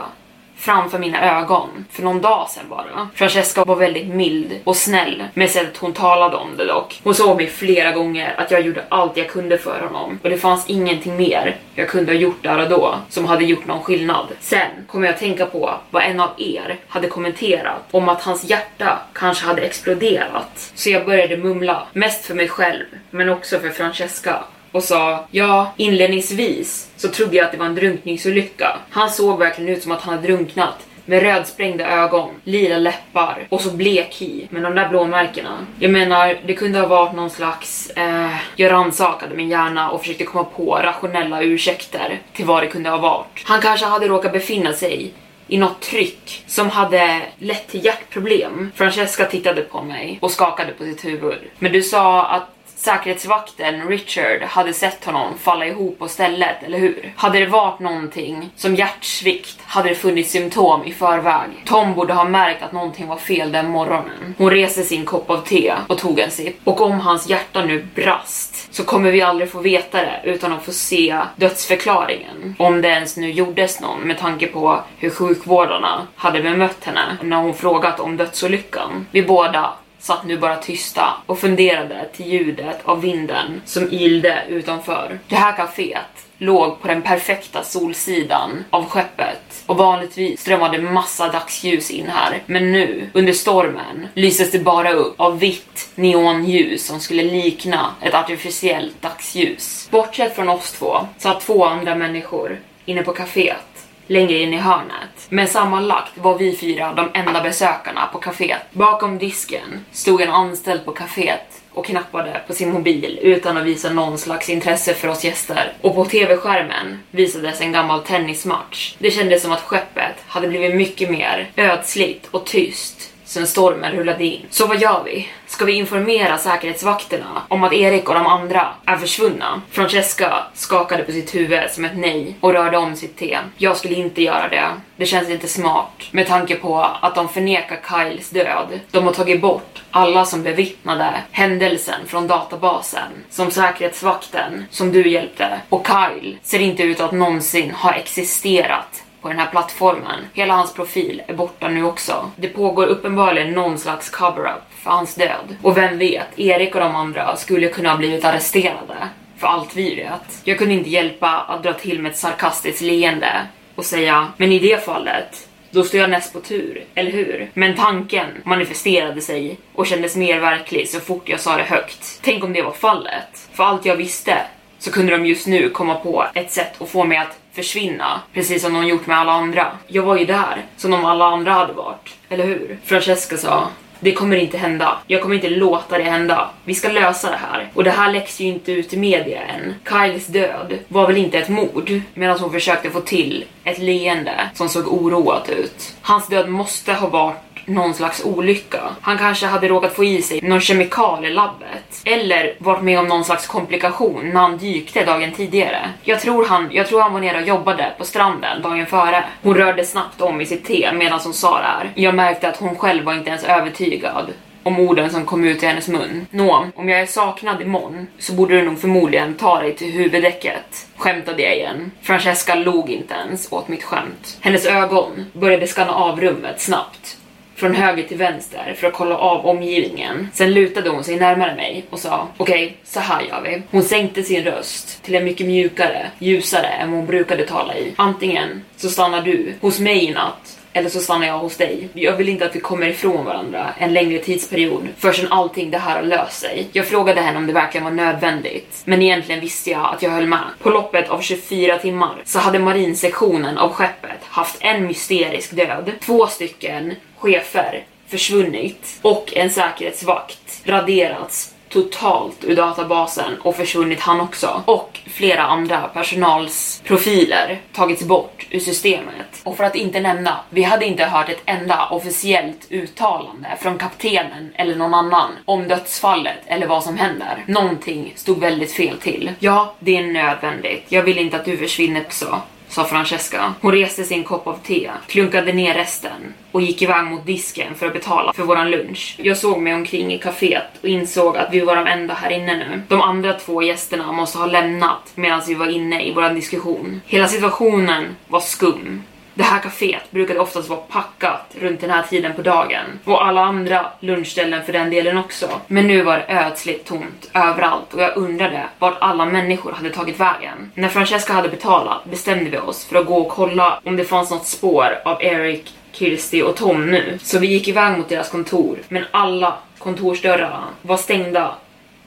framför 0.57 0.99
mina 0.99 1.39
ögon 1.39 1.85
för 1.91 2.03
någon 2.03 2.21
dag 2.21 2.49
sedan 2.49 2.65
bara. 2.69 3.09
Francesca 3.15 3.65
var 3.65 3.75
väldigt 3.75 4.07
mild 4.07 4.59
och 4.63 4.75
snäll 4.75 5.23
med 5.33 5.49
sättet 5.49 5.77
hon 5.77 5.93
talade 5.93 6.35
om 6.35 6.57
det 6.57 6.65
dock. 6.65 7.01
Hon 7.03 7.15
såg 7.15 7.37
mig 7.37 7.47
flera 7.47 7.91
gånger 7.91 8.35
att 8.37 8.51
jag 8.51 8.61
gjorde 8.61 8.83
allt 8.89 9.17
jag 9.17 9.29
kunde 9.29 9.57
för 9.57 9.81
honom 9.81 10.19
och 10.23 10.29
det 10.29 10.37
fanns 10.37 10.69
ingenting 10.69 11.17
mer 11.17 11.57
jag 11.75 11.89
kunde 11.89 12.11
ha 12.11 12.19
gjort 12.19 12.43
där 12.43 12.63
och 12.63 12.69
då 12.69 12.95
som 13.09 13.25
hade 13.25 13.45
gjort 13.45 13.67
någon 13.67 13.83
skillnad. 13.83 14.27
Sen 14.39 14.67
kom 14.87 15.03
jag 15.03 15.13
att 15.13 15.19
tänka 15.19 15.45
på 15.45 15.73
vad 15.89 16.03
en 16.03 16.19
av 16.19 16.29
er 16.37 16.77
hade 16.87 17.07
kommenterat 17.07 17.81
om 17.91 18.09
att 18.09 18.21
hans 18.21 18.43
hjärta 18.43 18.99
kanske 19.13 19.45
hade 19.45 19.61
exploderat. 19.61 20.71
Så 20.75 20.89
jag 20.89 21.05
började 21.05 21.37
mumla, 21.37 21.87
mest 21.93 22.25
för 22.25 22.33
mig 22.33 22.47
själv 22.47 22.85
men 23.09 23.29
också 23.29 23.59
för 23.59 23.69
Francesca 23.69 24.43
och 24.75 24.83
sa 24.83 25.27
ja, 25.31 25.73
inledningsvis 25.77 26.89
så 26.97 27.07
trodde 27.07 27.35
jag 27.35 27.45
att 27.45 27.51
det 27.51 27.57
var 27.57 27.65
en 27.65 27.75
drunkningsolycka. 27.75 28.77
Han 28.89 29.09
såg 29.09 29.39
verkligen 29.39 29.75
ut 29.75 29.83
som 29.83 29.91
att 29.91 30.01
han 30.01 30.15
hade 30.15 30.27
drunknat 30.27 30.87
med 31.05 31.23
rödsprängda 31.23 31.87
ögon, 31.87 32.29
lila 32.43 32.77
läppar 32.77 33.47
och 33.49 33.61
så 33.61 33.71
blek 33.71 34.21
hy 34.21 34.47
med 34.49 34.63
de 34.63 34.75
där 34.75 34.89
blåmärkena. 34.89 35.65
Jag 35.79 35.91
menar, 35.91 36.37
det 36.45 36.53
kunde 36.53 36.79
ha 36.79 36.87
varit 36.87 37.15
någon 37.15 37.29
slags... 37.29 37.89
Eh, 37.89 38.35
jag 38.55 38.71
rannsakade 38.71 39.35
min 39.35 39.49
hjärna 39.49 39.89
och 39.89 40.01
försökte 40.01 40.23
komma 40.23 40.43
på 40.43 40.79
rationella 40.83 41.41
ursäkter 41.41 42.19
till 42.33 42.45
vad 42.45 42.63
det 42.63 42.67
kunde 42.67 42.89
ha 42.89 42.97
varit. 42.97 43.43
Han 43.43 43.61
kanske 43.61 43.85
hade 43.85 44.07
råkat 44.07 44.33
befinna 44.33 44.73
sig 44.73 45.13
i 45.47 45.57
något 45.57 45.81
tryck 45.81 46.43
som 46.47 46.69
hade 46.69 47.21
lett 47.37 47.67
till 47.67 47.85
hjärtproblem. 47.85 48.71
Francesca 48.75 49.25
tittade 49.25 49.61
på 49.61 49.81
mig 49.81 50.17
och 50.21 50.31
skakade 50.31 50.71
på 50.71 50.83
sitt 50.83 51.05
huvud. 51.05 51.39
Men 51.59 51.71
du 51.71 51.81
sa 51.81 52.25
att 52.25 52.54
säkerhetsvakten 52.85 53.87
Richard 53.87 54.43
hade 54.43 54.73
sett 54.73 55.05
honom 55.05 55.37
falla 55.37 55.65
ihop 55.65 55.99
på 55.99 56.07
stället, 56.07 56.63
eller 56.63 56.77
hur? 56.77 57.13
Hade 57.15 57.39
det 57.39 57.45
varit 57.45 57.79
någonting 57.79 58.49
som 58.55 58.75
hjärtsvikt 58.75 59.59
hade 59.61 59.89
det 59.89 59.95
funnits 59.95 60.31
symptom 60.31 60.83
i 60.85 60.93
förväg. 60.93 61.49
Tom 61.65 61.93
borde 61.93 62.13
ha 62.13 62.23
märkt 62.23 62.63
att 62.63 62.71
någonting 62.71 63.07
var 63.07 63.17
fel 63.17 63.51
den 63.51 63.69
morgonen. 63.69 64.35
Hon 64.37 64.49
reste 64.49 64.83
sin 64.83 65.05
kopp 65.05 65.29
av 65.29 65.37
te 65.37 65.73
och 65.87 65.97
tog 65.97 66.19
en 66.19 66.31
sipp. 66.31 66.55
Och 66.63 66.81
om 66.81 66.99
hans 66.99 67.29
hjärta 67.29 67.65
nu 67.65 67.87
brast 67.95 68.73
så 68.73 68.83
kommer 68.83 69.11
vi 69.11 69.21
aldrig 69.21 69.51
få 69.51 69.59
veta 69.59 69.97
det 69.97 70.21
utan 70.23 70.53
att 70.53 70.65
få 70.65 70.71
se 70.71 71.19
dödsförklaringen. 71.35 72.55
Om 72.59 72.81
det 72.81 72.87
ens 72.87 73.17
nu 73.17 73.31
gjordes 73.31 73.81
någon 73.81 73.99
med 73.99 74.17
tanke 74.17 74.47
på 74.47 74.79
hur 74.97 75.09
sjukvårdarna 75.09 76.07
hade 76.15 76.41
bemött 76.41 76.83
henne 76.83 77.17
när 77.21 77.37
hon 77.37 77.53
frågat 77.53 77.99
om 77.99 78.17
dödsolyckan. 78.17 79.07
Vi 79.11 79.21
båda 79.21 79.73
satt 80.05 80.25
nu 80.25 80.37
bara 80.37 80.55
tysta 80.55 81.13
och 81.25 81.39
funderade 81.39 82.09
till 82.13 82.25
ljudet 82.25 82.79
av 82.83 83.01
vinden 83.01 83.61
som 83.65 83.93
ylde 83.93 84.43
utanför. 84.49 85.19
Det 85.27 85.35
här 85.35 85.53
kaféet 85.53 86.25
låg 86.37 86.81
på 86.81 86.87
den 86.87 87.01
perfekta 87.01 87.63
solsidan 87.63 88.63
av 88.69 88.85
skeppet 88.85 89.63
och 89.65 89.77
vanligtvis 89.77 90.41
strömmade 90.41 90.81
massa 90.81 91.27
dagsljus 91.27 91.91
in 91.91 92.07
här. 92.07 92.43
Men 92.45 92.71
nu, 92.71 93.09
under 93.13 93.33
stormen, 93.33 94.07
lyses 94.13 94.51
det 94.51 94.59
bara 94.59 94.93
upp 94.93 95.19
av 95.19 95.39
vitt 95.39 95.89
neonljus 95.95 96.85
som 96.85 96.99
skulle 96.99 97.23
likna 97.23 97.95
ett 98.01 98.13
artificiellt 98.13 99.01
dagsljus. 99.01 99.87
Bortsett 99.91 100.35
från 100.35 100.49
oss 100.49 100.71
två 100.71 100.97
satt 101.17 101.41
två 101.41 101.65
andra 101.65 101.95
människor 101.95 102.59
inne 102.85 103.03
på 103.03 103.13
kaféet 103.13 103.74
längre 104.07 104.37
in 104.37 104.53
i 104.53 104.57
hörnet. 104.57 105.27
Men 105.29 105.47
sammanlagt 105.47 106.17
var 106.17 106.37
vi 106.37 106.57
fyra 106.57 106.93
de 106.93 107.09
enda 107.13 107.41
besökarna 107.41 108.09
på 108.13 108.19
kaféet. 108.19 108.61
Bakom 108.71 109.17
disken 109.17 109.85
stod 109.91 110.21
en 110.21 110.31
anställd 110.31 110.85
på 110.85 110.91
kaféet 110.91 111.61
och 111.73 111.85
knappade 111.85 112.41
på 112.47 112.53
sin 112.53 112.73
mobil 112.73 113.19
utan 113.21 113.57
att 113.57 113.65
visa 113.65 113.89
någon 113.89 114.17
slags 114.17 114.49
intresse 114.49 114.93
för 114.93 115.07
oss 115.07 115.23
gäster. 115.23 115.73
Och 115.81 115.95
på 115.95 116.05
tv-skärmen 116.05 116.99
visades 117.11 117.61
en 117.61 117.71
gammal 117.71 118.03
tennismatch. 118.03 118.95
Det 118.99 119.11
kändes 119.11 119.41
som 119.41 119.51
att 119.51 119.61
skeppet 119.61 120.15
hade 120.27 120.47
blivit 120.47 120.75
mycket 120.75 121.11
mer 121.11 121.49
ödsligt 121.55 122.27
och 122.31 122.45
tyst 122.45 123.14
Sen 123.35 123.47
stormen 123.47 123.91
rullade 123.91 124.25
in. 124.25 124.45
Så 124.49 124.67
vad 124.67 124.81
gör 124.81 125.03
vi? 125.05 125.27
Ska 125.47 125.65
vi 125.65 125.73
informera 125.73 126.37
säkerhetsvakterna 126.37 127.41
om 127.47 127.63
att 127.63 127.73
Erik 127.73 128.09
och 128.09 128.15
de 128.15 128.27
andra 128.27 128.67
är 128.85 128.97
försvunna? 128.97 129.61
Francesca 129.71 130.43
skakade 130.53 131.03
på 131.03 131.11
sitt 131.11 131.35
huvud 131.35 131.71
som 131.71 131.85
ett 131.85 131.97
nej 131.97 132.35
och 132.39 132.53
rörde 132.53 132.77
om 132.77 132.95
sitt 132.95 133.17
te. 133.17 133.37
Jag 133.57 133.77
skulle 133.77 133.95
inte 133.95 134.21
göra 134.21 134.49
det. 134.49 134.67
Det 134.97 135.05
känns 135.05 135.29
inte 135.29 135.47
smart 135.47 136.03
med 136.11 136.27
tanke 136.27 136.55
på 136.55 136.79
att 137.01 137.15
de 137.15 137.29
förnekar 137.29 137.79
Kyles 137.89 138.29
död. 138.29 138.79
De 138.91 139.05
har 139.05 139.13
tagit 139.13 139.41
bort 139.41 139.83
alla 139.91 140.25
som 140.25 140.43
bevittnade 140.43 141.13
händelsen 141.31 142.07
från 142.07 142.27
databasen. 142.27 143.11
Som 143.29 143.51
säkerhetsvakten 143.51 144.65
som 144.69 144.91
du 144.91 145.09
hjälpte 145.09 145.59
och 145.69 145.87
Kyle 145.87 146.37
ser 146.43 146.59
inte 146.59 146.83
ut 146.83 146.99
att 146.99 147.11
någonsin 147.11 147.71
ha 147.71 147.93
existerat 147.93 149.04
på 149.25 149.29
den 149.29 149.39
här 149.39 149.51
plattformen. 149.51 150.25
Hela 150.33 150.53
hans 150.53 150.73
profil 150.73 151.21
är 151.27 151.33
borta 151.33 151.67
nu 151.67 151.83
också. 151.83 152.31
Det 152.35 152.47
pågår 152.47 152.85
uppenbarligen 152.85 153.51
någon 153.51 153.77
slags 153.77 154.09
cover-up 154.09 154.63
för 154.83 154.89
hans 154.91 155.15
död. 155.15 155.55
Och 155.61 155.77
vem 155.77 155.97
vet, 155.97 156.39
Erik 156.39 156.75
och 156.75 156.81
de 156.81 156.95
andra 156.95 157.35
skulle 157.35 157.67
kunna 157.67 157.89
ha 157.89 157.97
blivit 157.97 158.25
arresterade. 158.25 159.09
För 159.37 159.47
allt 159.47 159.75
vi 159.75 159.95
vet. 159.95 160.41
Jag 160.43 160.57
kunde 160.57 160.73
inte 160.73 160.89
hjälpa 160.89 161.29
att 161.29 161.63
dra 161.63 161.73
till 161.73 162.01
med 162.01 162.11
ett 162.11 162.17
sarkastiskt 162.17 162.81
leende 162.81 163.47
och 163.75 163.85
säga, 163.85 164.27
men 164.37 164.51
i 164.51 164.59
det 164.59 164.85
fallet 164.85 165.47
då 165.71 165.83
står 165.83 165.99
jag 165.99 166.09
näst 166.09 166.33
på 166.33 166.39
tur, 166.39 166.83
eller 166.95 167.11
hur? 167.11 167.49
Men 167.53 167.75
tanken 167.75 168.27
manifesterade 168.43 169.21
sig 169.21 169.57
och 169.73 169.87
kändes 169.87 170.15
mer 170.15 170.39
verklig 170.39 170.89
så 170.89 170.99
fort 170.99 171.29
jag 171.29 171.39
sa 171.39 171.57
det 171.57 171.63
högt. 171.63 172.19
Tänk 172.21 172.43
om 172.43 172.53
det 172.53 172.61
var 172.61 172.71
fallet. 172.71 173.49
För 173.53 173.63
allt 173.63 173.85
jag 173.85 173.95
visste 173.95 174.37
så 174.85 174.91
kunde 174.91 175.11
de 175.11 175.25
just 175.25 175.47
nu 175.47 175.69
komma 175.69 175.95
på 175.95 176.25
ett 176.33 176.51
sätt 176.51 176.81
att 176.81 176.89
få 176.89 177.03
mig 177.03 177.17
att 177.17 177.37
försvinna, 177.53 178.21
precis 178.33 178.61
som 178.61 178.73
de 178.73 178.87
gjort 178.87 179.07
med 179.07 179.17
alla 179.17 179.31
andra. 179.31 179.67
Jag 179.87 180.03
var 180.03 180.17
ju 180.17 180.25
där, 180.25 180.65
som 180.77 180.93
om 180.93 181.05
alla 181.05 181.25
andra 181.25 181.51
hade 181.51 181.73
varit, 181.73 182.15
eller 182.29 182.45
hur? 182.45 182.77
Francesca 182.85 183.37
sa, 183.37 183.67
det 183.99 184.11
kommer 184.11 184.35
inte 184.35 184.57
hända. 184.57 184.97
Jag 185.07 185.21
kommer 185.21 185.35
inte 185.35 185.49
låta 185.49 185.97
det 185.97 186.03
hända. 186.03 186.49
Vi 186.65 186.75
ska 186.75 186.89
lösa 186.89 187.31
det 187.31 187.37
här. 187.37 187.71
Och 187.73 187.83
det 187.83 187.91
här 187.91 188.11
läcks 188.11 188.39
ju 188.39 188.47
inte 188.47 188.71
ut 188.71 188.93
i 188.93 188.97
media 188.97 189.41
än. 189.41 189.75
Kyles 189.89 190.27
död 190.27 190.79
var 190.87 191.07
väl 191.07 191.17
inte 191.17 191.37
ett 191.37 191.49
mord? 191.49 192.01
Medan 192.13 192.39
hon 192.39 192.51
försökte 192.51 192.89
få 192.89 193.01
till 193.01 193.45
ett 193.63 193.79
leende 193.79 194.49
som 194.53 194.69
såg 194.69 194.87
oroat 194.87 195.49
ut. 195.49 195.95
Hans 196.01 196.27
död 196.27 196.49
måste 196.49 196.93
ha 196.93 197.09
varit 197.09 197.44
någon 197.65 197.93
slags 197.93 198.25
olycka. 198.25 198.81
Han 199.01 199.17
kanske 199.17 199.45
hade 199.45 199.67
råkat 199.67 199.95
få 199.95 200.03
i 200.03 200.21
sig 200.21 200.41
någon 200.41 200.61
kemikal 200.61 201.25
i 201.25 201.29
labbet. 201.29 202.01
Eller 202.05 202.55
varit 202.57 202.83
med 202.83 202.99
om 202.99 203.07
någon 203.07 203.23
slags 203.23 203.47
komplikation 203.47 204.29
när 204.29 204.41
han 204.41 204.57
dykte 204.57 205.05
dagen 205.05 205.31
tidigare. 205.31 205.89
Jag 206.03 206.19
tror 206.19 206.45
han, 206.45 206.69
jag 206.71 206.87
tror 206.87 207.01
han 207.01 207.13
var 207.13 207.19
nere 207.19 207.41
och 207.41 207.47
jobbade 207.47 207.93
på 207.97 208.05
stranden 208.05 208.61
dagen 208.61 208.85
före. 208.85 209.23
Hon 209.41 209.55
rörde 209.55 209.85
snabbt 209.85 210.21
om 210.21 210.41
i 210.41 210.45
sitt 210.45 210.65
te 210.65 210.91
medan 210.93 211.19
hon 211.23 211.33
sa 211.33 211.57
det 211.57 211.65
här. 211.65 211.91
Jag 211.95 212.15
märkte 212.15 212.49
att 212.49 212.57
hon 212.57 212.75
själv 212.75 213.03
var 213.03 213.13
inte 213.13 213.29
ens 213.29 213.43
övertygad 213.43 214.33
om 214.65 214.79
orden 214.79 215.09
som 215.09 215.25
kom 215.25 215.45
ut 215.45 215.63
i 215.63 215.65
hennes 215.65 215.87
mun. 215.87 216.25
Nå, 216.31 216.67
om 216.75 216.89
jag 216.89 216.99
är 216.99 217.05
saknad 217.05 217.61
imorgon 217.61 218.07
så 218.19 218.33
borde 218.33 218.55
du 218.55 218.61
nog 218.61 218.79
förmodligen 218.79 219.33
ta 219.35 219.61
dig 219.61 219.75
till 219.75 219.91
huvuddäcket. 219.91 220.87
Skämtade 220.97 221.43
jag 221.43 221.55
igen. 221.55 221.91
Francesca 222.01 222.55
log 222.55 222.89
inte 222.89 223.13
ens 223.13 223.51
åt 223.51 223.67
mitt 223.67 223.83
skämt. 223.83 224.37
Hennes 224.41 224.65
ögon 224.65 225.25
började 225.33 225.67
skanna 225.67 225.93
av 225.93 226.21
rummet 226.21 226.61
snabbt 226.61 227.17
från 227.55 227.75
höger 227.75 228.03
till 228.03 228.17
vänster 228.17 228.75
för 228.77 228.87
att 228.87 228.93
kolla 228.93 229.17
av 229.17 229.45
omgivningen. 229.45 230.29
Sen 230.33 230.53
lutade 230.53 230.89
hon 230.89 231.03
sig 231.03 231.15
närmare 231.15 231.55
mig 231.55 231.85
och 231.89 231.99
sa 231.99 232.27
okej, 232.37 232.65
okay, 232.65 232.75
så 232.83 232.99
här 232.99 233.21
gör 233.21 233.41
vi. 233.41 233.61
Hon 233.71 233.83
sänkte 233.83 234.23
sin 234.23 234.43
röst 234.43 235.03
till 235.03 235.15
en 235.15 235.23
mycket 235.23 235.47
mjukare, 235.47 236.11
ljusare 236.19 236.67
än 236.67 236.91
vad 236.91 236.99
hon 236.99 237.07
brukade 237.07 237.45
tala 237.45 237.77
i. 237.77 237.93
Antingen 237.95 238.63
så 238.77 238.89
stannar 238.89 239.21
du 239.21 239.53
hos 239.61 239.79
mig 239.79 240.05
i 240.05 240.13
natt 240.13 240.59
eller 240.75 240.89
så 240.89 240.99
stannar 240.99 241.27
jag 241.27 241.39
hos 241.39 241.57
dig. 241.57 241.89
Jag 241.93 242.15
vill 242.15 242.29
inte 242.29 242.45
att 242.45 242.55
vi 242.55 242.59
kommer 242.59 242.87
ifrån 242.87 243.25
varandra 243.25 243.73
en 243.77 243.93
längre 243.93 244.19
tidsperiod 244.19 244.87
förrän 244.97 245.31
allting 245.31 245.71
det 245.71 245.77
här 245.77 245.95
har 245.95 246.03
löst 246.03 246.39
sig. 246.39 246.67
Jag 246.71 246.87
frågade 246.87 247.21
henne 247.21 247.37
om 247.37 247.47
det 247.47 247.53
verkligen 247.53 247.83
var 247.83 247.91
nödvändigt, 247.91 248.81
men 248.85 249.01
egentligen 249.01 249.41
visste 249.41 249.69
jag 249.71 249.93
att 249.93 250.01
jag 250.01 250.09
höll 250.09 250.27
med. 250.27 250.43
På 250.59 250.69
loppet 250.69 251.09
av 251.09 251.21
24 251.21 251.77
timmar 251.77 252.15
så 252.25 252.39
hade 252.39 252.59
marinsektionen 252.59 253.57
av 253.57 253.73
skeppet 253.73 254.23
haft 254.23 254.57
en 254.59 254.87
mysterisk 254.87 255.51
död, 255.51 255.91
två 256.01 256.27
stycken 256.27 256.93
chefer 257.25 257.83
försvunnit 258.07 258.99
och 259.01 259.33
en 259.35 259.49
säkerhetsvakt 259.49 260.61
raderats 260.65 261.55
totalt 261.69 262.43
ur 262.43 262.55
databasen 262.55 263.41
och 263.41 263.55
försvunnit 263.55 263.99
han 263.99 264.21
också. 264.21 264.63
Och 264.65 264.99
flera 265.05 265.43
andra 265.43 265.81
personalsprofiler 265.81 267.61
tagits 267.73 268.03
bort 268.03 268.47
ur 268.49 268.59
systemet. 268.59 269.41
Och 269.43 269.57
för 269.57 269.63
att 269.63 269.75
inte 269.75 269.99
nämna, 269.99 270.39
vi 270.49 270.63
hade 270.63 270.85
inte 270.85 271.05
hört 271.05 271.29
ett 271.29 271.41
enda 271.45 271.87
officiellt 271.89 272.67
uttalande 272.69 273.47
från 273.61 273.77
kaptenen 273.77 274.53
eller 274.55 274.75
någon 274.75 274.93
annan 274.93 275.31
om 275.45 275.67
dödsfallet 275.67 276.39
eller 276.47 276.67
vad 276.67 276.83
som 276.83 276.97
händer. 276.97 277.43
Någonting 277.47 278.13
stod 278.15 278.39
väldigt 278.39 278.73
fel 278.73 278.97
till. 278.97 279.31
Ja, 279.39 279.73
det 279.79 279.97
är 279.97 280.03
nödvändigt. 280.03 280.85
Jag 280.89 281.01
vill 281.01 281.17
inte 281.17 281.37
att 281.37 281.45
du 281.45 281.57
försvinner 281.57 282.01
också 282.01 282.41
sa 282.75 282.85
Francesca. 282.85 283.53
Hon 283.61 283.71
reste 283.71 284.03
sin 284.03 284.23
kopp 284.23 284.47
av 284.47 284.59
te, 284.63 284.91
klunkade 285.07 285.53
ner 285.53 285.73
resten 285.73 286.33
och 286.51 286.61
gick 286.61 286.81
iväg 286.81 287.05
mot 287.05 287.25
disken 287.25 287.75
för 287.75 287.87
att 287.87 287.93
betala 287.93 288.33
för 288.33 288.43
våran 288.43 288.71
lunch. 288.71 289.15
Jag 289.19 289.37
såg 289.37 289.61
mig 289.61 289.73
omkring 289.73 290.13
i 290.13 290.19
kaféet 290.19 290.67
och 290.81 290.87
insåg 290.87 291.37
att 291.37 291.53
vi 291.53 291.59
var 291.59 291.75
de 291.75 291.87
enda 291.87 292.13
här 292.13 292.29
inne 292.29 292.57
nu. 292.57 292.81
De 292.87 293.01
andra 293.01 293.33
två 293.33 293.63
gästerna 293.63 294.11
måste 294.11 294.37
ha 294.37 294.45
lämnat 294.45 295.11
medan 295.15 295.41
vi 295.47 295.53
var 295.53 295.67
inne 295.67 296.03
i 296.03 296.13
våran 296.13 296.35
diskussion. 296.35 297.01
Hela 297.05 297.27
situationen 297.27 298.15
var 298.27 298.39
skum. 298.39 299.03
Det 299.37 299.43
här 299.43 299.59
kaféet 299.59 300.11
brukade 300.11 300.39
oftast 300.39 300.69
vara 300.69 300.79
packat 300.79 301.55
runt 301.59 301.81
den 301.81 301.89
här 301.89 302.03
tiden 302.03 302.33
på 302.33 302.41
dagen. 302.41 302.85
Och 303.03 303.25
alla 303.25 303.41
andra 303.41 303.85
lunchställen 303.99 304.65
för 304.65 304.73
den 304.73 304.89
delen 304.89 305.17
också. 305.17 305.49
Men 305.67 305.87
nu 305.87 306.01
var 306.01 306.17
det 306.17 306.25
ödsligt 306.33 306.87
tomt 306.87 307.29
överallt 307.33 307.93
och 307.93 308.01
jag 308.01 308.17
undrade 308.17 308.63
vart 308.79 308.97
alla 308.99 309.25
människor 309.25 309.71
hade 309.71 309.89
tagit 309.89 310.19
vägen. 310.19 310.71
När 310.75 310.89
Francesca 310.89 311.33
hade 311.33 311.49
betalat 311.49 312.05
bestämde 312.05 312.49
vi 312.49 312.57
oss 312.57 312.85
för 312.85 312.95
att 312.95 313.05
gå 313.05 313.17
och 313.17 313.31
kolla 313.31 313.79
om 313.83 313.95
det 313.95 314.05
fanns 314.05 314.31
något 314.31 314.45
spår 314.45 314.99
av 315.05 315.23
Eric, 315.23 315.73
Kirsty 315.91 316.41
och 316.41 316.55
Tom 316.55 316.91
nu. 316.91 317.19
Så 317.21 317.39
vi 317.39 317.47
gick 317.47 317.67
iväg 317.67 317.97
mot 317.97 318.09
deras 318.09 318.29
kontor. 318.29 318.77
Men 318.87 319.05
alla 319.11 319.53
kontorsdörrar 319.77 320.63
var 320.81 320.97
stängda 320.97 321.55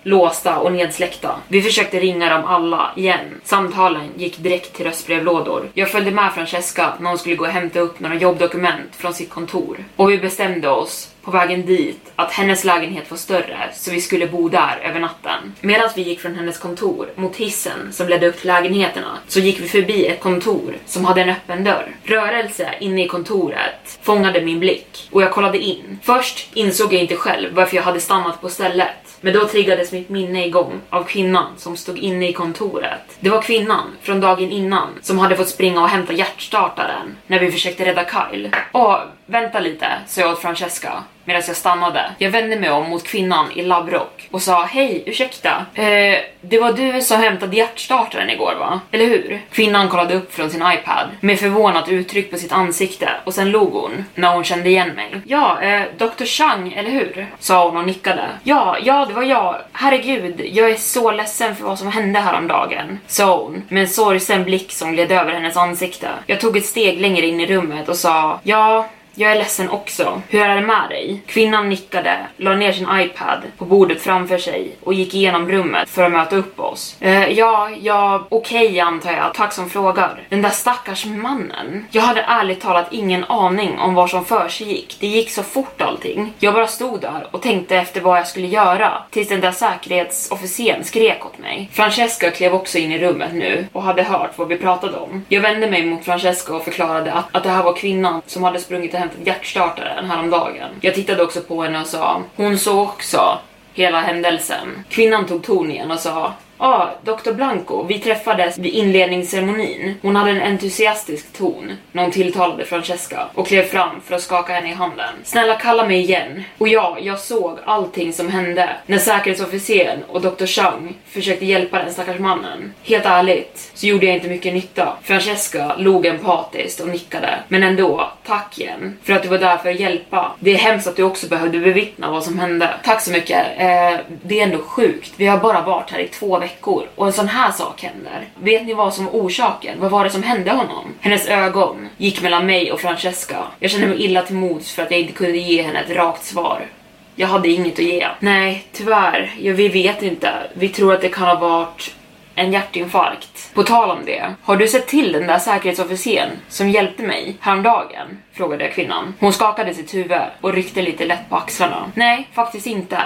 låsta 0.09 0.59
och 0.59 0.73
nedsläckta. 0.73 1.35
Vi 1.49 1.63
försökte 1.63 2.01
ringa 2.01 2.29
dem 2.29 2.45
alla 2.45 2.93
igen. 2.97 3.41
Samtalen 3.45 4.09
gick 4.17 4.39
direkt 4.39 4.77
till 4.77 4.87
röstbrevlådor. 4.87 5.69
Jag 5.75 5.91
följde 5.91 6.11
med 6.11 6.33
Francesca 6.33 6.95
när 7.01 7.09
hon 7.09 7.19
skulle 7.19 7.35
gå 7.35 7.45
och 7.45 7.51
hämta 7.51 7.81
upp 7.81 8.01
några 8.01 8.15
jobbdokument 8.15 8.97
från 8.97 9.15
sitt 9.15 9.31
kontor. 9.31 9.85
Och 9.97 10.11
vi 10.11 10.19
bestämde 10.19 10.69
oss 10.69 11.11
på 11.23 11.31
vägen 11.31 11.67
dit 11.67 12.13
att 12.17 12.33
hennes 12.33 12.65
lägenhet 12.65 13.11
var 13.11 13.19
större 13.19 13.71
så 13.75 13.91
vi 13.91 14.01
skulle 14.01 14.27
bo 14.27 14.49
där 14.49 14.81
över 14.85 15.01
natten. 15.01 15.55
Medan 15.61 15.91
vi 15.97 16.03
gick 16.03 16.21
från 16.21 16.35
hennes 16.35 16.59
kontor 16.59 17.09
mot 17.15 17.37
hissen 17.37 17.93
som 17.93 18.09
ledde 18.09 18.29
upp 18.29 18.39
till 18.39 18.47
lägenheterna 18.47 19.19
så 19.29 19.41
gick 19.41 19.61
vi 19.61 19.69
förbi 19.69 20.07
ett 20.07 20.21
kontor 20.21 20.75
som 20.87 21.05
hade 21.05 21.23
en 21.23 21.31
öppen 21.31 21.65
dörr. 21.65 21.97
Rörelse 22.05 22.75
inne 22.81 23.05
i 23.05 23.09
kontoret 23.09 23.99
fångade 24.03 24.41
min 24.41 24.61
blick 24.61 25.09
och 25.13 25.23
jag 25.23 25.33
kollade 25.33 25.59
in. 25.59 25.99
Först 26.03 26.49
insåg 26.55 26.93
jag 26.93 27.01
inte 27.01 27.17
själv 27.17 27.55
varför 27.55 27.77
jag 27.77 27.83
hade 27.83 28.01
stannat 28.01 28.41
på 28.41 28.49
stället. 28.49 29.08
Men 29.21 29.33
då 29.33 29.49
triggades 29.49 29.93
mitt 29.93 30.09
minne 30.09 30.47
igång 30.47 30.81
av 30.91 31.05
kvinnan 31.05 31.53
som 31.57 31.77
stod 31.77 31.99
inne 31.99 32.29
i 32.29 32.33
kontoret. 32.33 33.17
Det 33.21 33.31
var 33.31 33.43
kvinnan 33.43 33.97
från 34.03 34.21
dagen 34.21 34.51
innan 34.51 34.89
som 35.03 35.19
hade 35.19 35.37
fått 35.37 35.49
springa 35.49 35.83
och 35.83 35.89
hämta 35.89 36.13
hjärtstartaren 36.13 37.17
när 37.27 37.41
vi 37.41 37.53
försökte 37.53 37.85
rädda 37.85 38.05
Kyle. 38.05 38.51
Och 38.73 38.99
vänta 39.29 39.61
lite, 39.61 39.87
sa 40.07 40.21
jag 40.21 40.31
åt 40.31 40.41
Francesca 40.41 41.05
medan 41.29 41.43
jag 41.47 41.57
stannade. 41.57 42.11
Jag 42.19 42.31
vände 42.31 42.61
mig 42.61 42.71
om 42.71 42.91
mot 42.91 43.05
kvinnan 43.05 43.53
i 43.53 43.63
labbrock 43.63 44.29
och 44.31 44.43
sa 44.43 44.65
hej, 44.65 45.03
ursäkta. 45.07 45.67
Eh, 45.75 46.19
det 46.41 46.59
var 46.59 46.73
du 46.73 47.03
som 47.03 47.21
hämtade 47.21 47.57
hjärtstartaren 47.57 48.31
igår 48.31 48.55
va? 48.59 48.81
Eller 48.91 49.07
hur? 49.07 49.43
Kvinnan 49.53 49.89
kollade 49.89 50.15
upp 50.15 50.35
från 50.35 50.51
sin 50.51 50.63
iPad 50.63 51.09
med 51.21 51.39
förvånat 51.39 51.89
uttryck 51.89 52.31
på 52.31 52.37
sitt 52.37 52.53
ansikte 52.53 53.09
och 53.25 53.35
sen 53.35 53.51
log 53.51 53.73
hon 53.73 54.05
när 54.15 54.35
hon 54.35 54.45
kände 54.45 54.69
igen 54.69 54.89
mig. 54.89 55.21
Ja, 55.25 55.61
eh, 55.63 55.83
Dr. 55.99 56.25
Chang, 56.25 56.73
eller 56.73 56.91
hur? 56.91 57.27
Sa 57.39 57.69
hon 57.69 57.77
och 57.77 57.87
nickade. 57.87 58.29
Ja, 58.43 58.77
ja, 58.83 59.07
det 59.09 59.15
var 59.15 59.23
jag. 59.23 59.57
Herregud, 59.73 60.41
jag 60.53 60.71
är 60.71 60.77
så 60.77 61.11
ledsen 61.11 61.57
för 61.57 61.65
vad 61.65 61.79
som 61.79 61.93
hände 61.93 62.21
häromdagen, 62.21 62.99
sa 63.07 63.43
hon 63.43 63.63
med 63.69 63.81
en 63.81 63.89
sorgsen 63.89 64.45
blick 64.45 64.73
som 64.73 64.93
gled 64.93 65.13
över 65.13 65.33
hennes 65.33 65.57
ansikte. 65.57 66.09
Jag 66.27 66.41
tog 66.41 66.57
ett 66.57 66.67
steg 66.67 67.01
längre 67.01 67.27
in 67.27 67.41
i 67.41 67.47
rummet 67.47 67.89
och 67.89 67.97
sa 67.97 68.41
ja, 68.43 68.87
jag 69.19 69.33
är 69.33 69.39
ledsen 69.39 69.71
också. 69.71 70.23
Hur 70.29 70.41
är 70.41 70.55
det 70.55 70.67
med 70.67 70.89
dig? 70.89 71.23
Kvinnan 71.27 71.69
nickade, 71.69 72.19
la 72.37 72.55
ner 72.55 72.73
sin 72.73 72.89
iPad 72.93 73.43
på 73.59 73.65
bordet 73.65 74.03
framför 74.03 74.39
sig 74.39 74.77
och 74.85 74.95
gick 74.95 75.15
igenom 75.15 75.49
rummet 75.49 75.91
för 75.91 76.03
att 76.03 76.13
möta 76.13 76.37
upp 76.37 76.61
oss. 76.61 76.97
Eh, 77.01 77.29
ja, 77.29 77.71
ja, 77.81 78.27
okej 78.29 78.67
okay, 78.67 78.81
antar 78.81 79.13
jag. 79.13 79.35
Tack 79.35 79.53
som 79.53 79.71
frågar. 79.71 80.23
Den 80.29 80.43
där 80.43 80.51
stackars 80.51 81.07
mannen. 81.07 81.87
Jag 81.91 82.03
hade 82.03 82.21
ärligt 82.21 82.61
talat 82.61 82.87
ingen 82.91 83.25
aning 83.25 83.79
om 83.79 83.95
vad 83.95 84.11
som 84.11 84.25
för 84.25 84.49
sig 84.49 84.69
gick. 84.69 84.97
Det 85.01 85.07
gick 85.07 85.31
så 85.31 85.43
fort 85.43 85.81
allting. 85.81 86.33
Jag 86.39 86.55
bara 86.55 86.67
stod 86.67 87.01
där 87.01 87.27
och 87.31 87.43
tänkte 87.43 87.77
efter 87.77 88.01
vad 88.01 88.19
jag 88.19 88.27
skulle 88.27 88.47
göra 88.47 89.03
tills 89.11 89.29
den 89.29 89.41
där 89.41 89.53
säkerhetsofficeren 89.53 90.85
skrek 90.85 91.27
åt 91.27 91.39
mig. 91.39 91.71
Francesca 91.73 92.31
klev 92.31 92.55
också 92.55 92.79
in 92.79 92.93
i 92.93 92.99
rummet 92.99 93.33
nu 93.33 93.67
och 93.73 93.83
hade 93.83 94.03
hört 94.03 94.31
vad 94.37 94.49
vi 94.49 94.57
pratade 94.57 94.97
om. 94.97 95.25
Jag 95.29 95.41
vände 95.41 95.71
mig 95.71 95.87
mot 95.87 96.05
Francesca 96.05 96.57
och 96.57 96.65
förklarade 96.65 97.13
att, 97.13 97.37
att 97.37 97.43
det 97.43 97.51
här 97.51 97.63
var 97.63 97.77
kvinnan 97.77 98.23
som 98.27 98.45
hade 98.45 98.59
sprungit 98.59 98.95
hem 98.95 99.08
hämtat 99.09 99.27
hjärtstartaren 99.27 100.11
häromdagen. 100.11 100.71
Jag 100.81 100.95
tittade 100.95 101.23
också 101.23 101.41
på 101.41 101.63
henne 101.63 101.81
och 101.81 101.87
sa, 101.87 102.23
hon 102.37 102.59
såg 102.59 102.79
också 102.79 103.39
hela 103.75 104.01
händelsen. 104.01 104.85
Kvinnan 104.89 105.27
tog 105.27 105.43
ton 105.43 105.71
igen 105.71 105.91
och 105.91 105.99
sa 105.99 106.33
Ja, 106.61 106.67
ah, 106.67 106.91
Dr. 107.05 107.33
Blanco, 107.33 107.83
vi 107.83 107.99
träffades 107.99 108.59
vid 108.59 108.73
inledningsceremonin. 108.73 109.95
Hon 110.03 110.17
hade 110.17 110.31
en 110.31 110.43
entusiastisk 110.43 111.33
ton 111.33 111.73
när 111.93 112.03
hon 112.03 112.13
tilltalade 112.13 112.65
Francesca 112.65 113.29
och 113.35 113.47
klev 113.47 113.63
fram 113.63 114.01
för 114.01 114.15
att 114.15 114.23
skaka 114.23 114.53
henne 114.53 114.71
i 114.71 114.75
handen. 114.75 115.15
Snälla 115.25 115.55
kalla 115.55 115.87
mig 115.87 116.01
igen. 116.01 116.45
Och 116.59 116.69
ja, 116.69 116.99
jag 117.01 117.19
såg 117.19 117.59
allting 117.65 118.13
som 118.13 118.29
hände 118.29 118.71
när 118.87 118.99
säkerhetsofficeren 118.99 120.05
och 120.09 120.21
Dr. 120.21 120.47
Chang 120.47 120.95
försökte 121.09 121.47
hjälpa 121.47 121.83
den 121.83 121.93
stackars 121.93 122.19
mannen. 122.19 122.75
Helt 122.83 123.07
ärligt 123.07 123.71
så 123.75 123.87
gjorde 123.87 124.07
jag 124.07 124.15
inte 124.15 124.29
mycket 124.29 124.55
nytta. 124.55 124.97
Francesca 125.03 125.77
log 125.77 126.07
empatiskt 126.07 126.81
och 126.81 126.89
nickade. 126.89 127.39
Men 127.49 127.63
ändå, 127.63 128.11
tack 128.27 128.59
igen 128.59 128.99
för 129.03 129.13
att 129.13 129.23
du 129.23 129.29
var 129.29 129.39
där 129.39 129.57
för 129.57 129.71
att 129.71 129.81
hjälpa. 129.81 130.33
Det 130.41 130.51
är 130.51 130.59
hemskt 130.59 130.87
att 130.87 130.97
du 130.97 131.03
också 131.03 131.29
behövde 131.29 131.59
bevittna 131.59 132.11
vad 132.11 132.25
som 132.25 132.39
hände. 132.39 132.71
Tack 132.85 133.01
så 133.01 133.11
mycket. 133.13 133.47
Eh, 133.59 134.01
det 134.23 134.41
är 134.41 134.45
ändå 134.45 134.59
sjukt. 134.59 135.13
Vi 135.17 135.27
har 135.27 135.39
bara 135.39 135.63
varit 135.63 135.91
här 135.91 135.99
i 135.99 136.09
två 136.09 136.39
veckor 136.39 136.48
veckor 136.49 136.89
och 136.95 137.07
en 137.07 137.13
sån 137.13 137.29
här 137.29 137.53
sak 137.53 137.83
händer. 137.83 138.29
Vet 138.35 138.67
ni 138.67 138.75
vad 138.75 138.95
som 138.95 139.05
var 139.05 139.13
orsaken? 139.13 139.81
Vad 139.81 139.91
var 139.91 140.05
det 140.05 140.11
som 140.11 140.23
hände 140.23 140.51
honom? 140.51 140.95
Hennes 141.01 141.29
ögon 141.29 141.89
gick 141.97 142.23
mellan 142.23 142.47
mig 142.47 142.73
och 142.73 142.81
Francesca. 142.81 143.37
Jag 143.59 143.71
kände 143.71 143.87
mig 143.87 144.05
illa 144.05 144.23
till 144.23 144.37
mods 144.37 144.73
för 144.73 144.83
att 144.83 144.91
jag 144.91 145.01
inte 145.01 145.13
kunde 145.13 145.39
ge 145.39 145.63
henne 145.63 145.81
ett 145.81 145.97
rakt 145.97 146.25
svar. 146.25 146.67
Jag 147.15 147.29
hade 147.29 147.49
inget 147.49 147.73
att 147.73 147.85
ge. 147.85 148.07
Nej, 148.21 148.65
tyvärr. 148.73 149.35
Ja, 149.41 149.53
vi 149.53 149.69
vet 149.69 150.03
inte. 150.03 150.33
Vi 150.55 150.69
tror 150.69 150.95
att 150.95 151.01
det 151.01 151.09
kan 151.09 151.27
ha 151.27 151.35
varit 151.35 151.95
en 152.35 152.53
hjärtinfarkt. 152.53 153.55
På 153.55 153.63
tal 153.63 153.91
om 153.91 154.05
det, 154.05 154.35
har 154.43 154.57
du 154.57 154.69
sett 154.69 154.87
till 154.87 155.13
den 155.13 155.27
där 155.27 155.39
säkerhetsofficeren 155.39 156.31
som 156.49 156.69
hjälpte 156.69 157.03
mig 157.03 157.37
häromdagen? 157.41 158.19
Frågade 158.33 158.65
jag 158.65 158.73
kvinnan. 158.73 159.15
Hon 159.21 159.33
skakade 159.33 159.75
sitt 159.75 159.95
huvud 159.95 160.21
och 160.41 160.53
ryckte 160.53 160.83
lite 160.83 161.05
lätt 161.05 161.29
på 161.29 161.37
axlarna. 161.37 161.93
Nej, 161.95 162.29
faktiskt 162.33 162.67
inte. 162.67 162.99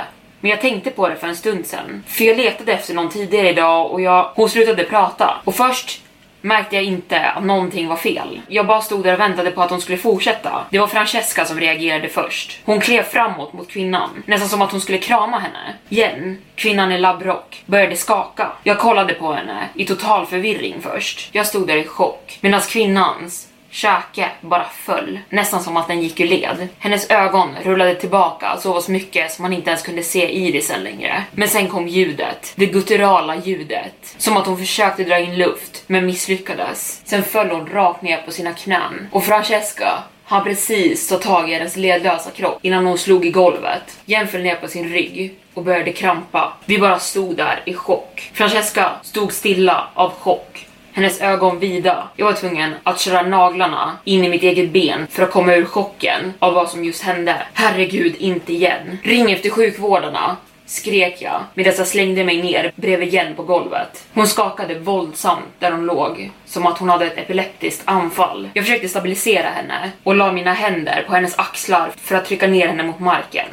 Men 0.43 0.51
jag 0.51 0.61
tänkte 0.61 0.91
på 0.91 1.09
det 1.09 1.17
för 1.17 1.27
en 1.29 1.37
stund 1.37 1.67
sen, 1.67 2.05
För 2.07 2.25
jag 2.25 2.37
letade 2.37 2.73
efter 2.73 2.95
någon 2.95 3.11
tidigare 3.11 3.49
idag 3.49 3.91
och 3.91 4.01
jag, 4.01 4.31
hon 4.35 4.51
slutade 4.51 4.85
prata. 4.85 5.41
Och 5.45 5.55
först 5.55 6.03
märkte 6.41 6.77
jag 6.77 6.85
inte 6.85 7.21
att 7.21 7.45
någonting 7.45 7.89
var 7.89 7.97
fel. 7.97 8.41
Jag 8.49 8.67
bara 8.67 8.81
stod 8.81 9.05
där 9.05 9.13
och 9.13 9.21
väntade 9.21 9.51
på 9.51 9.63
att 9.63 9.71
hon 9.71 9.81
skulle 9.81 9.99
fortsätta. 9.99 10.65
Det 10.71 10.79
var 10.79 10.87
Francesca 10.87 11.45
som 11.45 11.61
reagerade 11.61 12.09
först. 12.09 12.61
Hon 12.65 12.81
klev 12.81 13.03
framåt 13.03 13.53
mot 13.53 13.69
kvinnan, 13.69 14.23
nästan 14.27 14.49
som 14.49 14.63
att 14.63 14.73
hon 14.73 14.81
skulle 14.81 14.99
krama 14.99 15.39
henne. 15.39 15.75
Jen, 15.89 16.39
kvinnan 16.55 16.93
i 16.93 16.99
labbrock, 16.99 17.63
började 17.67 17.97
skaka. 17.97 18.53
Jag 18.63 18.79
kollade 18.79 19.15
på 19.15 19.33
henne 19.33 19.69
i 19.75 19.85
total 19.87 20.27
förvirring 20.27 20.77
först. 20.83 21.29
Jag 21.33 21.47
stod 21.47 21.67
där 21.67 21.77
i 21.77 21.85
chock, 21.85 22.39
medan 22.41 22.61
kvinnans 22.61 23.49
Käke 23.73 24.29
bara 24.41 24.65
föll, 24.65 25.19
nästan 25.29 25.63
som 25.63 25.77
att 25.77 25.89
den 25.89 26.01
gick 26.03 26.21
ur 26.21 26.27
led. 26.27 26.69
Hennes 26.79 27.11
ögon 27.11 27.49
rullade 27.63 27.95
tillbaka 27.95 28.57
så 28.57 28.73
pass 28.73 28.89
mycket 28.89 29.33
som 29.33 29.43
man 29.43 29.53
inte 29.53 29.71
ens 29.71 29.83
kunde 29.83 30.03
se 30.03 30.33
irisen 30.33 30.83
längre. 30.85 31.23
Men 31.33 31.49
sen 31.49 31.69
kom 31.69 31.89
ljudet, 31.89 32.53
det 32.57 32.67
gutturala 32.67 33.37
ljudet. 33.37 34.15
Som 34.19 34.37
att 34.37 34.47
hon 34.47 34.59
försökte 34.59 35.05
dra 35.05 35.19
in 35.19 35.37
luft, 35.37 35.85
men 35.87 36.07
misslyckades. 36.07 37.03
Sen 37.05 37.23
föll 37.23 37.51
hon 37.51 37.67
rakt 37.67 38.03
ner 38.03 38.23
på 38.23 38.31
sina 38.31 38.53
knän. 38.53 39.09
Och 39.13 39.25
Francesca 39.25 40.03
han 40.25 40.45
precis 40.45 41.09
tagit 41.09 41.25
tag 41.25 41.51
i 41.51 41.55
hennes 41.55 41.77
ledlösa 41.77 42.31
kropp 42.31 42.59
innan 42.63 42.87
hon 42.87 42.99
slog 42.99 43.27
i 43.27 43.31
golvet. 43.31 43.99
Jen 44.05 44.29
föll 44.29 44.43
ner 44.43 44.55
på 44.55 44.69
sin 44.69 44.89
rygg 44.89 45.39
och 45.55 45.65
började 45.65 45.93
krampa. 45.93 46.53
Vi 46.65 46.79
bara 46.79 46.99
stod 46.99 47.37
där 47.37 47.63
i 47.65 47.75
chock. 47.75 48.31
Francesca 48.35 48.91
stod 49.03 49.33
stilla 49.33 49.89
av 49.95 50.11
chock 50.11 50.67
hennes 50.93 51.21
ögon 51.21 51.59
vida. 51.59 52.09
Jag 52.17 52.27
var 52.27 52.33
tvungen 52.33 52.75
att 52.83 53.01
köra 53.01 53.23
naglarna 53.23 53.97
in 54.05 54.25
i 54.25 54.29
mitt 54.29 54.43
eget 54.43 54.73
ben 54.73 55.07
för 55.11 55.23
att 55.23 55.31
komma 55.31 55.55
ur 55.55 55.65
chocken 55.65 56.35
av 56.39 56.55
vad 56.55 56.69
som 56.69 56.85
just 56.85 57.03
hände. 57.03 57.37
Herregud, 57.53 58.17
inte 58.17 58.53
igen. 58.53 58.99
Ring 59.03 59.33
efter 59.33 59.51
sjukvårdarna 59.51 60.37
skrek 60.67 61.17
jag 61.23 61.41
medan 61.55 61.75
jag 61.79 61.87
slängde 61.87 62.25
mig 62.25 62.43
ner 62.43 62.73
bredvid 62.77 63.09
Jen 63.09 63.35
på 63.35 63.43
golvet. 63.43 64.05
Hon 64.15 64.27
skakade 64.27 64.79
våldsamt 64.79 65.45
där 65.59 65.71
hon 65.71 65.87
låg, 65.87 66.31
som 66.47 66.67
att 66.67 66.79
hon 66.79 66.89
hade 66.89 67.07
ett 67.07 67.19
epileptiskt 67.19 67.83
anfall. 67.85 68.49
Jag 68.55 68.65
försökte 68.65 68.89
stabilisera 68.89 69.49
henne 69.49 69.91
och 70.03 70.15
la 70.15 70.33
mina 70.33 70.53
händer 70.53 71.05
på 71.07 71.15
hennes 71.15 71.39
axlar 71.39 71.91
för 71.97 72.15
att 72.15 72.25
trycka 72.25 72.47
ner 72.47 72.69
henne 72.69 72.83
mot 72.83 73.01
marken. 73.01 73.47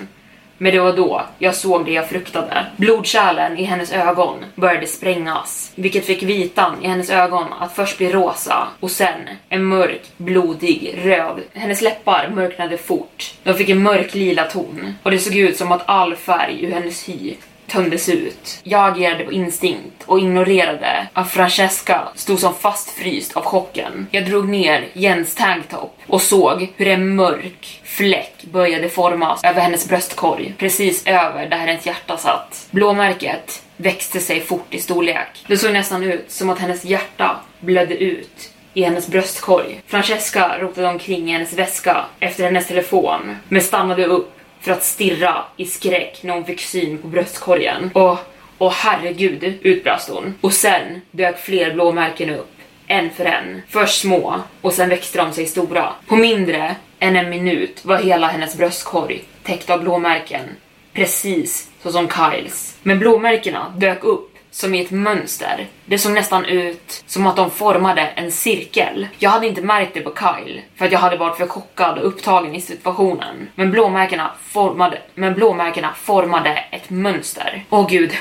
Men 0.62 0.72
det 0.74 0.80
var 0.80 0.93
då 0.93 1.26
jag 1.38 1.55
såg 1.55 1.86
det 1.86 1.91
jag 1.91 2.10
fruktade. 2.10 2.66
Blodkärlen 2.78 3.57
i 3.57 3.64
hennes 3.64 3.91
ögon 3.91 4.45
började 4.55 4.88
sprängas, 4.88 5.72
vilket 5.76 6.05
fick 6.05 6.24
vitan 6.24 6.84
i 6.84 6.88
hennes 6.88 7.10
ögon 7.10 7.45
att 7.60 7.76
först 7.76 7.97
bli 7.97 8.12
rosa 8.12 8.68
och 8.80 8.91
sen 8.91 9.30
en 9.49 9.64
mörk, 9.64 10.01
blodig 10.18 10.99
röd. 11.03 11.39
Hennes 11.53 11.82
läppar 11.82 12.30
mörknade 12.36 12.78
fort. 12.78 13.34
De 13.43 13.53
fick 13.53 13.70
en 13.70 13.84
mörk 13.84 14.16
lila 14.16 14.43
ton 14.43 14.93
och 15.03 15.12
det 15.12 15.20
såg 15.20 15.36
ut 15.36 15.57
som 15.57 15.72
att 15.72 15.84
all 15.86 16.16
färg 16.16 16.66
ur 16.66 16.72
hennes 16.72 17.10
hy 17.10 17.36
tömdes 17.70 18.10
ut. 18.10 18.60
Jag 18.64 18.92
agerade 18.92 19.24
på 19.24 19.32
instinkt 19.32 20.04
och 20.06 20.20
ignorerade 20.20 21.08
att 21.14 21.32
Francesca 21.32 22.08
stod 22.16 22.40
som 22.40 22.54
fastfryst 22.54 23.38
av 23.38 23.44
chocken. 23.44 24.08
Jag 24.12 24.26
drog 24.26 24.50
ner 24.50 24.88
Jens 24.94 25.36
tanktop 25.36 25.98
och 26.08 26.22
såg 26.22 26.74
hur 26.76 26.88
en 26.88 27.16
mörk 27.16 27.82
fläck 27.84 28.44
började 28.52 28.90
formas 28.90 29.44
över 29.44 29.62
hennes 29.62 29.88
bröstkorg, 29.88 30.54
precis 30.58 31.08
över 31.08 31.50
där 31.50 31.58
hennes 31.58 31.86
hjärta 31.86 32.18
satt. 32.18 32.68
Blåmärket 32.72 33.64
växte 33.78 34.20
sig 34.20 34.42
fort 34.42 34.74
i 34.74 34.80
storlek. 34.80 35.46
Det 35.48 35.58
såg 35.58 35.74
nästan 35.74 36.04
ut 36.04 36.32
som 36.32 36.50
att 36.50 36.60
hennes 36.60 36.86
hjärta 36.86 37.40
blödde 37.60 37.98
ut 37.98 38.52
i 38.74 38.84
hennes 38.84 39.08
bröstkorg. 39.08 39.82
Francesca 39.88 40.58
rotade 40.60 40.88
omkring 40.88 41.30
i 41.30 41.34
hennes 41.34 41.54
väska 41.54 42.06
efter 42.20 42.44
hennes 42.44 42.68
telefon, 42.68 43.36
men 43.48 43.62
stannade 43.62 44.06
upp 44.06 44.39
för 44.62 44.72
att 44.72 44.84
stirra 44.84 45.43
i 45.57 45.66
skräck 45.66 46.20
när 46.24 46.34
hon 46.34 46.45
fick 46.45 46.62
syn 46.62 46.97
på 46.97 47.07
bröstkorgen. 47.07 47.91
Och, 47.93 48.18
och 48.57 48.72
herregud, 48.72 49.57
utbrast 49.62 50.10
hon. 50.10 50.34
Och 50.41 50.53
sen 50.53 51.01
dök 51.12 51.39
fler 51.39 51.74
blåmärken 51.74 52.30
upp, 52.30 52.51
en 52.88 53.10
för 53.10 53.26
en. 53.26 53.62
Först 53.70 54.01
små, 54.01 54.41
och 54.62 54.74
sen 54.74 54.89
växte 54.89 55.18
de 55.18 55.34
sig 55.34 55.45
stora. 55.45 55.93
På 56.07 56.16
mindre 56.16 56.76
än 56.99 57.16
en 57.16 57.30
minut 57.30 57.86
var 57.86 57.97
hela 57.97 58.28
hennes 58.28 58.57
bröstkorg 58.57 59.24
täckt 59.43 59.70
av 59.70 59.82
blåmärken. 59.82 60.45
Precis 60.93 61.70
så 61.84 61.91
som 61.91 62.10
Kyles. 62.10 62.78
Men 62.84 62.99
blåmärkena 62.99 63.74
dök 63.78 64.03
upp 64.03 64.29
som 64.52 64.76
i 64.76 64.82
ett 64.82 64.91
mönster. 64.91 65.68
Det 65.86 65.97
såg 65.97 66.12
nästan 66.12 66.45
ut 66.45 67.04
som 67.08 67.28
att 67.28 67.36
de 67.36 67.52
formade 67.52 68.02
en 68.02 68.32
cirkel. 68.32 69.08
Jag 69.18 69.30
hade 69.30 69.47
inte 69.47 69.62
märkt 69.62 69.93
det 69.93 70.02
på 70.02 70.14
Kyle, 70.16 70.62
för 70.76 70.86
att 70.86 70.91
jag 70.91 71.00
hade 71.00 71.18
varit 71.18 71.38
för 71.38 71.47
chockad 71.47 71.97
och 71.97 72.08
upptagen 72.08 72.56
i 72.56 72.62
situationen. 72.62 73.50
Men 73.56 73.72
blåmärkena 73.72 74.32
formade, 74.43 75.02
men 75.16 75.34
blåmärkena 75.34 75.93
formade 75.93 76.50
ett 76.72 76.89
mönster. 76.89 77.64
Åh 77.70 77.88
gud, 77.89 78.12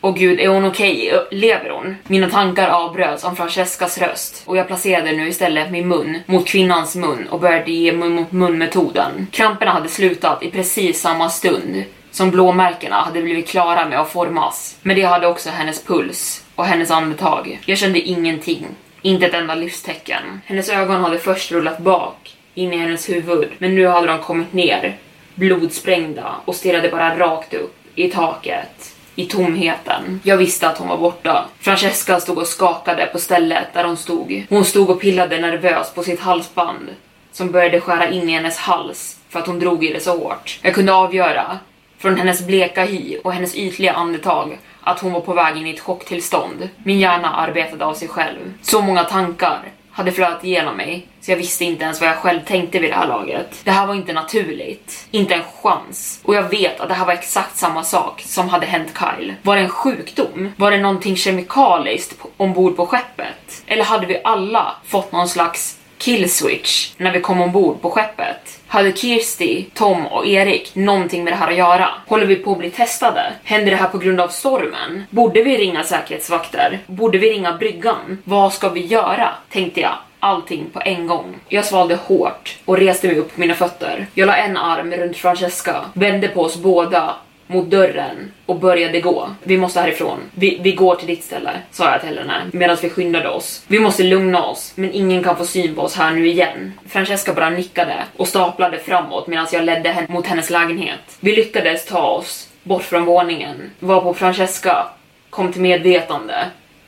Åh 0.00 0.14
gud, 0.14 0.40
är 0.40 0.48
hon 0.48 0.64
okej? 0.64 1.12
Okay? 1.12 1.38
Lever 1.38 1.70
hon? 1.70 1.96
Mina 2.06 2.30
tankar 2.30 2.68
avbröts 2.68 3.24
av 3.24 3.34
Francescas 3.34 3.98
röst 3.98 4.42
och 4.44 4.56
jag 4.56 4.66
placerade 4.66 5.12
nu 5.12 5.28
istället 5.28 5.70
min 5.70 5.88
mun 5.88 6.18
mot 6.26 6.46
kvinnans 6.46 6.96
mun 6.96 7.28
och 7.30 7.40
började 7.40 7.72
ge 7.72 7.92
mun 7.92 8.12
mot 8.12 8.32
mun 8.32 8.58
metoden. 8.58 9.26
Kramperna 9.32 9.70
hade 9.70 9.88
slutat 9.88 10.42
i 10.42 10.50
precis 10.50 11.00
samma 11.00 11.30
stund 11.30 11.84
som 12.10 12.30
blåmärkena 12.30 12.96
hade 12.96 13.22
blivit 13.22 13.48
klara 13.48 13.88
med 13.88 14.00
att 14.00 14.12
formas. 14.12 14.76
Men 14.82 14.96
det 14.96 15.02
hade 15.02 15.26
också 15.26 15.50
hennes 15.50 15.84
puls 15.84 16.44
och 16.54 16.64
hennes 16.64 16.90
andetag. 16.90 17.60
Jag 17.66 17.78
kände 17.78 18.00
ingenting. 18.00 18.66
Inte 19.02 19.26
ett 19.26 19.34
enda 19.34 19.54
livstecken. 19.54 20.40
Hennes 20.46 20.68
ögon 20.68 21.00
hade 21.00 21.18
först 21.18 21.52
rullat 21.52 21.78
bak, 21.78 22.36
in 22.54 22.72
i 22.72 22.76
hennes 22.76 23.08
huvud, 23.08 23.48
men 23.58 23.74
nu 23.74 23.86
hade 23.86 24.06
de 24.06 24.18
kommit 24.18 24.52
ner, 24.52 24.96
blodsprängda 25.34 26.34
och 26.44 26.54
stirrade 26.54 26.88
bara 26.88 27.18
rakt 27.18 27.54
upp, 27.54 27.76
i 27.94 28.10
taket, 28.10 28.94
i 29.14 29.26
tomheten. 29.26 30.20
Jag 30.24 30.36
visste 30.36 30.68
att 30.68 30.78
hon 30.78 30.88
var 30.88 30.98
borta. 30.98 31.48
Francesca 31.60 32.20
stod 32.20 32.38
och 32.38 32.46
skakade 32.46 33.06
på 33.06 33.18
stället 33.18 33.74
där 33.74 33.84
hon 33.84 33.96
stod. 33.96 34.46
Hon 34.48 34.64
stod 34.64 34.90
och 34.90 35.00
pillade 35.00 35.38
nervöst 35.38 35.94
på 35.94 36.02
sitt 36.02 36.20
halsband 36.20 36.88
som 37.32 37.50
började 37.50 37.80
skära 37.80 38.08
in 38.08 38.28
i 38.28 38.32
hennes 38.32 38.58
hals 38.58 39.18
för 39.28 39.38
att 39.38 39.46
hon 39.46 39.58
drog 39.58 39.84
i 39.84 39.92
det 39.92 40.00
så 40.00 40.18
hårt. 40.18 40.58
Jag 40.62 40.74
kunde 40.74 40.92
avgöra 40.92 41.58
från 41.98 42.16
hennes 42.16 42.46
bleka 42.46 42.84
hy 42.84 43.18
och 43.24 43.32
hennes 43.32 43.54
ytliga 43.54 43.92
andetag 43.92 44.58
att 44.80 45.00
hon 45.00 45.12
var 45.12 45.20
på 45.20 45.34
väg 45.34 45.56
in 45.56 45.66
i 45.66 45.70
ett 45.70 45.80
chocktillstånd. 45.80 46.68
Min 46.82 46.98
hjärna 46.98 47.34
arbetade 47.34 47.84
av 47.84 47.94
sig 47.94 48.08
själv. 48.08 48.52
Så 48.62 48.82
många 48.82 49.04
tankar 49.04 49.62
hade 49.90 50.12
flöt 50.12 50.44
igenom 50.44 50.76
mig 50.76 51.06
så 51.20 51.30
jag 51.30 51.36
visste 51.36 51.64
inte 51.64 51.84
ens 51.84 52.00
vad 52.00 52.10
jag 52.10 52.16
själv 52.16 52.40
tänkte 52.40 52.78
vid 52.78 52.90
det 52.90 52.96
här 52.96 53.06
laget. 53.06 53.60
Det 53.64 53.70
här 53.70 53.86
var 53.86 53.94
inte 53.94 54.12
naturligt. 54.12 55.08
Inte 55.10 55.34
en 55.34 55.42
chans. 55.62 56.20
Och 56.24 56.34
jag 56.34 56.48
vet 56.48 56.80
att 56.80 56.88
det 56.88 56.94
här 56.94 57.06
var 57.06 57.12
exakt 57.12 57.56
samma 57.56 57.84
sak 57.84 58.22
som 58.26 58.48
hade 58.48 58.66
hänt 58.66 58.98
Kyle. 58.98 59.34
Var 59.42 59.56
det 59.56 59.62
en 59.62 59.68
sjukdom? 59.68 60.52
Var 60.56 60.70
det 60.70 60.78
någonting 60.78 61.16
kemikaliskt 61.16 62.20
ombord 62.36 62.76
på 62.76 62.86
skeppet? 62.86 63.62
Eller 63.66 63.84
hade 63.84 64.06
vi 64.06 64.20
alla 64.24 64.74
fått 64.86 65.12
någon 65.12 65.28
slags 65.28 65.77
killswitch 65.98 66.92
när 66.96 67.12
vi 67.12 67.20
kom 67.20 67.40
ombord 67.40 67.82
på 67.82 67.90
skeppet? 67.90 68.60
Hade 68.66 68.92
Kirsty, 68.92 69.64
Tom 69.74 70.06
och 70.06 70.26
Erik 70.26 70.74
någonting 70.74 71.24
med 71.24 71.32
det 71.32 71.36
här 71.36 71.48
att 71.48 71.56
göra? 71.56 71.88
Håller 72.06 72.26
vi 72.26 72.36
på 72.36 72.52
att 72.52 72.58
bli 72.58 72.70
testade? 72.70 73.32
Händer 73.44 73.70
det 73.70 73.76
här 73.76 73.88
på 73.88 73.98
grund 73.98 74.20
av 74.20 74.28
stormen? 74.28 75.04
Borde 75.10 75.42
vi 75.42 75.56
ringa 75.56 75.84
säkerhetsvakter? 75.84 76.78
Borde 76.86 77.18
vi 77.18 77.30
ringa 77.30 77.52
bryggan? 77.52 78.18
Vad 78.24 78.52
ska 78.52 78.68
vi 78.68 78.86
göra? 78.86 79.28
Tänkte 79.50 79.80
jag 79.80 79.94
allting 80.20 80.70
på 80.72 80.80
en 80.84 81.06
gång. 81.06 81.36
Jag 81.48 81.64
svalde 81.64 81.94
hårt 81.94 82.58
och 82.64 82.76
reste 82.76 83.06
mig 83.06 83.18
upp 83.18 83.34
på 83.34 83.40
mina 83.40 83.54
fötter. 83.54 84.06
Jag 84.14 84.26
la 84.26 84.36
en 84.36 84.56
arm 84.56 84.92
runt 84.92 85.16
Francesca, 85.16 85.84
vände 85.94 86.28
på 86.28 86.40
oss 86.40 86.56
båda 86.56 87.14
mot 87.48 87.70
dörren 87.70 88.32
och 88.46 88.56
började 88.56 89.00
gå. 89.00 89.30
Vi 89.42 89.58
måste 89.58 89.80
härifrån. 89.80 90.18
Vi, 90.34 90.58
vi 90.62 90.72
går 90.72 90.94
till 90.94 91.06
ditt 91.06 91.24
ställe, 91.24 91.50
sa 91.70 91.90
jag 91.92 92.00
till 92.00 92.18
henne 92.18 92.42
medan 92.52 92.76
vi 92.82 92.90
skyndade 92.90 93.28
oss. 93.28 93.64
Vi 93.66 93.78
måste 93.78 94.02
lugna 94.02 94.44
oss, 94.44 94.72
men 94.74 94.92
ingen 94.92 95.24
kan 95.24 95.36
få 95.36 95.44
syn 95.44 95.74
på 95.74 95.82
oss 95.82 95.96
här 95.96 96.10
nu 96.10 96.28
igen. 96.28 96.72
Francesca 96.88 97.34
bara 97.34 97.50
nickade 97.50 98.04
och 98.16 98.28
staplade 98.28 98.78
framåt 98.78 99.26
medan 99.26 99.46
jag 99.52 99.64
ledde 99.64 99.88
henne 99.88 100.06
mot 100.10 100.26
hennes 100.26 100.50
lägenhet. 100.50 101.18
Vi 101.20 101.36
lyckades 101.36 101.84
ta 101.84 102.08
oss 102.08 102.48
bort 102.62 102.82
från 102.82 103.04
våningen, 103.04 103.70
varpå 103.78 104.14
Francesca 104.14 104.86
kom 105.30 105.52
till 105.52 105.62
medvetande 105.62 106.34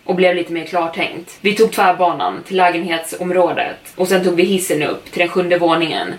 och 0.05 0.15
blev 0.15 0.37
lite 0.37 0.53
mer 0.53 0.65
klartänkt. 0.65 1.39
Vi 1.41 1.55
tog 1.55 1.73
tvärbanan 1.73 2.43
till 2.47 2.57
lägenhetsområdet 2.57 3.93
och 3.97 4.09
sen 4.09 4.25
tog 4.25 4.35
vi 4.35 4.43
hissen 4.43 4.83
upp 4.83 5.11
till 5.11 5.19
den 5.19 5.29
sjunde 5.29 5.59
våningen 5.59 6.15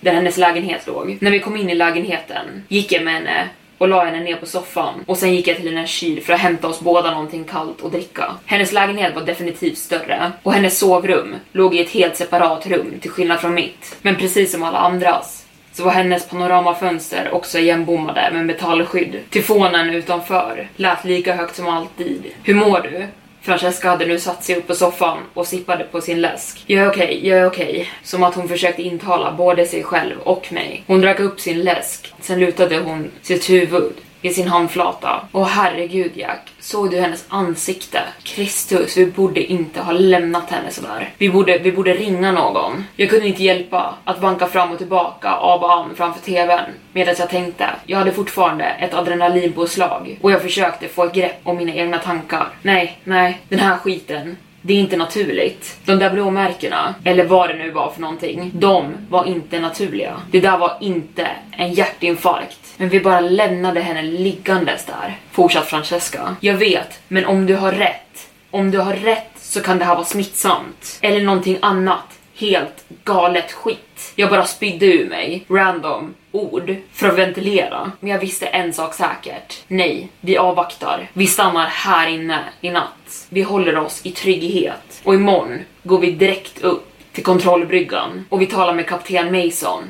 där 0.00 0.12
hennes 0.12 0.36
lägenhet 0.36 0.86
låg. 0.86 1.18
När 1.20 1.30
vi 1.30 1.40
kom 1.40 1.56
in 1.56 1.70
i 1.70 1.74
lägenheten 1.74 2.64
gick 2.68 2.92
jag 2.92 3.02
med 3.02 3.14
henne 3.14 3.48
och 3.78 3.88
la 3.88 4.04
henne 4.04 4.20
ner 4.20 4.36
på 4.36 4.46
soffan 4.46 5.04
och 5.06 5.16
sen 5.16 5.34
gick 5.34 5.48
jag 5.48 5.56
till 5.56 5.68
hennes 5.68 5.90
kyl 5.90 6.22
för 6.22 6.32
att 6.32 6.40
hämta 6.40 6.68
oss 6.68 6.80
båda 6.80 7.10
någonting 7.10 7.44
kallt 7.44 7.84
att 7.84 7.92
dricka. 7.92 8.24
Hennes 8.44 8.72
lägenhet 8.72 9.14
var 9.14 9.22
definitivt 9.22 9.78
större 9.78 10.32
och 10.42 10.52
hennes 10.52 10.78
sovrum 10.78 11.34
låg 11.52 11.74
i 11.74 11.80
ett 11.80 11.90
helt 11.90 12.16
separat 12.16 12.66
rum 12.66 12.94
till 13.00 13.10
skillnad 13.10 13.40
från 13.40 13.54
mitt. 13.54 13.96
Men 14.02 14.16
precis 14.16 14.52
som 14.52 14.62
alla 14.62 14.78
andras 14.78 15.46
så 15.72 15.84
var 15.84 15.92
hennes 15.92 16.28
panoramafönster 16.28 17.34
också 17.34 17.58
igenbommade 17.58 18.30
med 18.32 18.46
metallskydd. 18.46 19.20
Tyfonen 19.30 19.90
utanför 19.90 20.68
lät 20.76 21.04
lika 21.04 21.34
högt 21.34 21.56
som 21.56 21.68
alltid. 21.68 22.24
Hur 22.42 22.54
mår 22.54 22.80
du? 22.80 23.06
Francesca 23.44 23.88
hade 23.88 24.06
nu 24.06 24.18
satt 24.18 24.44
sig 24.44 24.56
upp 24.56 24.66
på 24.66 24.74
soffan 24.74 25.18
och 25.34 25.46
sippade 25.46 25.84
på 25.84 26.00
sin 26.00 26.20
läsk. 26.20 26.64
Jag 26.66 26.84
är 26.84 26.90
okej, 26.90 27.04
okay, 27.04 27.28
jag 27.28 27.38
är 27.38 27.46
okej. 27.46 27.70
Okay. 27.70 27.86
Som 28.02 28.22
att 28.22 28.34
hon 28.34 28.48
försökte 28.48 28.82
intala 28.82 29.32
både 29.32 29.66
sig 29.66 29.82
själv 29.82 30.18
och 30.18 30.52
mig. 30.52 30.82
Hon 30.86 31.00
drack 31.00 31.20
upp 31.20 31.40
sin 31.40 31.62
läsk, 31.62 32.14
sen 32.20 32.40
lutade 32.40 32.78
hon 32.78 33.10
sitt 33.22 33.50
huvud 33.50 33.92
i 34.24 34.30
sin 34.30 34.48
handflata. 34.48 35.28
Och 35.32 35.46
herregud 35.46 36.12
Jack, 36.14 36.52
såg 36.60 36.90
du 36.90 37.00
hennes 37.00 37.24
ansikte? 37.28 38.00
Kristus, 38.22 38.96
vi 38.96 39.06
borde 39.06 39.44
inte 39.44 39.80
ha 39.80 39.92
lämnat 39.92 40.50
henne 40.50 40.70
sådär. 40.70 41.10
Vi 41.18 41.30
borde, 41.30 41.58
vi 41.58 41.72
borde 41.72 41.94
ringa 41.94 42.32
någon. 42.32 42.84
Jag 42.96 43.10
kunde 43.10 43.28
inte 43.28 43.42
hjälpa 43.42 43.94
att 44.04 44.20
vanka 44.20 44.46
fram 44.46 44.72
och 44.72 44.78
tillbaka 44.78 45.32
av 45.34 45.62
och 45.62 45.72
an 45.72 45.90
framför 45.96 46.20
tvn 46.20 46.70
medan 46.92 47.14
jag 47.18 47.30
tänkte. 47.30 47.70
Jag 47.86 47.98
hade 47.98 48.12
fortfarande 48.12 48.64
ett 48.64 48.94
adrenalinpåslag 48.94 50.18
och 50.20 50.30
jag 50.30 50.42
försökte 50.42 50.88
få 50.88 51.04
ett 51.04 51.14
grepp 51.14 51.40
om 51.42 51.56
mina 51.56 51.74
egna 51.74 51.98
tankar. 51.98 52.48
Nej, 52.62 52.98
nej, 53.04 53.40
den 53.48 53.58
här 53.58 53.76
skiten 53.76 54.36
det 54.66 54.74
är 54.74 54.78
inte 54.78 54.96
naturligt. 54.96 55.78
De 55.84 55.98
där 55.98 56.10
blåmärkena, 56.10 56.94
eller 57.04 57.24
vad 57.24 57.48
det 57.48 57.54
nu 57.54 57.70
var 57.70 57.90
för 57.90 58.00
någonting, 58.00 58.50
de 58.54 58.94
var 59.08 59.24
inte 59.24 59.60
naturliga. 59.60 60.20
Det 60.30 60.40
där 60.40 60.58
var 60.58 60.76
inte 60.80 61.28
en 61.50 61.72
hjärtinfarkt. 61.72 62.63
Men 62.76 62.88
vi 62.88 63.00
bara 63.00 63.20
lämnade 63.20 63.80
henne 63.80 64.02
liggandes 64.02 64.84
där, 64.84 65.18
Fortsatt 65.30 65.66
Francesca. 65.66 66.36
Jag 66.40 66.54
vet, 66.54 67.00
men 67.08 67.26
om 67.26 67.46
du 67.46 67.54
har 67.54 67.72
rätt, 67.72 68.28
om 68.50 68.70
du 68.70 68.78
har 68.78 68.92
rätt 68.92 69.30
så 69.36 69.60
kan 69.60 69.78
det 69.78 69.84
här 69.84 69.94
vara 69.94 70.04
smittsamt. 70.04 70.98
Eller 71.00 71.22
någonting 71.22 71.58
annat 71.62 72.18
helt 72.34 72.84
galet 73.04 73.52
skit. 73.52 74.12
Jag 74.14 74.30
bara 74.30 74.44
spydde 74.44 74.86
ur 74.86 75.08
mig 75.08 75.44
random 75.48 76.14
ord 76.32 76.76
för 76.92 77.08
att 77.08 77.18
ventilera. 77.18 77.92
Men 78.00 78.10
jag 78.10 78.18
visste 78.18 78.46
en 78.46 78.72
sak 78.72 78.94
säkert. 78.94 79.64
Nej, 79.68 80.08
vi 80.20 80.36
avvaktar. 80.36 81.10
Vi 81.12 81.26
stannar 81.26 81.66
här 81.66 82.08
inne 82.08 82.40
i 82.60 82.70
natt. 82.70 83.26
Vi 83.28 83.42
håller 83.42 83.76
oss 83.78 84.00
i 84.04 84.10
trygghet. 84.10 85.00
Och 85.04 85.14
imorgon 85.14 85.58
går 85.82 85.98
vi 85.98 86.10
direkt 86.10 86.62
upp 86.62 86.90
till 87.12 87.24
kontrollbryggan 87.24 88.24
och 88.28 88.42
vi 88.42 88.46
talar 88.46 88.74
med 88.74 88.86
kapten 88.86 89.32
Mason 89.32 89.84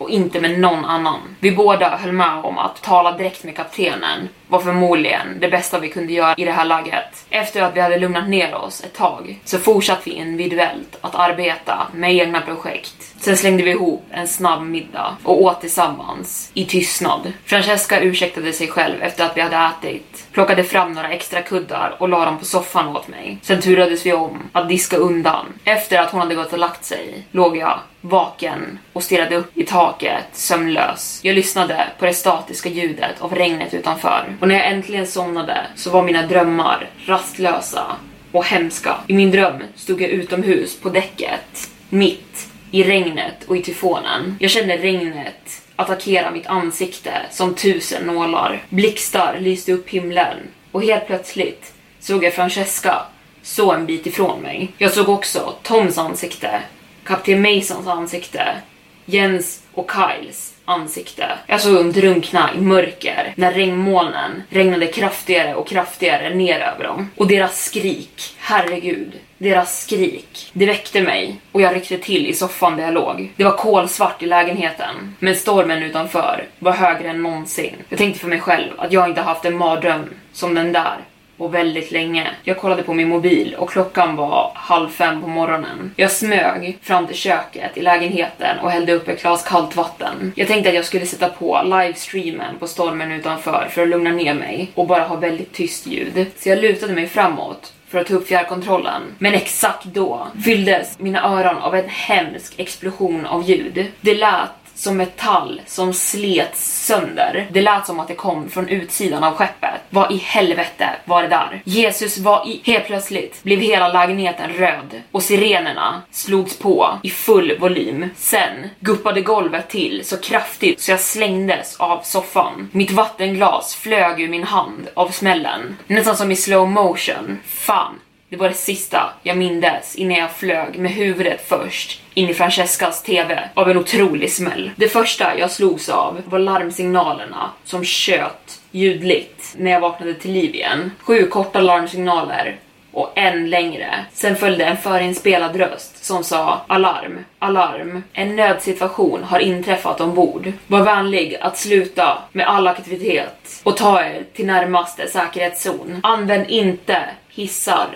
och 0.00 0.10
inte 0.10 0.40
med 0.40 0.58
någon 0.60 0.84
annan. 0.84 1.20
Vi 1.40 1.52
båda 1.52 1.96
höll 1.96 2.12
med 2.12 2.44
om 2.44 2.58
att 2.58 2.82
tala 2.82 3.16
direkt 3.16 3.44
med 3.44 3.56
kaptenen 3.56 4.28
var 4.50 4.60
förmodligen 4.60 5.40
det 5.40 5.48
bästa 5.48 5.78
vi 5.78 5.88
kunde 5.88 6.12
göra 6.12 6.34
i 6.36 6.44
det 6.44 6.52
här 6.52 6.64
läget. 6.64 7.26
Efter 7.30 7.62
att 7.62 7.76
vi 7.76 7.80
hade 7.80 7.98
lugnat 7.98 8.28
ner 8.28 8.54
oss 8.54 8.84
ett 8.84 8.94
tag 8.94 9.40
så 9.44 9.58
fortsatte 9.58 10.02
vi 10.04 10.10
individuellt 10.10 10.98
att 11.00 11.14
arbeta 11.14 11.86
med 11.94 12.14
egna 12.14 12.40
projekt. 12.40 13.14
Sen 13.20 13.36
slängde 13.36 13.62
vi 13.62 13.70
ihop 13.70 14.04
en 14.10 14.28
snabb 14.28 14.62
middag 14.62 15.16
och 15.24 15.42
åt 15.42 15.60
tillsammans 15.60 16.50
i 16.54 16.64
tystnad. 16.64 17.32
Francesca 17.44 18.00
ursäktade 18.00 18.52
sig 18.52 18.68
själv 18.68 19.02
efter 19.02 19.24
att 19.24 19.36
vi 19.36 19.40
hade 19.40 19.56
ätit, 19.56 20.26
plockade 20.32 20.64
fram 20.64 20.92
några 20.92 21.10
extra 21.10 21.42
kuddar 21.42 21.96
och 21.98 22.08
la 22.08 22.24
dem 22.24 22.38
på 22.38 22.44
soffan 22.44 22.88
åt 22.88 23.08
mig. 23.08 23.38
Sen 23.42 23.60
turades 23.60 24.06
vi 24.06 24.12
om 24.12 24.42
att 24.52 24.68
diska 24.68 24.96
undan. 24.96 25.46
Efter 25.64 25.98
att 25.98 26.10
hon 26.10 26.20
hade 26.20 26.34
gått 26.34 26.52
och 26.52 26.58
lagt 26.58 26.84
sig 26.84 27.26
låg 27.30 27.56
jag 27.56 27.78
vaken 28.00 28.78
och 28.92 29.02
stirrade 29.02 29.36
upp 29.36 29.58
i 29.58 29.66
taket 29.66 30.24
sömnlös. 30.32 31.20
Jag 31.22 31.34
lyssnade 31.34 31.86
på 31.98 32.06
det 32.06 32.14
statiska 32.14 32.68
ljudet 32.68 33.20
av 33.20 33.34
regnet 33.34 33.74
utanför 33.74 34.36
och 34.40 34.48
när 34.48 34.54
jag 34.54 34.66
äntligen 34.66 35.06
somnade 35.06 35.66
så 35.76 35.90
var 35.90 36.02
mina 36.02 36.26
drömmar 36.26 36.90
rastlösa 37.06 37.96
och 38.32 38.44
hemska. 38.44 38.94
I 39.06 39.14
min 39.14 39.30
dröm 39.30 39.62
stod 39.74 40.00
jag 40.00 40.10
utomhus 40.10 40.80
på 40.80 40.88
däcket, 40.88 41.70
mitt 41.88 42.48
i 42.70 42.82
regnet 42.82 43.44
och 43.46 43.56
i 43.56 43.62
tyfonen. 43.62 44.36
Jag 44.40 44.50
kände 44.50 44.76
regnet 44.76 45.62
attackera 45.76 46.30
mitt 46.30 46.46
ansikte 46.46 47.12
som 47.30 47.54
tusen 47.54 48.06
nålar. 48.06 48.62
Blixtar 48.68 49.38
lyste 49.40 49.72
upp 49.72 49.88
himlen 49.88 50.36
och 50.72 50.82
helt 50.82 51.06
plötsligt 51.06 51.72
såg 52.00 52.24
jag 52.24 52.34
Francesca 52.34 53.02
så 53.42 53.72
en 53.72 53.86
bit 53.86 54.06
ifrån 54.06 54.40
mig. 54.40 54.72
Jag 54.78 54.92
såg 54.92 55.08
också 55.08 55.54
Toms 55.62 55.98
ansikte, 55.98 56.60
kapten 57.04 57.42
Masons 57.42 57.86
ansikte, 57.86 58.56
Jens 59.04 59.62
och 59.74 59.90
Kyles 59.92 60.49
ansikte. 60.70 61.26
Alltså 61.26 61.38
jag 61.46 61.60
såg 61.60 61.74
dem 61.74 61.92
drunkna 61.92 62.50
i 62.54 62.60
mörker 62.60 63.32
när 63.36 63.52
regnmolnen 63.52 64.42
regnade 64.50 64.86
kraftigare 64.86 65.54
och 65.54 65.68
kraftigare 65.68 66.34
ner 66.34 66.60
över 66.60 66.84
dem. 66.84 67.10
Och 67.16 67.26
deras 67.26 67.64
skrik, 67.64 68.34
herregud, 68.38 69.12
deras 69.38 69.82
skrik. 69.82 70.50
Det 70.52 70.66
väckte 70.66 71.02
mig 71.02 71.40
och 71.52 71.60
jag 71.60 71.74
ryckte 71.74 71.98
till 71.98 72.26
i 72.26 72.34
soffan 72.34 72.76
där 72.76 72.84
jag 72.84 72.94
låg. 72.94 73.32
Det 73.36 73.44
var 73.44 73.56
kolsvart 73.56 74.22
i 74.22 74.26
lägenheten, 74.26 75.16
men 75.18 75.34
stormen 75.34 75.82
utanför 75.82 76.44
var 76.58 76.72
högre 76.72 77.10
än 77.10 77.22
någonsin. 77.22 77.76
Jag 77.88 77.98
tänkte 77.98 78.20
för 78.20 78.28
mig 78.28 78.40
själv 78.40 78.70
att 78.78 78.92
jag 78.92 79.08
inte 79.08 79.20
haft 79.20 79.44
en 79.44 79.56
mardröm 79.56 80.14
som 80.32 80.54
den 80.54 80.72
där 80.72 80.96
och 81.40 81.54
väldigt 81.54 81.90
länge. 81.90 82.30
Jag 82.42 82.58
kollade 82.58 82.82
på 82.82 82.94
min 82.94 83.08
mobil 83.08 83.54
och 83.58 83.70
klockan 83.70 84.16
var 84.16 84.52
halv 84.54 84.88
fem 84.88 85.20
på 85.20 85.28
morgonen. 85.28 85.94
Jag 85.96 86.10
smög 86.10 86.78
fram 86.82 87.06
till 87.06 87.16
köket 87.16 87.76
i 87.76 87.82
lägenheten 87.82 88.58
och 88.58 88.70
hällde 88.70 88.92
upp 88.92 89.08
ett 89.08 89.22
glas 89.22 89.44
kallt 89.44 89.76
vatten. 89.76 90.32
Jag 90.36 90.48
tänkte 90.48 90.68
att 90.68 90.74
jag 90.74 90.84
skulle 90.84 91.06
sätta 91.06 91.28
på 91.28 91.60
livestreamen 91.64 92.58
på 92.58 92.66
stormen 92.66 93.12
utanför 93.12 93.68
för 93.70 93.82
att 93.82 93.88
lugna 93.88 94.10
ner 94.10 94.34
mig 94.34 94.70
och 94.74 94.86
bara 94.86 95.02
ha 95.02 95.16
väldigt 95.16 95.52
tyst 95.52 95.86
ljud. 95.86 96.26
Så 96.38 96.48
jag 96.48 96.58
lutade 96.58 96.92
mig 96.92 97.06
framåt 97.06 97.72
för 97.88 97.98
att 97.98 98.06
ta 98.06 98.14
upp 98.14 98.28
fjärrkontrollen. 98.28 99.02
Men 99.18 99.34
exakt 99.34 99.84
då 99.84 100.26
fylldes 100.44 100.98
mina 100.98 101.24
öron 101.24 101.58
av 101.58 101.74
en 101.74 101.88
hemsk 101.88 102.54
explosion 102.56 103.26
av 103.26 103.50
ljud. 103.50 103.86
Det 104.00 104.14
lät 104.14 104.59
som 104.80 104.96
metall 104.96 105.60
som 105.66 105.92
slets 105.94 106.86
sönder. 106.86 107.48
Det 107.52 107.62
lät 107.62 107.86
som 107.86 108.00
att 108.00 108.08
det 108.08 108.14
kom 108.14 108.50
från 108.50 108.68
utsidan 108.68 109.24
av 109.24 109.34
skeppet. 109.34 109.80
Vad 109.90 110.12
i 110.12 110.16
helvete 110.16 110.90
var 111.04 111.22
det 111.22 111.28
där? 111.28 111.62
Jesus 111.64 112.18
var 112.18 112.48
i... 112.48 112.60
Helt 112.64 112.86
plötsligt 112.86 113.42
blev 113.42 113.60
hela 113.60 113.88
lägenheten 113.88 114.50
röd 114.50 115.02
och 115.10 115.22
sirenerna 115.22 116.02
slogs 116.10 116.58
på 116.58 116.98
i 117.02 117.10
full 117.10 117.58
volym. 117.58 118.10
Sen 118.16 118.70
guppade 118.80 119.20
golvet 119.20 119.68
till 119.68 120.04
så 120.04 120.16
kraftigt 120.16 120.80
så 120.80 120.90
jag 120.90 121.00
slängdes 121.00 121.76
av 121.76 122.00
soffan. 122.02 122.68
Mitt 122.72 122.90
vattenglas 122.90 123.74
flög 123.74 124.20
ur 124.20 124.28
min 124.28 124.44
hand 124.44 124.88
av 124.94 125.08
smällen. 125.08 125.76
Nästan 125.86 126.16
som 126.16 126.30
i 126.30 126.36
slow 126.36 126.68
motion. 126.68 127.40
Fan, 127.44 127.94
det 128.30 128.36
var 128.36 128.48
det 128.48 128.54
sista 128.54 129.12
jag 129.22 129.36
mindes 129.36 129.96
innan 129.96 130.18
jag 130.18 130.30
flög 130.30 130.78
med 130.78 130.90
huvudet 130.90 131.48
först 131.48 132.02
in 132.14 132.28
i 132.28 132.34
Francescas 132.34 133.02
TV 133.02 133.48
av 133.54 133.70
en 133.70 133.76
otrolig 133.76 134.32
smäll. 134.32 134.70
Det 134.76 134.88
första 134.88 135.38
jag 135.38 135.50
slogs 135.50 135.88
av 135.88 136.22
var 136.26 136.38
larmsignalerna 136.38 137.50
som 137.64 137.84
tjöt 137.84 138.60
ljudligt 138.70 139.54
när 139.56 139.70
jag 139.70 139.80
vaknade 139.80 140.14
till 140.14 140.32
liv 140.32 140.54
igen. 140.54 140.90
Sju 141.00 141.26
korta 141.26 141.60
larmsignaler 141.60 142.56
och 142.92 143.12
en 143.14 143.50
längre. 143.50 144.04
Sen 144.12 144.36
följde 144.36 144.64
en 144.64 144.76
förinspelad 144.76 145.56
röst 145.56 146.04
som 146.04 146.24
sa 146.24 146.60
alarm, 146.66 147.24
alarm. 147.38 148.02
En 148.12 148.36
nödsituation 148.36 149.24
har 149.24 149.38
inträffat 149.38 150.00
ombord. 150.00 150.52
Var 150.66 150.82
vänlig 150.82 151.36
att 151.40 151.58
sluta 151.58 152.18
med 152.32 152.46
all 152.46 152.66
aktivitet 152.66 153.60
och 153.62 153.76
ta 153.76 154.04
er 154.04 154.24
till 154.34 154.46
närmaste 154.46 155.08
säkerhetszon. 155.08 156.00
Använd 156.02 156.50
inte 156.50 157.00
hissar 157.28 157.88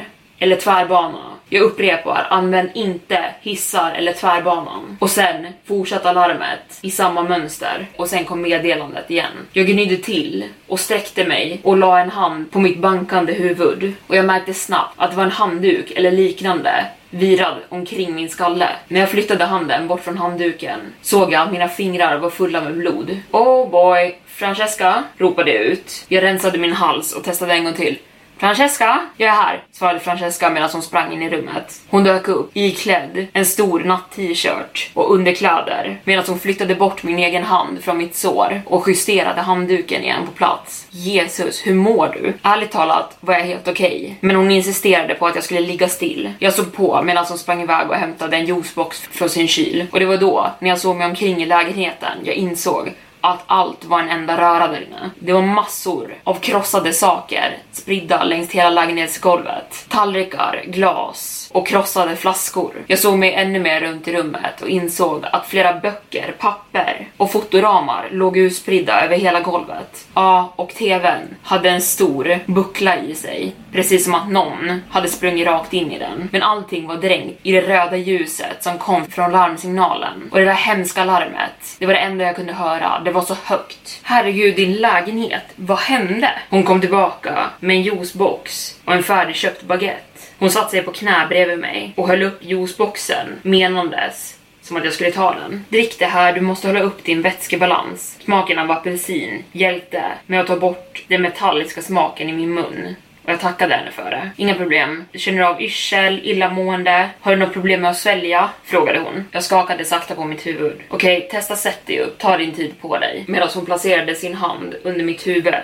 eller 0.45 0.57
tvärbana. 0.57 1.19
Jag 1.49 1.63
upprepar, 1.63 2.27
använd 2.31 2.71
inte 2.75 3.25
hissar 3.41 3.93
eller 3.93 4.13
tvärbanan. 4.13 4.97
Och 5.01 5.11
sen 5.11 5.47
fortsatte 5.65 6.11
alarmet 6.11 6.79
i 6.83 6.91
samma 6.91 7.23
mönster 7.23 7.87
och 7.97 8.09
sen 8.09 8.25
kom 8.25 8.43
meddelandet 8.43 9.11
igen. 9.11 9.33
Jag 9.53 9.67
gnydde 9.67 9.97
till 9.97 10.45
och 10.67 10.81
sträckte 10.81 11.25
mig 11.25 11.61
och 11.63 11.77
la 11.77 12.01
en 12.01 12.11
hand 12.11 12.51
på 12.51 12.59
mitt 12.59 12.79
bankande 12.79 13.33
huvud 13.33 13.93
och 14.07 14.17
jag 14.17 14.25
märkte 14.25 14.55
snabbt 14.55 14.95
att 14.97 15.11
det 15.11 15.17
var 15.17 15.25
en 15.25 15.31
handduk 15.31 15.91
eller 15.91 16.11
liknande 16.13 16.85
virad 17.11 17.57
omkring 17.69 18.15
min 18.15 18.29
skalle. 18.29 18.69
När 18.89 19.01
jag 19.01 19.11
flyttade 19.11 19.45
handen 19.45 19.89
bort 19.89 20.05
från 20.05 20.19
handduken 20.19 20.81
såg 21.03 21.33
jag 21.33 21.43
att 21.43 21.53
mina 21.53 21.69
fingrar 21.69 22.19
var 22.19 22.31
fulla 22.31 22.61
med 22.61 22.75
blod. 22.75 23.19
Oh 23.31 23.71
boy, 23.71 24.19
Francesca, 24.27 25.05
ropade 25.19 25.53
jag 25.55 25.63
ut. 25.63 26.05
Jag 26.09 26.23
rensade 26.23 26.59
min 26.59 26.73
hals 26.73 27.13
och 27.13 27.25
testade 27.25 27.53
en 27.53 27.65
gång 27.65 27.75
till. 27.75 27.99
Francesca, 28.45 29.01
jag 29.17 29.29
är 29.29 29.35
här, 29.35 29.65
svarade 29.73 30.01
Francesca 30.01 30.51
medan 30.51 30.71
hon 30.73 30.83
sprang 30.83 31.13
in 31.13 31.23
i 31.23 31.31
rummet. 31.31 31.81
Hon 31.89 32.05
dök 32.05 32.29
upp 32.29 32.51
iklädd 32.55 33.27
en 33.33 33.47
stor 33.47 33.81
natt-t-shirt 33.81 34.91
och 34.95 35.15
underkläder 35.15 36.01
medan 36.05 36.25
hon 36.29 36.39
flyttade 36.39 36.75
bort 36.75 37.03
min 37.03 37.19
egen 37.19 37.45
hand 37.45 37.85
från 37.85 37.99
mitt 37.99 38.17
sår 38.17 38.63
och 38.67 38.89
justerade 38.89 39.41
handduken 39.41 40.03
igen 40.03 40.27
på 40.27 40.33
plats. 40.33 40.87
Jesus, 40.91 41.67
hur 41.67 41.75
mår 41.75 42.09
du? 42.09 42.33
Ärligt 42.43 42.71
talat 42.71 43.17
var 43.21 43.35
jag 43.35 43.41
helt 43.41 43.69
okej, 43.69 44.01
okay, 44.03 44.15
men 44.21 44.37
hon 44.37 44.51
insisterade 44.51 45.15
på 45.15 45.27
att 45.27 45.35
jag 45.35 45.45
skulle 45.45 45.61
ligga 45.61 45.89
still. 45.89 46.33
Jag 46.39 46.55
såg 46.55 46.73
på 46.73 47.03
medan 47.03 47.25
hon 47.29 47.39
sprang 47.39 47.63
iväg 47.63 47.91
och 47.91 47.97
hämtade 47.97 48.37
en 48.37 48.47
juicebox 48.47 49.01
från 49.01 49.29
sin 49.29 49.49
kyl 49.49 49.87
och 49.93 50.01
det 50.01 50.07
var 50.07 50.17
då, 50.17 50.51
när 50.59 50.69
jag 50.69 50.79
såg 50.79 50.97
mig 50.97 51.07
omkring 51.07 51.43
i 51.43 51.47
lägenheten, 51.47 52.19
jag 52.25 52.35
insåg 52.35 52.93
att 53.25 53.45
allt 53.47 53.85
var 53.85 54.01
en 54.01 54.11
enda 54.11 54.37
röra 54.37 54.69
där 54.69 54.87
inne. 54.87 55.11
Det 55.19 55.33
var 55.33 55.43
massor 55.43 56.15
av 56.25 56.35
krossade 56.35 56.93
saker 56.93 57.59
spridda 57.73 58.25
längs 58.25 58.51
hela 58.51 58.71
lägenhetsgolvet. 58.71 59.87
Tallrikar, 59.89 60.63
glas 60.67 61.44
och 61.55 61.67
krossade 61.67 62.17
flaskor. 62.17 62.73
Jag 62.87 62.99
såg 62.99 63.19
mig 63.19 63.35
ännu 63.35 63.59
mer 63.59 63.81
runt 63.81 64.09
i 64.09 64.13
rummet 64.13 64.61
och 64.63 64.69
insåg 64.69 65.25
att 65.33 65.47
flera 65.47 65.73
böcker, 65.81 66.35
papper 66.39 67.09
och 67.17 67.33
fotoramar 67.33 68.09
låg 68.11 68.37
utspridda 68.37 69.05
över 69.05 69.17
hela 69.17 69.41
golvet. 69.41 70.07
Ja, 70.15 70.53
och 70.57 70.69
tvn 70.69 71.37
hade 71.43 71.71
en 71.71 71.81
stor 71.81 72.39
buckla 72.47 72.97
i 72.99 73.15
sig. 73.15 73.53
Precis 73.73 74.05
som 74.05 74.15
att 74.15 74.31
någon 74.31 74.83
hade 74.91 75.09
sprungit 75.09 75.47
rakt 75.47 75.73
in 75.73 75.93
i 75.93 75.99
den. 75.99 76.29
Men 76.33 76.43
allting 76.43 76.87
var 76.87 76.97
dränkt 76.97 77.41
i 77.43 77.53
det 77.53 77.61
röda 77.61 77.97
ljuset 77.97 78.63
som 78.63 78.79
kom 78.79 79.07
från 79.07 79.33
larmsignalen. 79.33 80.29
Och 80.31 80.39
det 80.39 80.45
där 80.45 80.53
hemska 80.53 81.05
larmet, 81.05 81.77
det 81.79 81.87
var 81.87 81.93
det 81.95 82.01
enda 82.01 82.25
jag 82.25 82.37
kunde 82.37 82.53
höra. 82.53 83.01
Det 83.05 83.11
var 83.11 83.23
så 83.23 83.37
högt. 83.45 84.01
Herregud, 84.03 84.57
din 84.57 84.73
lägenhet. 84.73 85.45
Vad 85.57 85.79
hände? 85.79 86.31
Hon 86.51 86.63
kom 86.63 86.81
tillbaka 86.81 87.51
med 87.61 87.77
en 87.77 87.83
juicebox 87.83 88.77
och 88.85 88.95
en 88.95 89.03
färdigköpt 89.03 89.63
baguette. 89.63 90.14
Hon 90.39 90.51
satte 90.51 90.71
sig 90.71 90.83
på 90.83 90.93
knä 90.93 91.27
bredvid 91.29 91.59
mig 91.59 91.93
och 91.97 92.09
höll 92.09 92.23
upp 92.23 92.45
juiceboxen 92.45 93.27
menandes 93.43 94.39
som 94.63 94.77
att 94.77 94.85
jag 94.85 94.95
skulle 94.95 95.13
ta 95.13 95.35
den. 95.35 95.65
Drick 95.69 95.99
det 95.99 96.07
här, 96.07 96.33
du 96.33 96.41
måste 96.41 96.67
hålla 96.67 96.81
upp 96.81 97.05
din 97.05 97.23
vätskebalans. 97.23 98.19
Smaken 98.25 98.59
av 98.59 98.71
apelsin 98.71 99.45
hjälpte 99.53 100.03
med 100.27 100.41
att 100.41 100.47
ta 100.47 100.57
bort 100.57 101.05
den 101.09 101.23
metalliska 101.23 101.83
smaken 101.83 102.29
i 102.29 102.33
min 102.33 102.55
mun. 102.55 102.97
Och 103.25 103.31
jag 103.31 103.41
tackade 103.41 103.75
henne 103.75 103.91
för 103.91 104.11
det. 104.11 104.31
Inga 104.37 104.55
problem. 104.55 105.05
Känner 105.15 105.39
du 105.39 105.45
av 105.45 105.63
yrsel, 105.63 106.21
illamående? 106.23 107.09
Har 107.21 107.33
du 107.33 107.39
något 107.39 107.53
problem 107.53 107.81
med 107.81 107.91
att 107.91 107.97
svälja? 107.97 108.51
Frågade 108.65 108.99
hon. 108.99 109.29
Jag 109.31 109.45
skakade 109.45 109.85
sakta 109.85 110.15
på 110.15 110.25
mitt 110.25 110.47
huvud. 110.47 110.81
Okej, 110.89 111.17
okay, 111.17 111.29
testa 111.29 111.57
sätt 111.57 111.87
dig 111.87 112.01
upp. 112.01 112.19
Ta 112.19 112.37
din 112.37 112.53
tid 112.53 112.81
på 112.81 112.99
dig. 112.99 113.25
Medan 113.29 113.49
hon 113.55 113.65
placerade 113.65 114.15
sin 114.15 114.35
hand 114.35 114.75
under 114.83 115.05
mitt 115.05 115.27
huvud 115.27 115.55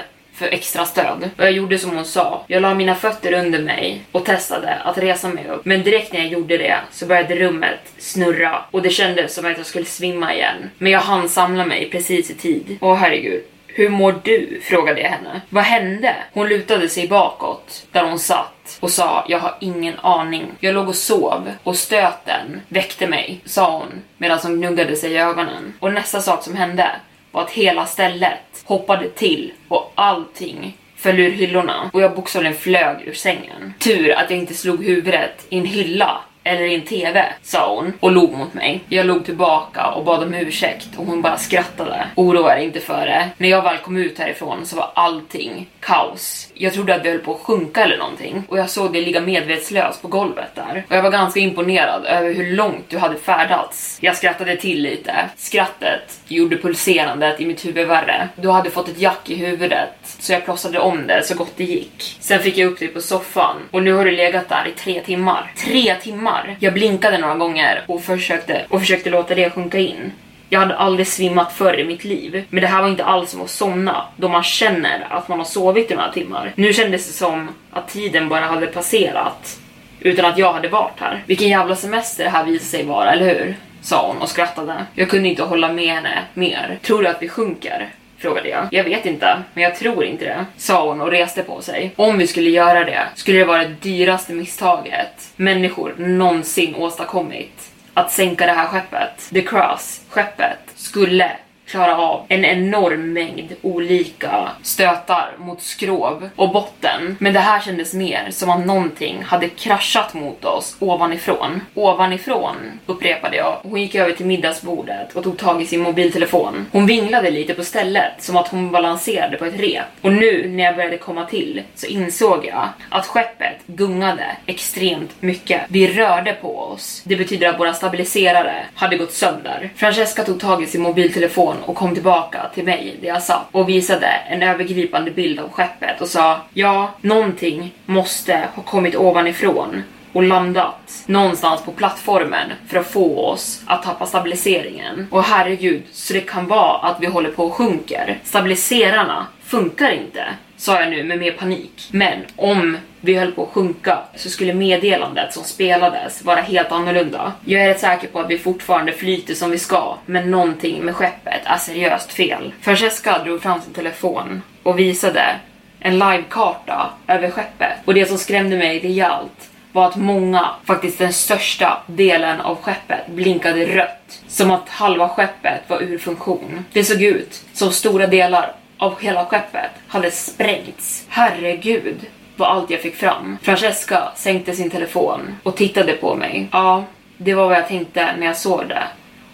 för 0.41 0.55
extra 0.55 0.84
stöd. 0.84 1.30
Och 1.38 1.45
jag 1.45 1.53
gjorde 1.53 1.78
som 1.78 1.91
hon 1.91 2.05
sa. 2.05 2.45
Jag 2.47 2.62
la 2.62 2.74
mina 2.74 2.95
fötter 2.95 3.32
under 3.32 3.62
mig 3.62 4.01
och 4.12 4.24
testade 4.24 4.74
att 4.74 4.99
resa 4.99 5.28
mig 5.28 5.47
upp. 5.49 5.64
Men 5.64 5.82
direkt 5.82 6.12
när 6.12 6.20
jag 6.20 6.28
gjorde 6.28 6.59
det 6.59 6.78
så 6.91 7.07
började 7.07 7.34
rummet 7.34 7.93
snurra 7.99 8.64
och 8.70 8.82
det 8.82 8.91
kändes 8.91 9.34
som 9.34 9.47
att 9.47 9.57
jag 9.57 9.66
skulle 9.66 9.84
svimma 9.84 10.34
igen. 10.34 10.70
Men 10.78 10.93
jag 10.93 11.01
hann 11.01 11.28
samla 11.28 11.64
mig 11.64 11.91
precis 11.91 12.30
i 12.30 12.34
tid. 12.34 12.78
Åh 12.80 12.95
herregud. 12.95 13.43
Hur 13.66 13.88
mår 13.88 14.20
du? 14.22 14.61
frågade 14.62 15.01
jag 15.01 15.09
henne. 15.09 15.41
Vad 15.49 15.64
hände? 15.64 16.14
Hon 16.32 16.49
lutade 16.49 16.88
sig 16.88 17.09
bakåt 17.09 17.86
där 17.93 18.05
hon 18.05 18.18
satt 18.18 18.78
och 18.80 18.91
sa 18.91 19.24
jag 19.28 19.38
har 19.38 19.55
ingen 19.61 19.99
aning. 19.99 20.53
Jag 20.61 20.74
låg 20.74 20.88
och 20.88 20.95
sov 20.95 21.53
och 21.62 21.76
stöten 21.76 22.61
väckte 22.68 23.07
mig, 23.07 23.41
sa 23.45 23.78
hon 23.78 24.03
medan 24.18 24.38
hon 24.43 24.61
gnuggade 24.61 24.97
sig 24.97 25.12
i 25.12 25.18
ögonen. 25.18 25.74
Och 25.80 25.93
nästa 25.93 26.20
sak 26.20 26.45
som 26.45 26.57
hände 26.57 26.91
var 27.32 27.43
att 27.43 27.51
hela 27.51 27.86
stället 27.86 28.41
hoppade 28.71 29.09
till 29.09 29.53
och 29.68 29.93
allting 29.95 30.77
föll 30.97 31.21
ur 31.21 31.31
hyllorna 31.31 31.91
och 31.93 32.01
jag 32.01 32.14
bokstavligen 32.14 32.57
flög 32.57 32.97
ur 33.07 33.12
sängen. 33.12 33.75
Tur 33.79 34.12
att 34.12 34.31
jag 34.31 34.39
inte 34.39 34.55
slog 34.55 34.85
huvudet 34.85 35.47
i 35.49 35.59
en 35.59 35.64
hylla 35.64 36.21
eller 36.45 36.62
i 36.62 36.74
en 36.74 36.82
TV, 36.82 37.24
sa 37.43 37.74
hon 37.74 37.93
och 38.01 38.12
log 38.12 38.32
mot 38.32 38.55
mig. 38.55 38.80
Jag 38.88 39.07
log 39.07 39.24
tillbaka 39.24 39.86
och 39.86 40.05
bad 40.05 40.22
om 40.22 40.34
ursäkt 40.34 40.88
och 40.97 41.07
hon 41.07 41.22
bara 41.22 41.38
skrattade. 41.38 42.07
Oroa 42.14 42.55
dig 42.55 42.64
inte 42.64 42.80
för 42.80 43.07
det. 43.07 43.28
När 43.38 43.49
jag 43.49 43.62
väl 43.62 43.78
kom 43.78 43.97
ut 43.97 44.18
härifrån 44.18 44.66
så 44.66 44.76
var 44.76 44.91
allting 44.95 45.68
kaos. 45.80 46.49
Jag 46.55 46.72
trodde 46.72 46.95
att 46.95 47.05
vi 47.05 47.11
höll 47.11 47.18
på 47.18 47.34
att 47.34 47.41
sjunka 47.41 47.84
eller 47.84 47.99
någonting 47.99 48.45
och 48.49 48.59
jag 48.59 48.70
såg 48.70 48.93
dig 48.93 49.03
ligga 49.03 49.20
medvetslös 49.20 50.01
på 50.01 50.09
golvet 50.09 50.55
där. 50.55 50.84
Och 50.88 50.97
jag 50.97 51.03
var 51.03 51.11
ganska 51.11 51.41
imponerad 51.41 52.05
över 52.05 52.34
hur 52.34 52.57
långt 52.57 52.84
du 52.88 52.99
hade 52.99 53.16
färdats. 53.16 53.99
Jag 54.01 54.16
skrattade 54.16 54.57
till 54.57 54.82
lite. 54.82 55.14
Skrattet 55.36 56.20
gjorde 56.28 56.57
pulserandet 56.57 57.41
i 57.41 57.47
mitt 57.47 57.64
huvud 57.64 57.88
värre. 57.88 58.28
Du 58.36 58.49
hade 58.49 58.70
fått 58.70 58.88
ett 58.88 58.99
jack 58.99 59.30
i 59.30 59.34
huvudet 59.34 59.95
så 60.03 60.32
jag 60.32 60.45
plåstrade 60.45 60.78
om 60.78 61.07
det 61.07 61.22
så 61.24 61.34
gott 61.34 61.53
det 61.57 61.64
gick. 61.64 62.16
Sen 62.20 62.41
fick 62.41 62.59
jag 62.59 62.72
upp 62.72 62.78
dig 62.78 62.88
på 62.88 63.01
soffan 63.01 63.57
och 63.70 63.82
nu 63.82 63.93
har 63.93 64.05
du 64.05 64.11
legat 64.11 64.49
där 64.49 64.68
i 64.68 64.72
tre 64.72 65.01
timmar. 65.01 65.53
Tre 65.57 65.95
timmar! 65.95 66.30
Jag 66.59 66.74
blinkade 66.74 67.18
några 67.18 67.35
gånger 67.35 67.85
och 67.87 68.03
försökte, 68.03 68.64
och 68.68 68.81
försökte 68.81 69.11
låta 69.11 69.35
det 69.35 69.51
sjunka 69.51 69.78
in. 69.78 70.12
Jag 70.49 70.61
hade 70.61 70.76
aldrig 70.76 71.07
svimmat 71.07 71.53
förr 71.53 71.81
i 71.81 71.85
mitt 71.85 72.05
liv, 72.05 72.45
men 72.51 72.61
det 72.61 72.66
här 72.66 72.83
var 72.83 72.89
inte 72.89 73.05
alls 73.05 73.31
som 73.31 73.43
att 73.43 73.51
somna 73.51 74.05
då 74.16 74.28
man 74.28 74.43
känner 74.43 75.07
att 75.11 75.28
man 75.28 75.39
har 75.39 75.45
sovit 75.45 75.91
i 75.91 75.95
några 75.95 76.12
timmar. 76.12 76.53
Nu 76.55 76.72
kändes 76.72 77.07
det 77.07 77.12
som 77.12 77.49
att 77.70 77.89
tiden 77.89 78.28
bara 78.28 78.45
hade 78.45 78.66
passerat 78.66 79.59
utan 80.01 80.24
att 80.24 80.39
jag 80.39 80.53
hade 80.53 80.68
varit 80.68 81.01
här. 81.01 81.22
Vilken 81.26 81.49
jävla 81.49 81.76
semester 81.76 82.24
det 82.24 82.31
här 82.31 82.45
visade 82.45 82.70
sig 82.70 82.85
vara, 82.85 83.12
eller 83.12 83.35
hur? 83.35 83.57
Sa 83.83 84.07
hon 84.07 84.22
och 84.22 84.28
skrattade. 84.28 84.74
Jag 84.95 85.11
kunde 85.11 85.28
inte 85.28 85.43
hålla 85.43 85.72
med 85.72 85.95
henne 85.95 86.22
mer. 86.35 86.78
Tror 86.83 87.03
du 87.03 87.09
att 87.09 87.22
vi 87.22 87.28
sjunker? 87.28 87.89
Frågade 88.21 88.49
jag. 88.49 88.68
Jag 88.71 88.85
vet 88.85 89.07
inte, 89.07 89.43
men 89.55 89.64
jag 89.64 89.77
tror 89.77 90.05
inte 90.05 90.25
det, 90.25 90.45
sa 90.57 90.89
hon 90.89 91.01
och 91.01 91.11
reste 91.11 91.43
på 91.43 91.62
sig. 91.62 91.93
Om 91.97 92.18
vi 92.18 92.27
skulle 92.27 92.51
göra 92.51 92.85
det 92.85 93.01
skulle 93.14 93.39
det 93.39 93.45
vara 93.45 93.64
det 93.64 93.75
dyraste 93.81 94.33
misstaget 94.33 95.33
människor 95.37 95.95
någonsin 95.99 96.75
åstadkommit 96.75 97.71
att 97.95 98.12
sänka 98.12 98.47
det 98.47 98.53
här 98.53 98.66
skeppet. 98.66 99.31
The 99.33 99.43
Cross, 99.43 100.01
skeppet, 100.09 100.59
skulle 100.75 101.33
klara 101.71 101.97
av 101.99 102.25
en 102.29 102.45
enorm 102.45 103.12
mängd 103.12 103.53
olika 103.62 104.49
stötar 104.62 105.33
mot 105.39 105.62
skrov 105.62 106.31
och 106.37 106.53
botten. 106.53 107.16
Men 107.21 107.33
det 107.33 107.41
här 107.41 107.61
kändes 107.61 107.95
mer 107.95 108.27
som 108.31 108.51
att 108.51 108.66
någonting 108.66 109.23
hade 109.23 109.49
kraschat 109.49 110.14
mot 110.14 110.45
oss 110.45 110.77
ovanifrån. 110.79 111.61
Ovanifrån, 111.75 112.57
upprepade 112.87 113.37
jag. 113.37 113.59
Hon 113.62 113.81
gick 113.81 113.95
över 113.95 114.12
till 114.12 114.27
middagsbordet 114.27 115.16
och 115.16 115.25
tog 115.25 115.39
tag 115.39 115.62
i 115.62 115.66
sin 115.66 115.81
mobiltelefon. 115.81 116.66
Hon 116.73 116.87
vinglade 116.87 117.31
lite 117.31 117.55
på 117.55 117.64
stället, 117.64 118.12
som 118.18 118.37
att 118.37 118.49
hon 118.49 118.71
balanserade 118.71 119.37
på 119.37 119.45
ett 119.45 119.61
rep. 119.61 119.85
Och 120.01 120.12
nu 120.12 120.49
när 120.49 120.64
jag 120.64 120.77
började 120.77 120.99
komma 120.99 121.25
till 121.25 121.62
så 121.75 121.87
insåg 121.87 122.47
jag 122.47 122.68
att 122.89 123.07
skeppet 123.07 123.57
gungade 123.66 124.37
extremt 124.47 125.23
mycket. 125.23 125.61
Vi 125.68 125.93
rörde 125.93 126.33
på 126.33 126.59
oss. 126.59 127.03
Det 127.05 127.16
betyder 127.16 127.49
att 127.49 127.61
våra 127.61 127.75
stabiliserare 127.75 128.66
hade 128.75 128.97
gått 128.97 129.12
sönder. 129.12 129.71
Francesca 129.77 130.25
tog 130.25 130.41
tag 130.41 130.62
i 130.62 130.66
sin 130.66 130.83
mobiltelefon 130.83 131.57
och 131.67 131.77
kom 131.77 131.95
tillbaka 131.95 132.47
till 132.55 132.65
mig 132.65 132.97
där 133.01 133.09
jag 133.09 133.23
satt 133.23 133.49
och 133.53 133.69
visade 133.69 134.07
en 134.07 134.43
övergripande 134.43 135.11
bild 135.11 135.41
av 135.41 135.51
skeppet 135.51 136.01
och 136.01 136.09
sa 136.09 136.41
ja, 136.55 136.91
någonting 137.01 137.75
måste 137.87 138.49
ha 138.55 138.63
kommit 138.63 138.97
ovanifrån 138.97 139.83
och 140.13 140.23
landat 140.23 141.03
någonstans 141.07 141.63
på 141.63 141.73
plattformen 141.73 142.53
för 142.69 142.79
att 142.79 142.91
få 142.91 143.27
oss 143.27 143.63
att 143.67 143.83
tappa 143.83 144.07
stabiliseringen. 144.07 145.07
Och 145.11 145.23
herregud, 145.23 145.83
så 145.93 146.13
det 146.13 146.21
kan 146.21 146.47
vara 146.47 146.79
att 146.79 147.01
vi 147.01 147.07
håller 147.07 147.31
på 147.31 147.45
och 147.45 147.55
sjunker. 147.55 148.19
Stabiliserarna 148.25 149.27
funkar 149.43 149.91
inte 149.91 150.25
sa 150.61 150.81
jag 150.81 150.91
nu 150.91 151.05
med 151.05 151.19
mer 151.19 151.33
panik. 151.33 151.89
Men 151.91 152.25
om 152.37 152.79
vi 153.01 153.15
höll 153.15 153.33
på 153.33 153.43
att 153.43 153.49
sjunka 153.49 153.99
så 154.15 154.31
skulle 154.31 154.55
meddelandet 154.55 155.35
som 155.35 155.45
spelades 155.45 156.25
vara 156.25 156.41
helt 156.41 156.73
annorlunda. 156.73 157.33
Jag 157.45 157.63
är 157.63 157.69
rätt 157.69 157.81
säker 157.81 158.09
på 158.09 158.21
att 158.21 158.31
vi 158.31 158.39
fortfarande 158.39 158.93
flyter 158.93 159.35
som 159.35 159.51
vi 159.51 159.59
ska, 159.59 159.97
men 160.07 160.31
någonting 160.31 160.85
med 160.85 160.97
skeppet 160.97 161.41
är 161.45 161.57
seriöst 161.57 162.13
fel. 162.13 162.53
Francesca 162.61 163.25
drog 163.25 163.43
fram 163.43 163.61
sin 163.61 163.73
telefon 163.73 164.43
och 164.63 164.79
visade 164.79 165.37
en 165.81 165.99
livekarta 165.99 166.91
över 167.09 167.31
skeppet 167.31 167.73
och 167.85 167.95
det 167.95 168.07
som 168.07 168.19
skrämde 168.19 168.57
mig 168.57 168.79
rejält 168.79 169.51
var 169.73 169.89
att 169.89 169.97
många, 169.97 170.51
faktiskt 170.65 170.99
den 170.99 171.13
största 171.13 171.83
delen 171.87 172.41
av 172.41 172.57
skeppet 172.63 173.07
blinkade 173.07 173.67
rött. 173.67 174.23
Som 174.29 174.51
att 174.51 174.69
halva 174.69 175.09
skeppet 175.09 175.61
var 175.69 175.83
ur 175.83 175.99
funktion. 175.99 176.65
Det 176.73 176.85
såg 176.85 177.03
ut 177.03 177.43
som 177.53 177.73
stora 177.73 178.07
delar 178.07 178.53
av 178.81 179.01
hela 179.01 179.24
skeppet 179.26 179.70
hade 179.87 180.11
sprängts. 180.11 181.05
Herregud 181.09 181.97
vad 182.37 182.49
allt 182.49 182.70
jag 182.70 182.81
fick 182.81 182.97
fram. 182.97 183.39
Francesca 183.43 184.12
sänkte 184.16 184.53
sin 184.53 184.70
telefon 184.70 185.37
och 185.43 185.57
tittade 185.57 185.93
på 185.93 186.14
mig. 186.14 186.49
Ja, 186.53 186.85
det 187.16 187.35
var 187.35 187.49
vad 187.49 187.57
jag 187.57 187.68
tänkte 187.68 188.16
när 188.18 188.26
jag 188.26 188.37
såg 188.37 188.68
det. 188.68 188.83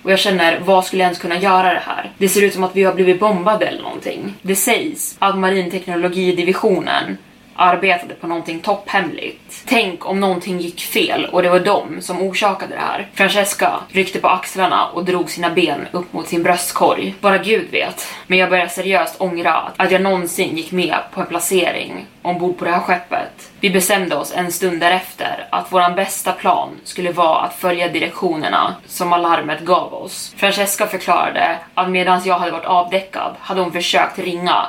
Och 0.02 0.12
jag 0.12 0.18
känner, 0.18 0.60
vad 0.60 0.84
skulle 0.84 1.02
jag 1.02 1.06
ens 1.06 1.18
kunna 1.18 1.38
göra 1.38 1.74
det 1.74 1.82
här? 1.86 2.10
Det 2.18 2.28
ser 2.28 2.42
ut 2.42 2.54
som 2.54 2.64
att 2.64 2.76
vi 2.76 2.84
har 2.84 2.94
blivit 2.94 3.20
bombade 3.20 3.66
eller 3.66 3.82
någonting. 3.82 4.34
Det 4.42 4.56
sägs 4.56 5.16
att 5.18 5.38
marinteknologidivisionen 5.38 7.16
arbetade 7.56 8.14
på 8.14 8.26
någonting 8.26 8.60
topphemligt. 8.60 9.62
Tänk 9.66 10.06
om 10.06 10.20
någonting 10.20 10.58
gick 10.58 10.80
fel 10.80 11.24
och 11.32 11.42
det 11.42 11.50
var 11.50 11.60
de 11.60 12.00
som 12.00 12.22
orsakade 12.22 12.74
det 12.74 12.80
här. 12.80 13.08
Francesca 13.14 13.80
ryckte 13.88 14.18
på 14.18 14.28
axlarna 14.28 14.86
och 14.86 15.04
drog 15.04 15.30
sina 15.30 15.50
ben 15.50 15.86
upp 15.92 16.12
mot 16.12 16.28
sin 16.28 16.42
bröstkorg. 16.42 17.14
Bara 17.20 17.38
gud 17.38 17.70
vet. 17.70 18.06
Men 18.26 18.38
jag 18.38 18.50
börjar 18.50 18.66
seriöst 18.66 19.16
ångra 19.18 19.72
att 19.76 19.90
jag 19.90 20.02
någonsin 20.02 20.56
gick 20.56 20.72
med 20.72 20.96
på 21.14 21.20
en 21.20 21.26
placering 21.26 22.06
ombord 22.22 22.58
på 22.58 22.64
det 22.64 22.70
här 22.70 22.80
skeppet. 22.80 23.50
Vi 23.60 23.70
bestämde 23.70 24.16
oss 24.16 24.32
en 24.36 24.52
stund 24.52 24.80
därefter 24.80 25.48
att 25.50 25.72
våran 25.72 25.94
bästa 25.94 26.32
plan 26.32 26.68
skulle 26.84 27.12
vara 27.12 27.38
att 27.38 27.54
följa 27.54 27.88
direktionerna 27.88 28.74
som 28.86 29.12
alarmet 29.12 29.60
gav 29.60 29.94
oss. 29.94 30.34
Francesca 30.36 30.86
förklarade 30.86 31.58
att 31.74 31.90
medan 31.90 32.20
jag 32.24 32.38
hade 32.38 32.52
varit 32.52 32.66
avdäckad 32.66 33.34
hade 33.40 33.60
hon 33.60 33.72
försökt 33.72 34.18
ringa 34.18 34.66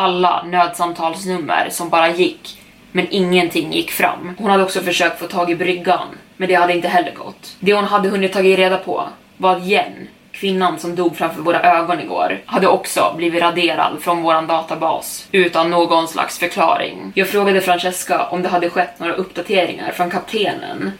alla 0.00 0.42
nödsamtalsnummer 0.42 1.68
som 1.70 1.88
bara 1.88 2.10
gick, 2.10 2.58
men 2.92 3.06
ingenting 3.10 3.72
gick 3.72 3.90
fram. 3.90 4.34
Hon 4.38 4.50
hade 4.50 4.62
också 4.62 4.80
försökt 4.80 5.18
få 5.18 5.26
tag 5.26 5.50
i 5.50 5.54
bryggan, 5.54 6.08
men 6.36 6.48
det 6.48 6.54
hade 6.54 6.74
inte 6.74 6.88
heller 6.88 7.14
gått. 7.14 7.56
Det 7.60 7.74
hon 7.74 7.84
hade 7.84 8.08
hunnit 8.08 8.32
tagit 8.32 8.58
reda 8.58 8.76
på 8.76 9.08
var 9.36 9.56
att 9.56 9.66
Jen, 9.66 10.08
kvinnan 10.32 10.78
som 10.78 10.94
dog 10.94 11.16
framför 11.16 11.42
våra 11.42 11.62
ögon 11.62 12.00
igår, 12.00 12.38
hade 12.46 12.68
också 12.68 13.14
blivit 13.16 13.42
raderad 13.42 13.96
från 14.00 14.22
våran 14.22 14.46
databas 14.46 15.28
utan 15.32 15.70
någon 15.70 16.08
slags 16.08 16.38
förklaring. 16.38 17.12
Jag 17.14 17.28
frågade 17.28 17.60
Francesca 17.60 18.26
om 18.30 18.42
det 18.42 18.48
hade 18.48 18.70
skett 18.70 18.98
några 18.98 19.14
uppdateringar 19.14 19.92
från 19.92 20.10
kaptenen 20.10 20.92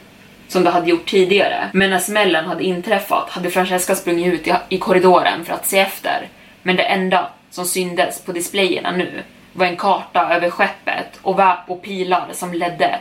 som 0.49 0.65
det 0.65 0.71
hade 0.71 0.91
gjort 0.91 1.07
tidigare. 1.07 1.71
Men 1.73 1.91
när 1.91 1.99
smällen 1.99 2.47
hade 2.47 2.65
inträffat 2.65 3.31
hade 3.31 3.51
Francesca 3.51 3.95
sprungit 3.95 4.35
ut 4.35 4.47
i, 4.47 4.55
i 4.69 4.79
korridoren 4.79 5.45
för 5.45 5.55
att 5.55 5.67
se 5.67 5.79
efter. 5.79 6.29
Men 6.63 6.77
det 6.77 6.83
enda 6.83 7.29
som 7.51 7.67
syndes 7.67 8.21
på 8.25 8.33
displayerna 8.33 8.91
nu 8.91 9.23
var 9.53 9.67
en 9.67 9.77
karta 9.77 10.35
över 10.35 10.51
skeppet 10.51 11.19
och 11.23 11.39
väp 11.39 11.59
och 11.67 11.83
pilar 11.83 12.29
som 12.33 12.55
ledde 12.55 12.99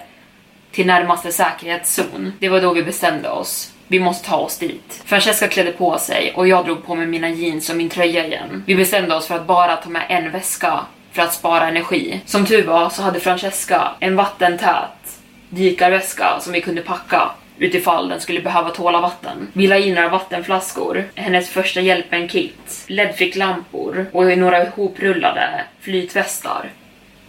till 0.71 0.87
närmaste 0.87 1.31
säkerhetszon. 1.31 2.33
Det 2.39 2.49
var 2.49 2.61
då 2.61 2.73
vi 2.73 2.83
bestämde 2.83 3.29
oss. 3.29 3.73
Vi 3.87 3.99
måste 3.99 4.29
ta 4.29 4.37
oss 4.37 4.57
dit. 4.57 5.01
Francesca 5.05 5.47
klädde 5.47 5.71
på 5.71 5.97
sig 5.97 6.33
och 6.35 6.47
jag 6.47 6.65
drog 6.65 6.85
på 6.85 6.95
mig 6.95 7.05
mina 7.05 7.29
jeans 7.29 7.69
och 7.69 7.75
min 7.75 7.89
tröja 7.89 8.25
igen. 8.25 8.63
Vi 8.67 8.75
bestämde 8.75 9.15
oss 9.15 9.27
för 9.27 9.35
att 9.35 9.47
bara 9.47 9.75
ta 9.75 9.89
med 9.89 10.05
en 10.09 10.31
väska 10.31 10.79
för 11.11 11.21
att 11.21 11.33
spara 11.33 11.67
energi. 11.67 12.21
Som 12.25 12.45
tur 12.45 12.65
var 12.65 12.89
så 12.89 13.01
hade 13.01 13.19
Francesca 13.19 13.91
en 13.99 14.15
vattentät 14.15 15.19
dykarväska 15.49 16.39
som 16.39 16.53
vi 16.53 16.61
kunde 16.61 16.81
packa 16.81 17.31
utifall 17.59 18.09
den 18.09 18.19
skulle 18.19 18.41
behöva 18.41 18.69
tåla 18.69 19.01
vatten. 19.01 19.47
Vi 19.53 19.67
la 19.67 19.77
in 19.77 19.95
några 19.95 20.09
vattenflaskor, 20.09 21.03
hennes 21.15 21.49
första 21.49 21.81
hjälpen-kit, 21.81 22.83
ledficklampor 22.87 24.05
och 24.11 24.37
några 24.37 24.63
ihoprullade 24.63 25.63
flytvästar 25.81 26.69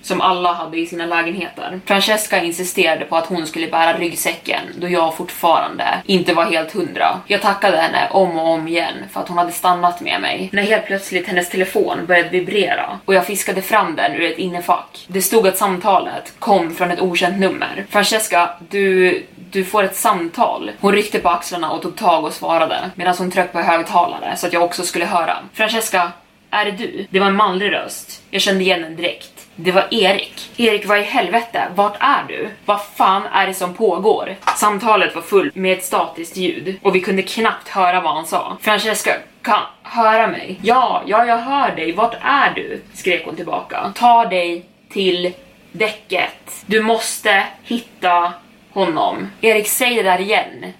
som 0.03 0.21
alla 0.21 0.53
hade 0.53 0.79
i 0.79 0.87
sina 0.87 1.07
lägenheter. 1.07 1.81
Francesca 1.87 2.43
insisterade 2.43 3.05
på 3.05 3.17
att 3.17 3.27
hon 3.27 3.47
skulle 3.47 3.69
bära 3.69 3.99
ryggsäcken 3.99 4.61
då 4.79 4.89
jag 4.89 5.17
fortfarande 5.17 5.85
inte 6.07 6.35
var 6.35 6.45
helt 6.45 6.73
hundra. 6.73 7.21
Jag 7.27 7.43
tackade 7.43 7.77
henne 7.77 8.09
om 8.11 8.39
och 8.39 8.49
om 8.49 8.69
igen 8.69 8.95
för 9.13 9.21
att 9.21 9.29
hon 9.29 9.39
hade 9.39 9.53
stannat 9.53 10.01
med 10.01 10.21
mig. 10.21 10.49
När 10.53 10.63
helt 10.63 10.87
plötsligt 10.87 11.29
hennes 11.29 11.49
telefon 11.49 12.07
började 12.07 12.29
vibrera 12.29 12.99
och 13.05 13.15
jag 13.15 13.27
fiskade 13.27 13.63
fram 13.63 13.97
den 13.97 14.15
ur 14.15 14.23
ett 14.23 14.39
innefack. 14.39 15.07
Det 15.09 15.23
stod 15.23 15.47
att 15.47 15.57
samtalet 15.57 16.33
kom 16.39 16.75
från 16.75 16.91
ett 16.91 17.01
okänt 17.01 17.41
nummer. 17.41 17.87
Francesca, 17.91 18.51
du, 18.69 19.23
du 19.53 19.65
får 19.65 19.83
ett 19.83 19.97
samtal. 19.97 20.71
Hon 20.81 20.93
ryckte 20.93 21.19
på 21.19 21.29
axlarna 21.29 21.71
och 21.71 21.83
tog 21.83 21.97
tag 21.97 22.25
och 22.25 22.33
svarade 22.33 22.91
medan 22.95 23.15
hon 23.19 23.31
tryckte 23.31 23.53
på 23.53 23.59
högtalare 23.59 24.37
så 24.37 24.47
att 24.47 24.53
jag 24.53 24.63
också 24.63 24.83
skulle 24.83 25.05
höra. 25.05 25.37
Francesca, 25.53 26.13
är 26.51 26.65
det 26.65 26.71
du? 26.71 27.07
Det 27.11 27.21
var 27.21 27.27
en 27.27 27.37
manlig 27.37 27.73
röst. 27.73 28.23
Jag 28.31 28.43
kände 28.43 28.65
igen 28.65 28.83
den 28.83 28.97
direkt. 28.97 29.47
Det 29.57 29.73
var 29.73 29.87
Erik. 29.91 30.51
Erik, 30.57 30.87
vad 30.87 30.99
i 30.99 31.03
helvete? 31.03 31.69
Vart 31.75 31.97
är 32.01 32.25
du? 32.29 32.49
Vad 32.65 32.85
fan 32.85 33.23
är 33.33 33.47
det 33.47 33.55
som 33.55 33.75
pågår? 33.75 34.37
Samtalet 34.57 35.15
var 35.15 35.23
fullt 35.23 35.55
med 35.55 35.79
ett 35.79 35.85
statiskt 35.85 36.37
ljud 36.37 36.79
och 36.83 36.95
vi 36.95 37.01
kunde 37.01 37.23
knappt 37.23 37.69
höra 37.69 38.01
vad 38.01 38.15
han 38.15 38.27
sa. 38.27 38.57
Francesca 38.61 39.11
kan 39.43 39.63
höra 39.83 40.27
mig. 40.27 40.61
Ja, 40.63 41.03
ja, 41.07 41.25
jag 41.25 41.39
hör 41.39 41.77
dig. 41.77 41.93
Vart 41.93 42.15
är 42.23 42.53
du? 42.55 42.83
skrek 42.95 43.23
hon 43.25 43.37
tillbaka. 43.37 43.93
Ta 43.95 44.25
dig 44.25 44.65
till 44.93 45.33
däcket. 45.73 46.65
Du 46.67 46.83
måste 46.83 47.47
hitta 47.65 48.33
honom. 48.73 49.31
Erik, 49.41 49.69
säg 49.69 49.97
det 49.97 50.03
där 50.03 50.21
igen. 50.21 50.73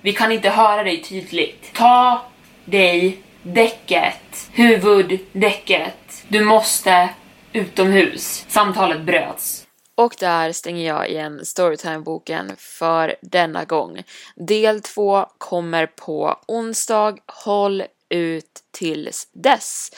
Vi 0.00 0.12
kan 0.12 0.32
inte 0.32 0.50
höra 0.50 0.82
dig 0.82 1.02
tydligt. 1.02 1.70
Ta 1.74 2.22
dig 2.64 3.22
däcket. 3.42 4.50
Huvuddäcket. 4.52 6.24
Du 6.28 6.44
måste 6.44 7.08
utomhus. 7.52 8.44
Samtalet 8.48 9.00
bröts. 9.00 9.66
Och 9.94 10.14
där 10.18 10.52
stänger 10.52 10.86
jag 10.86 11.08
igen 11.10 11.40
Storytime-boken 11.44 12.52
för 12.58 13.16
denna 13.22 13.64
gång. 13.64 14.02
Del 14.36 14.80
två 14.80 15.26
kommer 15.38 15.86
på 15.86 16.36
onsdag. 16.48 17.16
Håll 17.26 17.82
ut 18.08 18.62
tills 18.70 19.28
dess. 19.32 19.90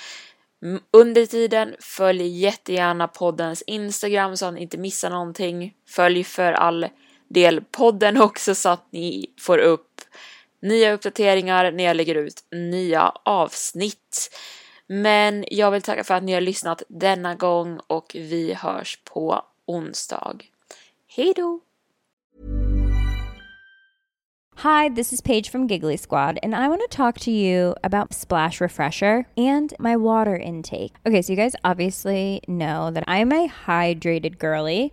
Under 0.91 1.26
tiden, 1.26 1.74
följ 1.80 2.26
jättegärna 2.26 3.09
poddens 3.09 3.62
Instagram 3.62 4.36
så 4.36 4.47
att 4.47 4.55
ni 4.55 4.62
inte 4.62 4.78
missar 4.78 5.11
någonting. 5.11 5.74
Följ 5.89 6.24
för 6.24 6.53
all 6.53 6.89
del 7.29 7.61
podden 7.61 8.20
också 8.22 8.55
så 8.55 8.68
att 8.68 8.87
ni 8.91 9.26
får 9.41 9.59
upp 9.59 10.01
nya 10.62 10.93
uppdateringar 10.93 11.72
när 11.72 11.85
jag 11.85 11.97
lägger 11.97 12.14
ut 12.14 12.45
nya 12.53 13.12
avsnitt. 13.22 14.31
Men 14.87 15.45
jag 15.51 15.70
vill 15.70 15.83
tacka 15.83 16.05
för 16.05 16.14
att 16.14 16.22
ni 16.22 16.33
har 16.33 16.41
lyssnat 16.41 16.83
denna 16.89 17.35
gång 17.35 17.81
och 17.87 18.12
vi 18.14 18.55
hörs 18.55 18.99
på 19.05 19.43
onsdag. 19.66 20.37
Hej 21.16 21.33
då! 21.37 21.61
Hi, 24.62 24.89
this 24.89 25.12
is 25.12 25.20
Paige 25.20 25.51
from 25.51 25.68
Giggly 25.68 25.97
Squad, 25.97 26.41
and 26.43 26.53
I 26.53 26.66
want 26.66 26.81
to 26.81 26.89
talk 26.89 27.20
to 27.20 27.31
you 27.31 27.76
about 27.85 28.12
Splash 28.12 28.61
Refresher 28.61 29.24
and 29.37 29.72
my 29.79 29.95
water 29.95 30.37
intake. 30.37 30.95
Okay, 31.07 31.22
so 31.22 31.33
you 31.33 31.37
guys 31.37 31.55
obviously 31.62 32.41
know 32.49 32.91
that 32.91 33.05
I'm 33.07 33.31
a 33.31 33.47
hydrated 33.47 34.37
girly, 34.39 34.93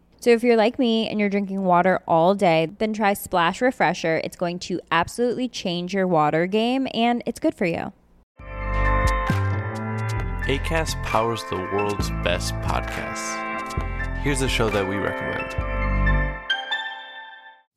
So 0.21 0.29
if 0.29 0.43
you're 0.43 0.55
like 0.55 0.77
me 0.77 1.09
and 1.09 1.19
you're 1.19 1.29
drinking 1.29 1.63
water 1.63 1.99
all 2.07 2.35
day, 2.35 2.69
then 2.77 2.93
try 2.93 3.13
Splash 3.13 3.59
Refresher. 3.59 4.21
It's 4.23 4.37
going 4.37 4.59
to 4.59 4.79
absolutely 4.91 5.49
change 5.49 5.95
your 5.95 6.05
water 6.05 6.45
game 6.45 6.87
and 6.93 7.23
it's 7.25 7.39
good 7.39 7.55
for 7.55 7.65
you. 7.65 7.91
ACAST 10.45 11.01
powers 11.03 11.43
the 11.49 11.55
world's 11.55 12.11
best 12.23 12.53
podcasts. 12.55 14.19
Here's 14.19 14.43
a 14.43 14.47
show 14.47 14.69
that 14.69 14.87
we 14.87 14.95
recommend. 14.97 15.70